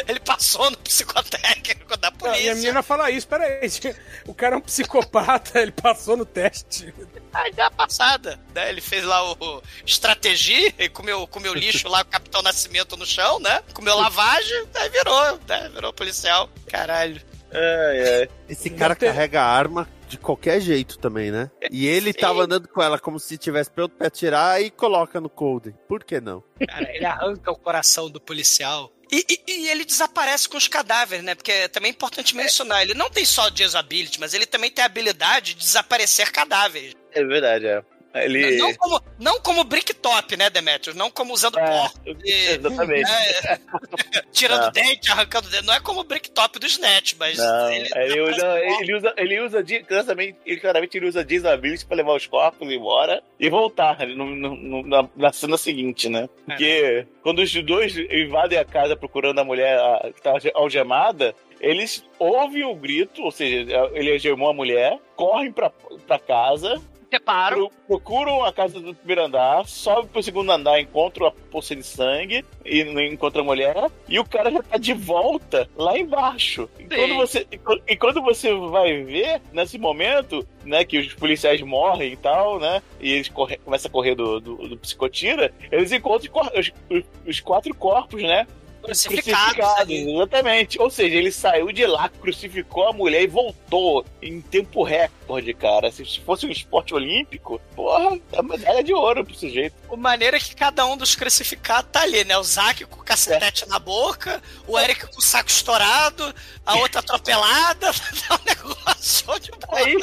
[0.07, 2.41] Ele passou no psicotécnico da Não, polícia.
[2.41, 3.69] e a menina fala isso, peraí.
[4.25, 6.93] O cara é um psicopata, ele passou no teste.
[7.33, 8.69] Aí deu a passada, né?
[8.69, 13.39] Ele fez lá o, estratégia, e comeu, comeu lixo lá, o Capitão Nascimento no chão,
[13.39, 13.61] né?
[13.73, 15.69] Comeu lavagem, aí virou, né?
[15.73, 16.49] Virou policial.
[16.67, 17.21] Caralho.
[17.51, 18.29] Ai, ai.
[18.49, 21.49] Esse cara ter- carrega a arma de qualquer jeito também, né?
[21.71, 22.19] E ele Sim.
[22.19, 25.73] tava andando com ela como se tivesse pronto pra atirar e coloca no coldre.
[25.87, 26.43] Por que não?
[26.67, 28.91] Cara, ele arranca o coração do policial.
[29.11, 31.35] E, e- e ele desaparece com os cadáveres, né?
[31.35, 34.87] Porque também é importante mencionar, ele não tem só disability, mas ele também tem a
[34.87, 36.95] habilidade de desaparecer cadáveres.
[37.13, 37.83] É verdade, é.
[38.15, 38.57] Ele.
[38.57, 40.95] Não como, não como bricktop, né, Demetrius?
[40.95, 41.99] Não como usando É, porta.
[42.23, 43.09] exatamente.
[43.11, 43.59] É,
[44.31, 44.71] tirando Não.
[44.71, 45.65] dente, arrancando dente.
[45.65, 49.39] Não é como o bricktop do Snatch, mas Não, ele, ele, usa, ele usa, ele
[49.41, 54.05] usa, di- claramente, ele, claramente ele usa disability pra levar os corpos embora e voltar
[54.07, 56.29] no, no- no- na, na cena seguinte, né?
[56.45, 62.03] Porque quando os dois invadem a casa procurando a mulher a- que tá algemada, eles
[62.19, 66.81] ouvem o grito, ou seja, ele algemou a mulher, correm pra, pra casa,
[67.15, 67.57] Reparam.
[67.69, 71.83] pro- procuram a casa do primeiro andar, sobe pro segundo andar, encontram a poça de
[71.83, 73.75] sangue e não encontra a mulher,
[74.07, 76.69] e o cara já tá de volta lá embaixo.
[76.79, 77.47] E quando você,
[77.87, 82.81] e quando- você vai ver, nesse momento, né, que os policiais morrem e tal, né,
[82.99, 87.39] e eles corre, começam a correr do, do, do psicotira, eles encontram os- os- os
[87.39, 88.45] quatro corpos, né,
[88.85, 90.13] Crucificados ali.
[90.13, 90.79] exatamente.
[90.79, 95.91] Ou seja, ele saiu de lá, crucificou a mulher e voltou em tempo recorde, cara.
[95.91, 99.75] Se fosse um esporte olímpico, porra, é medalha de ouro pro sujeito.
[99.89, 102.37] O maneiro é que cada um dos crucificados tá ali, né?
[102.37, 106.33] O Zack com o cacetete na boca, o Eric com o saco estourado,
[106.65, 107.91] a outra atropelada.
[108.27, 109.77] Tá um negócio de boa.
[109.77, 109.97] Aí,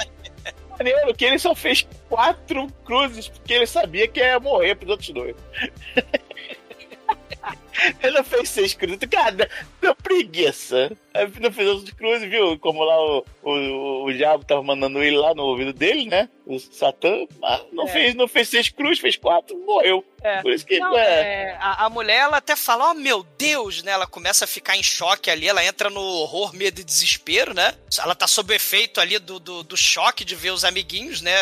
[0.83, 5.11] maneiro que ele só fez quatro cruzes porque ele sabia que ia morrer pros outros
[5.11, 5.37] dois.
[8.03, 9.49] Ele não fez seis cruzes, cara,
[9.81, 10.91] deu preguiça.
[11.15, 12.59] Aí não fez outros cruzes, viu?
[12.59, 16.29] Como lá o, o, o diabo tava mandando ele lá no ouvido dele, né?
[16.47, 17.27] O Satã.
[17.41, 17.93] Mas não, É.
[17.93, 20.05] fez, não fez seis cruzes, fez quatro, morreu.
[20.23, 20.41] É.
[20.43, 20.79] Por isso que.
[20.79, 21.05] Não, é,
[21.51, 23.93] é, a, a mulher, ela até fala, oh meu Deus, né?
[23.93, 27.75] Ela começa a ficar em choque ali, ela entra no horror, medo e desespero, né?
[27.99, 31.33] Ela tá sob o efeito ali do, do, do choque de ver os amiguinhos, né?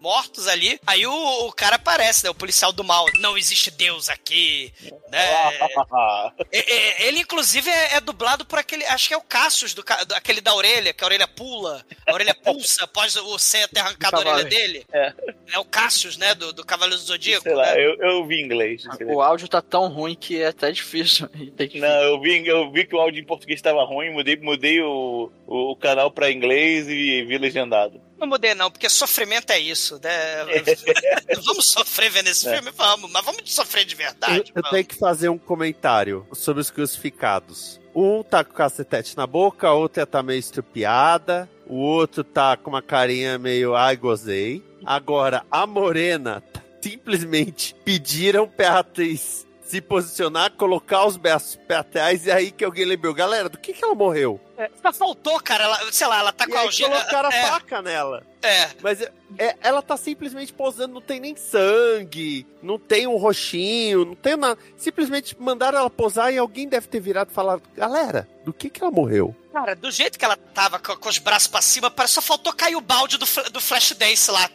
[0.00, 0.78] Mortos ali.
[0.86, 2.30] Aí o, o cara aparece, né?
[2.30, 3.06] O policial do mal.
[3.18, 4.72] Não existe Deus aqui,
[5.10, 5.35] né?
[6.52, 8.84] É, é, ele, inclusive, é, é dublado por aquele.
[8.86, 9.84] Acho que é o Cassius, do,
[10.14, 14.16] aquele da orelha, que a orelha pula, a orelha pulsa após o Seiya ter arrancado
[14.16, 14.86] a orelha dele.
[14.92, 15.12] É.
[15.52, 16.34] É o Cassius, né?
[16.34, 17.42] Do, do Cavaleiro do Zodíaco.
[17.42, 17.84] Sei lá, né?
[17.84, 18.84] eu, eu vi inglês.
[19.06, 21.28] O áudio tá tão ruim que é até difícil.
[21.74, 25.30] Não, eu vi, eu vi que o áudio em português estava ruim, mudei, mudei o,
[25.46, 28.00] o, o canal pra inglês e vi legendado.
[28.18, 30.44] Não mudei, não, porque sofrimento é isso, né?
[31.44, 32.54] vamos sofrer vendo esse É.
[32.54, 32.70] filme?
[32.74, 34.52] Vamos, mas vamos sofrer de Eu, verdade.
[34.54, 34.70] eu vamos.
[34.70, 37.80] tenho que fazer um comentário sobre os crucificados.
[37.94, 42.56] Um tá com o cacetete na boca, a outra tá meio estrupiada, o outro tá
[42.56, 44.62] com uma carinha meio ai, gozei.
[44.84, 52.24] Agora, a morena tá- simplesmente pediram pra atriz se posicionar, colocar os braços pra trás,
[52.26, 54.40] e aí que alguém lembrou, galera, do que que ela morreu?
[54.80, 56.96] Só faltou, cara, ela, sei lá, ela tá E com a algema.
[56.96, 58.22] colocaram a é, faca nela.
[58.42, 63.16] é, Mas é- é- ela tá simplesmente posando, não tem nem sangue, não tem um
[63.16, 64.58] roxinho, não tem nada.
[64.78, 68.80] Simplesmente mandaram ela posar e alguém deve ter virado e falado: galera, do que que
[68.82, 69.36] ela morreu?
[69.52, 72.52] Cara, do jeito que ela tava com, com os braços pra cima, parece só faltou
[72.54, 74.48] cair o balde do, do Flashdance lá.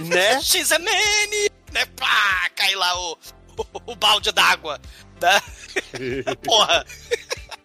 [0.00, 0.40] Né?
[0.42, 1.50] X-Men!
[1.72, 1.84] Né?
[1.96, 3.18] Pá, cai lá o,
[3.86, 4.80] o, balde d'água.
[5.20, 5.40] Né?
[6.44, 6.84] Porra!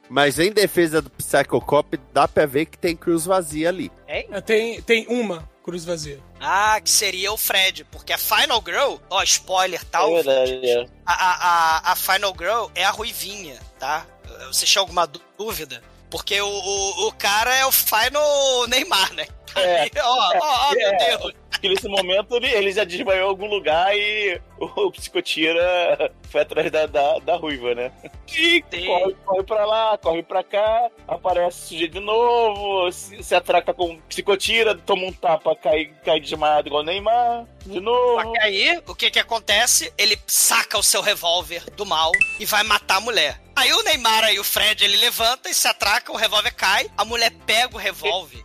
[0.09, 3.89] Mas em defesa do Psychocop, dá pra ver que tem cruz vazia ali.
[4.07, 6.19] É, Tem, tem uma cruz vazia.
[6.39, 10.01] Ah, que seria o Fred, porque a Final Girl, ó, spoiler, tá?
[10.03, 10.85] É verdade, é.
[11.05, 14.05] A, a, a, Final Girl é a Ruivinha, tá?
[14.47, 15.81] Você tinha alguma dú- dúvida?
[16.09, 19.27] Porque o, o, o cara é o Final Neymar, né?
[19.55, 19.89] É.
[20.01, 20.97] Ó, ó, ó, meu É.
[20.97, 21.33] Deus.
[21.51, 26.71] Porque nesse momento ele, ele já desmaiou em algum lugar e o, psicotira foi atrás
[26.71, 27.91] da, da, da ruiva, né?
[28.35, 28.85] E Sim.
[28.87, 33.73] corre, corre pra lá, corre pra cá, aparece o sujeito de novo, se, se atraca
[33.75, 38.21] com psicotira, toma um tapa, cai, cai desmaiado igual o Neymar, de novo.
[38.21, 39.93] Só que aí, o que que acontece?
[39.97, 43.39] Ele saca o seu revólver do mal e vai matar a mulher.
[43.55, 47.05] Aí o Neymar e o Fred, ele levanta e se atraca, o revólver cai, a
[47.05, 48.41] mulher pega o revólver,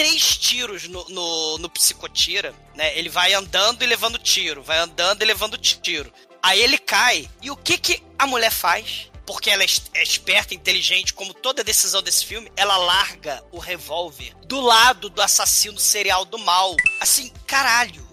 [0.00, 2.96] três tiros no, no, no psicotira, né?
[2.98, 6.10] Ele vai andando e levando tiro, vai andando e levando tiro.
[6.42, 9.10] Aí ele cai, e o que que a mulher faz?
[9.26, 14.32] Porque ela é é esperta, inteligente, como toda decisão desse filme, ela larga o revólver
[14.46, 16.74] do lado do assassino serial do mal.
[16.98, 18.08] Assim, caralho.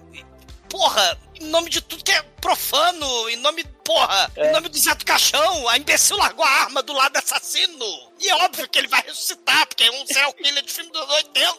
[0.69, 4.93] Porra, em nome de tudo que é profano, em nome, porra, em nome do Zé
[4.95, 7.85] do Caixão, a imbecil largou a arma do lado do assassino.
[8.19, 11.09] E é óbvio que ele vai ressuscitar, porque é um serial killer de filme dos
[11.09, 11.57] 80.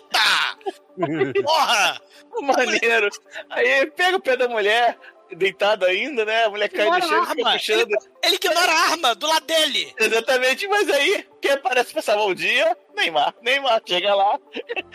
[1.43, 2.01] Porra!
[2.41, 3.09] Maneiro.
[3.51, 4.99] Aí pega o pé da mulher,
[5.37, 6.45] deitada ainda, né?
[6.45, 7.81] A mulher cai no chão e fica puxando.
[7.81, 9.95] Ele, ele ignora a arma do lado dele.
[9.99, 12.77] Exatamente, mas aí, quem aparece pra salvar o dia?
[12.95, 13.35] Neymar.
[13.43, 14.39] Neymar chega lá,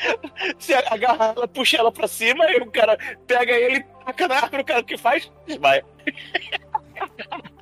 [0.59, 2.97] se agarra ela, puxa ela pra cima, e o cara
[3.27, 5.31] pega ele, taca na árvore, o cara o que faz?
[5.45, 5.85] Desmaia.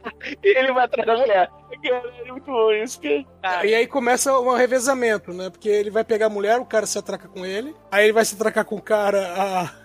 [0.44, 1.50] e ele vai atrás da mulher.
[1.84, 3.00] Cara, é muito bom isso,
[3.42, 3.66] cara.
[3.66, 5.50] E aí começa um revezamento, né?
[5.50, 7.76] Porque ele vai pegar a mulher, o cara se atraca com ele.
[7.92, 9.34] Aí ele vai se atracar com o cara,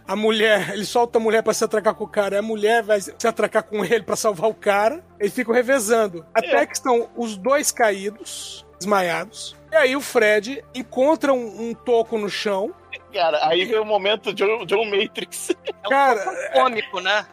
[0.07, 2.83] a, a mulher, ele solta a mulher pra se atracar com o cara, a mulher
[2.83, 5.05] vai se atracar com ele pra salvar o cara.
[5.19, 6.27] Eles ficam revezando.
[6.35, 9.57] Até que estão os dois caídos, desmaiados.
[9.73, 12.75] E aí o Fred encontra um, um toco no chão.
[13.13, 15.51] Cara, aí vem o momento John, John Matrix.
[15.89, 17.25] Cara, Cômico, né?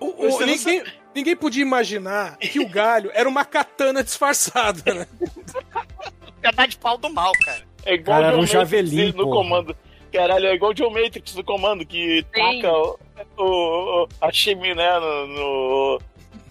[0.00, 0.82] o- o- Você não ninguém,
[1.14, 5.06] ninguém podia imaginar que o galho era uma katana disfarçada, né?
[6.40, 7.62] Pedaço de pau do mal, cara.
[7.84, 9.36] É igual Cara, era John um javelin, Matrix no porra.
[9.36, 9.76] comando.
[10.12, 12.62] Caralho, é igual o John Matrix no comando, que Sim.
[12.62, 12.98] taca o,
[13.38, 15.26] o, a chaminé no.
[15.26, 15.98] no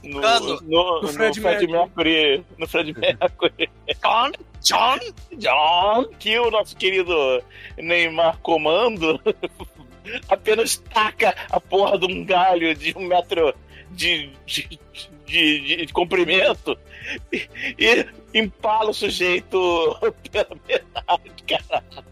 [0.01, 0.61] no, Cano.
[0.61, 2.45] no, No no Fred Fred, Mercury.
[2.57, 3.69] No Fred Mercury.
[4.01, 4.31] John,
[4.61, 4.99] John,
[5.37, 7.43] John, que o nosso querido
[7.77, 9.19] Neymar comando
[10.29, 13.53] apenas taca a porra de um galho de um metro
[13.91, 14.79] de, de,
[15.25, 16.77] de, de- de comprimento
[17.31, 17.47] e,
[17.77, 19.97] e empala o sujeito
[20.31, 22.05] pela metade, caralho,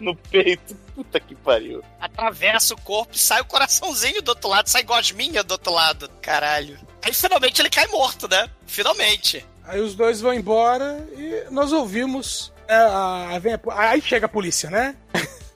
[0.00, 0.76] no peito.
[0.94, 1.82] Puta que pariu.
[2.00, 6.10] atravessa o corpo e sai o coraçãozinho do outro lado, sai gosminha do outro lado.
[6.20, 6.76] Caralho.
[7.02, 8.48] Aí finalmente ele cai morto, né?
[8.66, 9.46] Finalmente.
[9.64, 12.52] Aí os dois vão embora e nós ouvimos.
[12.66, 13.60] é, a- vem a
[13.90, 14.96] aí chega a polícia, né?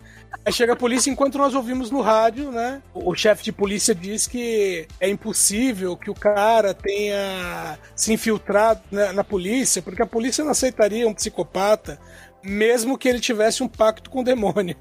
[0.45, 2.83] Aí chega a polícia enquanto nós ouvimos no rádio, né?
[2.93, 9.13] O, chefe de polícia diz que é impossível que o cara tenha se infiltrado na,
[9.13, 12.01] na polícia, porque a polícia não aceitaria um psicopata,
[12.43, 14.77] mesmo que ele tivesse um pacto com o demônio.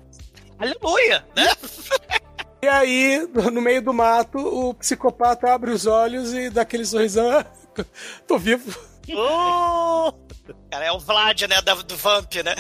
[0.58, 1.52] Aleluia, né?
[2.64, 7.30] E aí, no meio do mato, o psicopata abre os olhos e dá aquele sorrisão.
[7.30, 7.46] "Ah,
[8.28, 8.78] tô vivo.
[9.16, 10.12] Oh!
[10.70, 11.62] Cara, é o Vlad, né?
[11.62, 12.56] da- Do Vamp, né?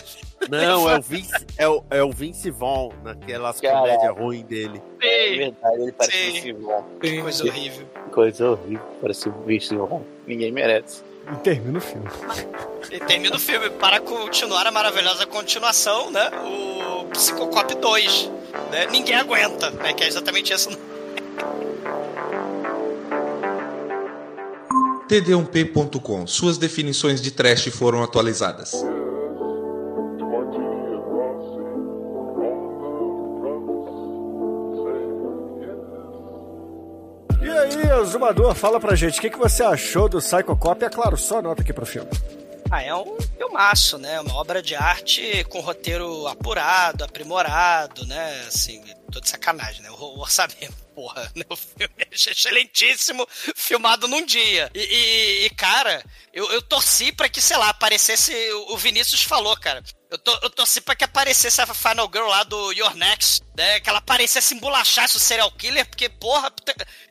[0.49, 4.81] Não, é o Vince, é o, é o Vince Vaughn, naquelas comédias ruins dele.
[5.01, 6.41] É Sim, verdade, ele parece Sim.
[6.41, 6.83] Simon.
[6.99, 7.87] que coisa horrível.
[8.11, 10.01] Coisa horrível, parece um bicho Simon.
[10.25, 11.03] Ninguém merece.
[11.31, 12.07] E termina o filme.
[12.91, 16.29] E termina o filme para continuar a maravilhosa continuação, né?
[16.43, 18.31] O Psicocop 2.
[18.71, 18.87] Né?
[18.87, 19.93] Ninguém aguenta, né?
[19.93, 20.69] Que é exatamente isso.
[25.11, 26.25] td1p.com.
[26.25, 28.71] Suas definições de trash foram atualizadas.
[37.41, 40.81] E aí, Zumador, fala pra gente, o que, que você achou do Psycho Cop?
[40.85, 42.09] É claro, só nota aqui pro filme.
[42.73, 44.19] Ah, é um filmaço, né?
[44.21, 48.45] Uma obra de arte com roteiro apurado, aprimorado, né?
[48.47, 48.81] Assim,
[49.11, 49.89] tô de sacanagem, né?
[49.91, 51.43] O orçamento, porra, né?
[51.49, 54.71] O filme é excelentíssimo, filmado num dia.
[54.73, 58.33] E, e- e, cara, eu, eu torci pra que, sei lá, aparecesse.
[58.69, 59.83] O Vinícius falou, cara.
[60.11, 63.79] Eu, to, eu torci pra que aparecesse a Final Girl lá do Your Next, né?
[63.79, 66.51] Que ela aparecesse, embolachasse o serial killer, porque, porra.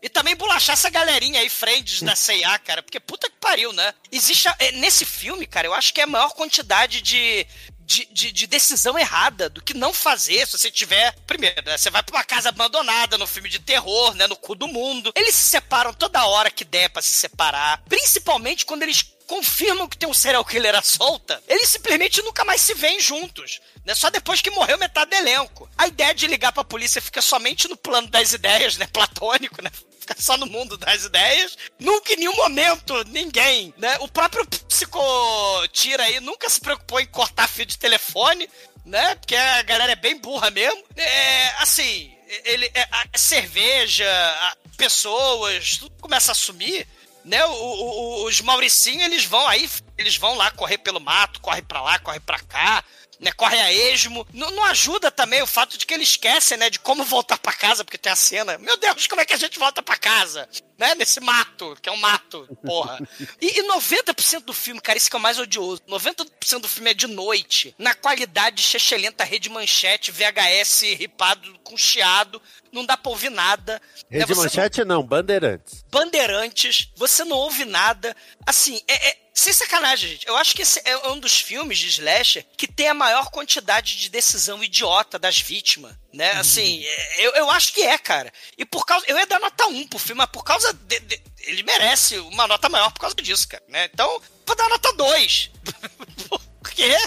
[0.02, 2.82] E também embolachasse a galerinha aí, friends da CIA, cara.
[2.82, 3.94] Porque puta que pariu, né?
[4.12, 4.48] Existe.
[4.58, 7.46] é, Nesse filme, cara, eu acho que é a maior quantidade de.
[7.82, 11.12] De, de- de decisão errada, do que não fazer se você tiver.
[11.26, 14.28] Primeiro, né, você vai pra uma casa abandonada no filme de terror, né?
[14.28, 15.10] No cu do mundo.
[15.16, 17.82] Eles se separam toda hora que der pra se separar.
[17.88, 22.60] Principalmente quando eles confirmam que tem um serial killer à solta, eles simplesmente nunca mais
[22.60, 23.60] se veem juntos.
[23.84, 23.94] Né?
[23.94, 25.70] Só depois que morreu metade do elenco.
[25.78, 28.88] A ideia de ligar pra polícia fica somente no plano das ideias, né?
[28.92, 29.70] Platônico, né?
[30.00, 31.56] Fica só no mundo das ideias.
[31.78, 33.96] Nunca em nenhum momento ninguém, né?
[34.00, 38.50] O próprio psicotira aí nunca se preocupou em cortar fio de telefone,
[38.84, 39.14] né?
[39.14, 40.82] Porque a galera é bem burra mesmo.
[40.96, 42.12] É, assim,
[42.44, 46.86] ele, é, a cerveja, a- pessoas, tudo começa a sumir
[47.24, 49.68] né, o- o- os Mauricinhos, eles vão aí,
[49.98, 52.84] eles vão lá correr pelo mato, corre pra lá, corre pra cá,
[53.18, 54.26] né, corre a esmo.
[54.32, 57.52] Não, não ajuda também o fato de que eles esquecem, né, de como voltar pra
[57.52, 58.56] casa, porque tem a cena.
[58.58, 60.48] Meu Deus, como é que a gente volta pra casa?
[60.80, 62.98] Né, nesse mato, que é um mato, porra.
[63.38, 65.82] E, e 90% do filme, cara, isso que é o mais odioso.
[65.86, 72.40] 90% do filme é de noite, na qualidade chechelenta rede manchete, VHS ripado com chiado,
[72.72, 73.74] não dá pra ouvir nada.
[74.10, 75.84] né, Rede não- Manchete não, Bandeirantes.
[75.90, 78.16] Bandeirantes, você não ouve nada.
[78.46, 80.26] Assim, é, é- sem sacanagem, gente.
[80.26, 83.96] Eu acho que esse é um dos filmes de slasher que tem a maior quantidade
[83.98, 86.32] de decisão idiota das vítimas, né?
[86.32, 88.32] Assim, é, eu, eu acho que é, cara.
[88.58, 89.04] E por causa.
[89.08, 90.72] Eu ia dar nota 1 pro filme, mas por causa.
[90.72, 93.88] De, de- ele merece uma nota maior por causa disso, cara, né?
[93.92, 95.50] Então, vou dar nota 2.
[96.28, 96.96] por quê?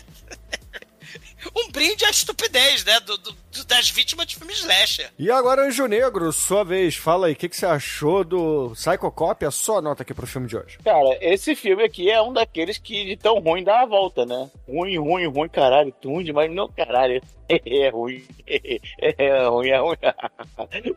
[1.55, 2.99] Um brinde à estupidez, né?
[3.01, 5.11] Do, do- do- das vítimas de filme slasher.
[5.17, 9.11] E agora, Anjo Negro, sua vez, fala aí, o que, que você achou do Psycho
[9.11, 9.45] Cop?
[9.45, 10.77] A sua nota aqui pro filme de hoje.
[10.83, 14.49] Cara, esse filme aqui é um daqueles que de tão ruim dá a volta, né?
[14.67, 17.21] Ruim, ruim, ruim, caralho, ruim demais, não, caralho.
[17.65, 18.23] É ruim.
[18.47, 19.97] É ruim, é ruim.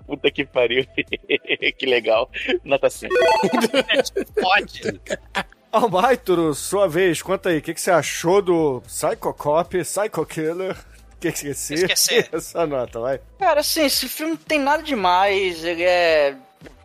[0.07, 0.87] Puta que pariu.
[1.77, 2.31] Que legal.
[2.65, 3.15] Nota 5.
[4.41, 5.01] Pode.
[5.70, 10.77] Almaituro, sua vez, conta aí, o que, que você achou do Psycho Cop, Psycho Killer?
[11.16, 11.74] O que, esqueci?
[11.74, 12.28] Esquecer.
[12.32, 13.20] Essa nota, vai.
[13.38, 15.64] Cara, assim, esse filme não tem nada demais.
[15.64, 16.36] Ele é.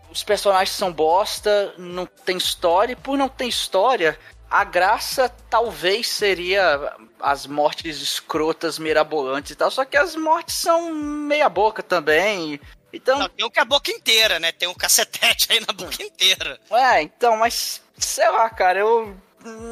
[0.10, 6.10] Os personagens são bosta, não tem história, e por não ter história, a graça talvez
[6.10, 9.72] seria as mortes escrotas, mirabolantes e tal.
[9.72, 12.60] Só que as mortes são meia boca também.
[12.92, 14.52] Então, Não, tem um que é a boca inteira, né?
[14.52, 16.60] Tem um cacetete aí na boca inteira.
[16.70, 19.16] É, então, mas sei lá, cara, eu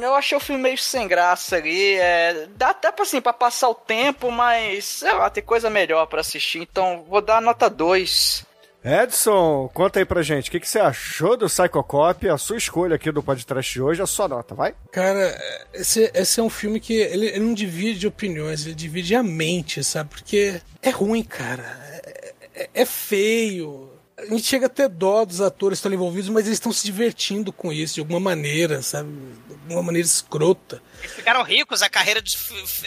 [0.02, 1.94] eu achei o filme meio sem graça ali.
[1.96, 6.06] É, dá até pra, assim, pra passar o tempo, mas sei lá, tem coisa melhor
[6.06, 6.60] pra assistir.
[6.60, 8.44] Então, vou dar nota 2.
[8.82, 12.26] Edson, conta aí pra gente, o que, que você achou do Psycho Cop?
[12.26, 14.74] A sua escolha aqui do podcast de hoje, a sua nota, vai?
[14.90, 15.38] Cara,
[15.74, 19.84] esse, esse é um filme que ele, ele não divide opiniões, ele divide a mente,
[19.84, 20.08] sabe?
[20.08, 21.62] Porque é ruim, cara.
[22.04, 23.89] É, é- é feio.
[24.22, 26.84] A gente chega a ter dó dos atores que estão envolvidos, mas eles estão se
[26.84, 29.10] divertindo com isso de alguma maneira, sabe?
[29.10, 30.82] De alguma maneira escrota.
[31.00, 32.22] Eles ficaram ricos, a carreira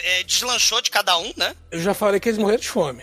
[0.02, 1.54] é, deslanchou de cada um, né?
[1.70, 3.02] Eu já falei que eles morreram de fome.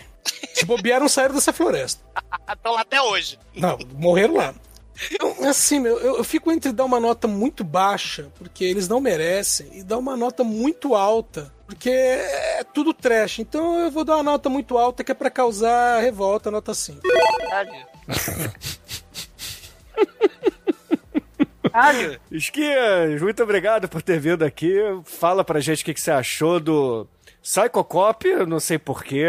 [0.54, 2.02] Se bobear, não saíram dessa floresta.
[2.50, 3.38] Estão lá até hoje.
[3.54, 4.54] Não, morreram lá.
[5.18, 9.00] Eu, assim, meu, eu, eu fico entre dar uma nota muito baixa, porque eles não
[9.00, 13.40] merecem, e dar uma nota muito alta, porque é tudo trash.
[13.40, 17.00] Então eu vou dar uma nota muito alta que é pra causar revolta, nota 5.
[17.00, 17.91] Caralho.
[21.72, 22.20] Caralho.
[22.30, 24.76] Esquias, muito obrigado por ter vindo aqui.
[25.04, 27.08] Fala pra gente o que, que você achou do
[27.42, 29.24] Psycho Cop, eu não sei porquê.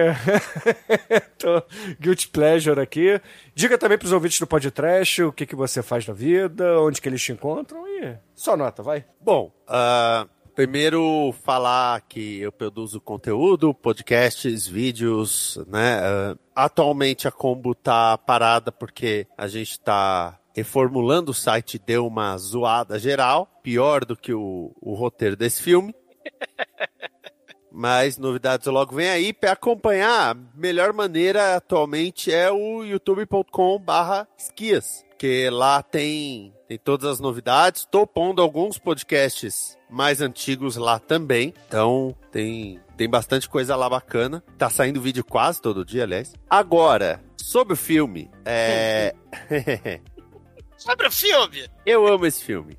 [1.40, 1.64] Tô
[2.00, 3.20] guilty pleasure aqui.
[3.56, 7.08] Diga também pros ouvintes do podcast o que, que você faz na vida, onde que
[7.10, 9.06] eles te encontram e só nota, vai.
[9.22, 16.00] Bom, ah, Primeiro, falar que eu produzo conteúdo, podcasts, vídeos, né?
[16.00, 22.38] Ah, atualmente a Combo tá parada porque a gente tá reformulando o site, deu uma
[22.38, 25.94] zoada geral, pior do que o, o roteiro desse filme.
[27.72, 29.34] Mas novidades logo vem aí.
[29.34, 33.80] Para acompanhar, a melhor maneira atualmente é o youtube.com
[35.24, 35.48] barra esquias.
[35.48, 37.82] Que lá tem, tem todas as novidades.
[37.82, 41.54] Estou pondo alguns podcasts mais antigos lá também.
[41.68, 44.44] Então tem, tem bastante coisa lá bacana.
[44.58, 46.34] Tá saindo vídeo quase todo dia, aliás.
[46.50, 48.30] Agora, sobre o filme.
[48.46, 49.14] É.
[50.76, 51.70] Sobre o filme.
[51.86, 52.78] Eu amo esse filme.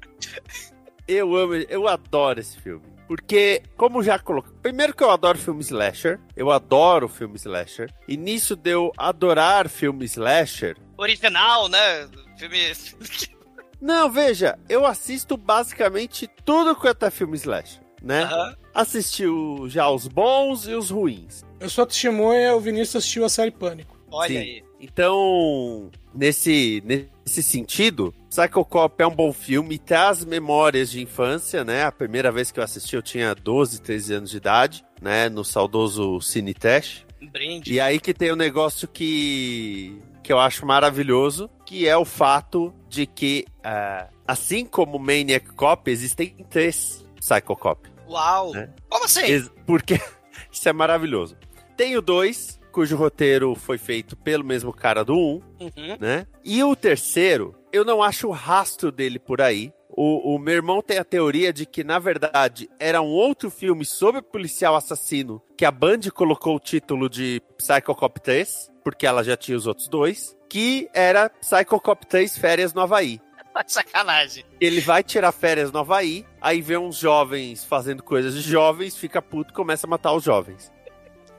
[1.08, 2.84] Eu amo, eu adoro esse filme.
[3.08, 4.52] Porque, como já coloquei.
[4.60, 6.20] Primeiro que eu adoro filme slasher.
[6.36, 7.90] Eu adoro filme slasher.
[8.06, 10.76] E nisso de eu adorar filme slasher.
[10.98, 12.08] Original, né?
[12.36, 12.58] Filme.
[13.80, 18.22] Não, veja, eu assisto basicamente tudo quanto é filme slasher, né?
[18.22, 18.56] Aham.
[18.72, 21.44] Assistiu já os bons e os ruins.
[21.60, 23.98] Eu sou testemunha, o Vinícius assistiu a série Pânico.
[24.10, 24.38] Olha Sim.
[24.38, 24.64] aí.
[24.80, 31.84] Então, nesse, nesse sentido, Psycho Cop é um bom filme, traz memórias de infância, né?
[31.84, 35.28] A primeira vez que eu assisti eu tinha 12, 13 anos de idade, né?
[35.28, 37.06] No saudoso Cine Trash.
[37.22, 37.72] Um brinde.
[37.72, 42.74] E aí que tem um negócio que, que eu acho maravilhoso, que é o fato
[42.88, 47.88] de que, ah, assim como Maniac Cop, existem três Psycho Cop.
[48.08, 48.52] Uau.
[48.52, 48.70] né?
[48.88, 49.48] Como assim?
[49.66, 49.98] Porque
[50.52, 51.36] isso é maravilhoso.
[51.76, 55.96] Tem o dois, cujo roteiro foi feito pelo mesmo cara do um, Uhum.
[55.98, 56.26] né?
[56.44, 59.72] E o terceiro, eu não acho o rastro dele por aí.
[59.96, 63.84] O, o meu irmão tem a teoria de que, na verdade, era um outro filme
[63.84, 69.24] sobre policial assassino que a Band colocou o título de Psycho Cop 3, porque ela
[69.24, 73.20] já tinha os outros dois, que era Psycho Cop 3 Férias no Havaí.
[73.66, 74.44] Sacanagem.
[74.60, 79.22] Ele vai tirar férias no Havaí, aí vê uns jovens fazendo coisas de jovens, fica
[79.22, 80.72] puto e começa a matar os jovens.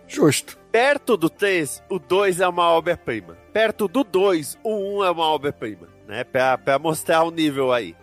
[0.08, 0.58] Justo.
[0.72, 3.38] Perto do 3, o 2 é uma obra-prima.
[3.54, 5.88] Perto do 2, o 1 é uma obra-prima.
[6.08, 6.24] Né?
[6.24, 7.96] Pra, pra mostrar o nível aí.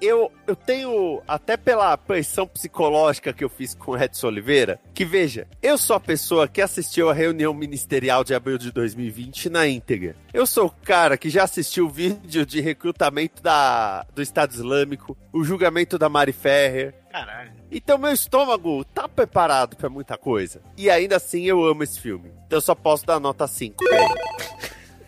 [0.00, 5.04] Eu, eu tenho, até pela pressão psicológica que eu fiz com o Edson Oliveira, que
[5.04, 9.66] veja, eu sou a pessoa que assistiu a reunião ministerial de abril de 2020 na
[9.66, 10.14] íntegra.
[10.32, 15.16] Eu sou o cara que já assistiu o vídeo de recrutamento da, do Estado Islâmico,
[15.32, 17.52] o julgamento da Mari Ferrer, Caralho.
[17.70, 20.60] então meu estômago tá preparado pra muita coisa.
[20.76, 22.30] E ainda assim eu amo esse filme.
[22.46, 24.14] Então eu só posso dar nota 5 pra ele.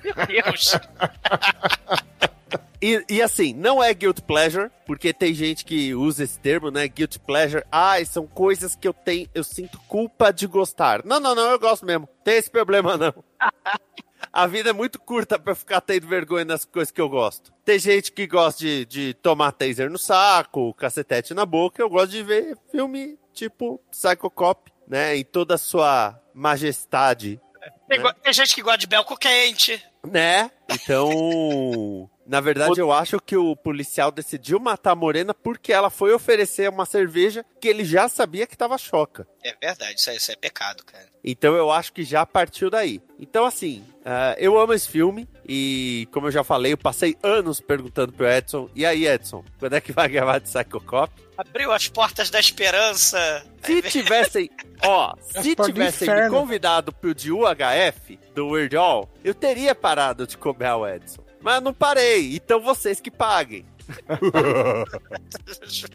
[0.05, 0.73] Meu Deus.
[2.80, 6.86] E, e assim, não é guilt pleasure, porque tem gente que usa esse termo, né?
[6.86, 7.64] Guilt pleasure.
[7.72, 11.05] Ai, são coisas que eu tenho, eu sinto culpa de gostar.
[11.05, 12.09] Não, não, não, eu gosto mesmo.
[12.22, 13.12] Tem esse problema não.
[14.32, 17.52] A vida é muito curta pra eu ficar tendo vergonha das coisas que eu gosto.
[17.64, 21.80] Tem gente que gosta de, de tomar taser no saco, cacetete na boca.
[21.82, 25.16] Eu gosto de ver filme tipo Psycho Cop, né?
[25.16, 27.40] Em toda a sua majestade
[27.88, 29.82] Tem, go- tem gente que gosta de belco quente.
[30.06, 30.50] né?
[30.70, 36.12] Então, na verdade, eu acho que o policial decidiu matar a Morena porque ela foi
[36.12, 39.26] oferecer uma cerveja que ele já sabia que tava choca.
[39.42, 41.06] É verdade, isso, aí, isso é pecado, cara.
[41.24, 43.00] Então eu acho que já partiu daí.
[43.18, 47.62] Então, assim, ah, eu amo esse filme e, como eu já falei, eu passei anos
[47.62, 51.10] perguntando pro Edson: e aí, Edson, quando é que vai gravar de Psycho Cop?
[51.36, 53.42] Abriu as portas da esperança.
[53.62, 54.50] Se tivessem,
[54.84, 59.74] ó, se portas do tivessem me convidado pro de UHF, do Weird All, eu teria
[59.74, 61.27] parado de cobrar o Edson.
[61.40, 63.65] Mas eu não parei, então vocês que paguem.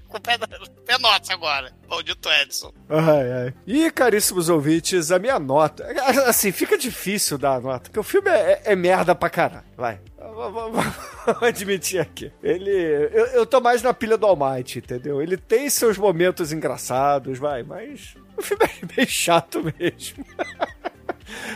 [0.10, 0.38] O pé,
[0.86, 1.72] pé nossa agora.
[1.88, 2.72] Maldito Edson.
[2.90, 3.54] Ai, ai.
[3.66, 5.86] E, caríssimos ouvintes, a minha nota.
[6.28, 9.66] Assim, fica difícil dar a nota, porque o filme é, é merda pra caralho.
[9.78, 10.00] Vai.
[10.18, 10.86] Vamos
[11.42, 12.32] admitir aqui.
[12.42, 12.72] Ele.
[13.12, 15.22] Eu, eu tô mais na pilha do Almighty, entendeu?
[15.22, 18.16] Ele tem seus momentos engraçados, vai, mas.
[18.38, 20.26] O filme é bem chato mesmo.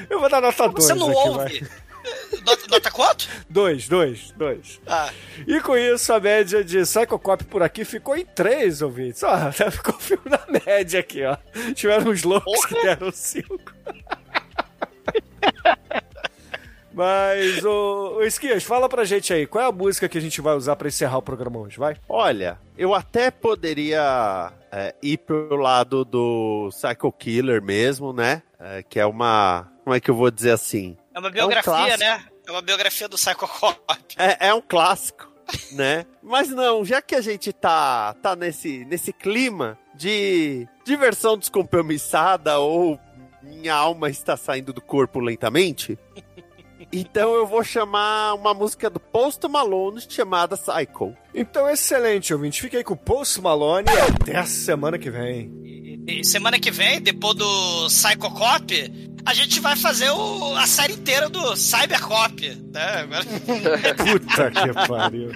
[0.10, 1.60] Eu vou dar nota 2 Você não aqui, ouve?
[1.60, 1.70] vai.
[2.70, 3.28] Nota, quanto?
[3.50, 4.80] Dois, dois, dois.
[4.88, 5.10] Ah,
[5.48, 9.24] E com isso, a média de Psycho Cop por aqui ficou em 3, ouvintes.
[9.24, 11.38] Ó, ficou o filme na média aqui, ó.
[11.74, 13.48] Tiveram uns loucos que deram 5.
[16.94, 20.42] Mas, ô, ô Esquias, fala pra gente aí, qual é a música que a gente
[20.42, 21.96] vai usar pra encerrar o programa hoje, vai?
[22.10, 28.42] Olha, eu até poderia é, ir pro lado do Psycho Killer mesmo, né?
[28.60, 29.72] É, que é uma.
[29.84, 30.98] Como é que eu vou dizer assim?
[31.18, 32.00] É uma biografia, clássico.
[32.00, 32.24] né?
[32.46, 33.80] É uma biografia do Psycho Cop.
[34.18, 35.28] É, é um clássico,
[35.74, 36.06] né?
[36.22, 43.00] Mas não, já que a gente tá, tá nesse, nesse clima de diversão descompromissada ou
[43.42, 45.98] minha alma está saindo do corpo lentamente,
[46.92, 51.14] Então eu vou chamar uma música do Post Malone chamada Psycho.
[51.34, 52.62] Então, excelente, ouvinte.
[52.62, 55.52] Fica aí com o Post Malone e até a semana que vem.
[56.08, 60.94] E semana que vem, depois do Psycho Cop, a gente vai fazer o- a série
[60.94, 62.50] inteira do Cybercop.
[62.74, 63.08] Né?
[63.98, 65.32] Puta que pariu.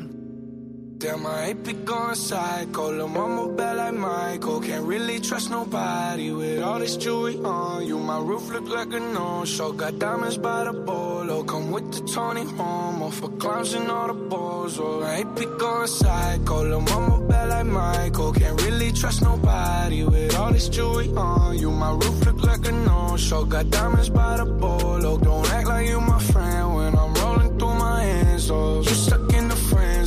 [1.02, 2.92] Damn, I ain't be going psycho.
[2.92, 4.62] Lil' mama bad like Michael.
[4.62, 7.98] Can't really trust nobody with all this jewelry on you.
[7.98, 9.72] My roof look like a no-show.
[9.72, 11.44] Got diamonds by the bolo.
[11.44, 14.78] Come with the Tony Homo for clowns and all the balls.
[14.80, 16.66] Oh, I ain't be going psycho.
[16.66, 18.34] Lil' mama bad like Michael.
[18.34, 21.72] Can't really trust nobody with all this jewelry on you.
[21.72, 23.46] My roof look like a no-show.
[23.46, 25.18] Got diamonds by the bolo.
[25.18, 28.52] Don't act like you my friend when I'm rolling through my hands.
[28.52, 29.21] Oh, you stuck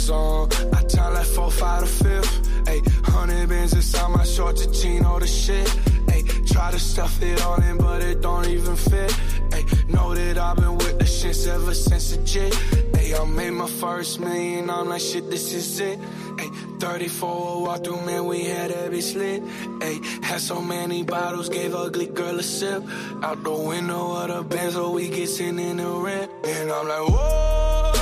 [0.07, 0.49] the zone.
[0.73, 2.43] I tell like four, five to fifth.
[2.65, 5.67] Ayy, hundred bins inside my shorts, a chino the shit.
[6.07, 9.11] Ayy, try to stuff it all in, but it don't even fit.
[9.51, 12.53] Ayy, know that I've been with the shits ever since a jit.
[12.99, 15.99] Ayy, I made my first million, I'm like, shit, this is it.
[16.37, 19.43] Ayy, 34 walk through, man, we had every slit.
[19.81, 22.83] Ayy, had so many bottles, gave ugly girl a sip.
[23.23, 26.31] Out the window of the Benz, so we get in the rent.
[26.45, 27.94] And I'm like, whoa,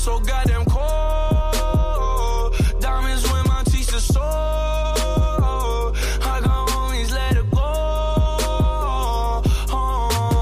[0.00, 2.54] so goddamn cold.
[2.80, 4.24] Diamonds when my teeth are sore.
[6.32, 7.72] I got homies, let it go.
[9.76, 10.40] Uh-huh.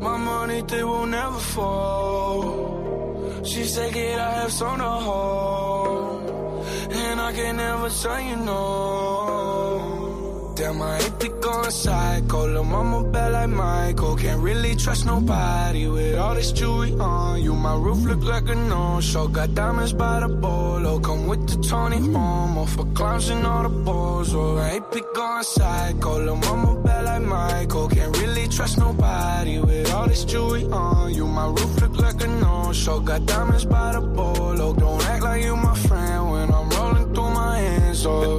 [0.00, 3.44] My money, they will never fall.
[3.44, 6.30] She said, kid, I have some to hold.
[6.92, 9.47] And I can never say you no.
[10.76, 12.46] I ain't be going psycho.
[12.46, 14.16] Lil' mama bad like Michael.
[14.16, 17.54] Can't really trust nobody with all this jewelry on you.
[17.54, 19.28] My roof look like a no-show.
[19.28, 21.00] Got diamonds by the bolo.
[21.00, 24.34] Come with the Tony Homo for clowns and all the balls.
[24.34, 26.18] Oh, ain't be going psycho.
[26.24, 27.88] Lil' mama bad like Michael.
[27.88, 31.26] Can't really trust nobody with all this jewelry on you.
[31.26, 33.00] My roof look like a no-show.
[33.00, 34.74] Got diamonds by the bolo.
[34.74, 38.04] Don't act like you my friend when I'm rolling through my hands.
[38.04, 38.38] Oh,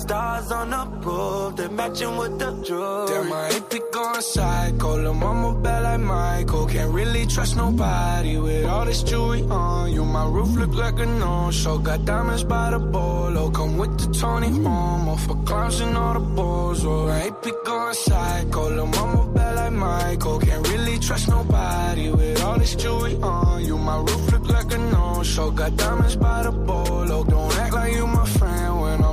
[0.00, 3.08] Stars on the roof, they matching with the jewelry.
[3.08, 4.96] Damn, I ain't be going psycho.
[4.96, 6.66] Lil' mama bad like Michael.
[6.66, 10.04] Can't really trust nobody with all this jewelry on you.
[10.06, 11.78] My roof look like a no-show.
[11.78, 13.50] Got diamonds by the bolo.
[13.50, 16.82] Come with the Tony Homo for clowns and all the balls.
[16.84, 18.70] Oh, I ain't be going psycho.
[18.70, 20.40] Lil' mama bad like Michael.
[20.40, 23.76] Can't really trust nobody with all this jewelry on you.
[23.76, 25.50] My roof look like a no-show.
[25.50, 27.22] Got diamonds by the bolo.
[27.24, 29.09] Don't act like you my friend when I'm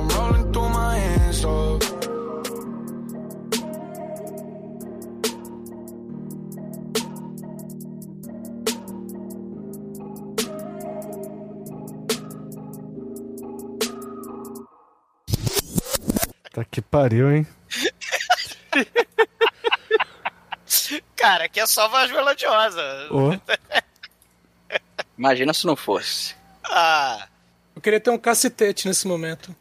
[1.44, 1.78] Oh.
[16.52, 17.46] Tá que pariu, hein?
[21.16, 22.82] Cara, aqui é só voz melodiosa.
[23.10, 23.38] Ô.
[25.18, 26.34] Imagina se não fosse.
[26.64, 27.28] Ah,
[27.74, 29.54] Eu queria ter um cacetete nesse momento.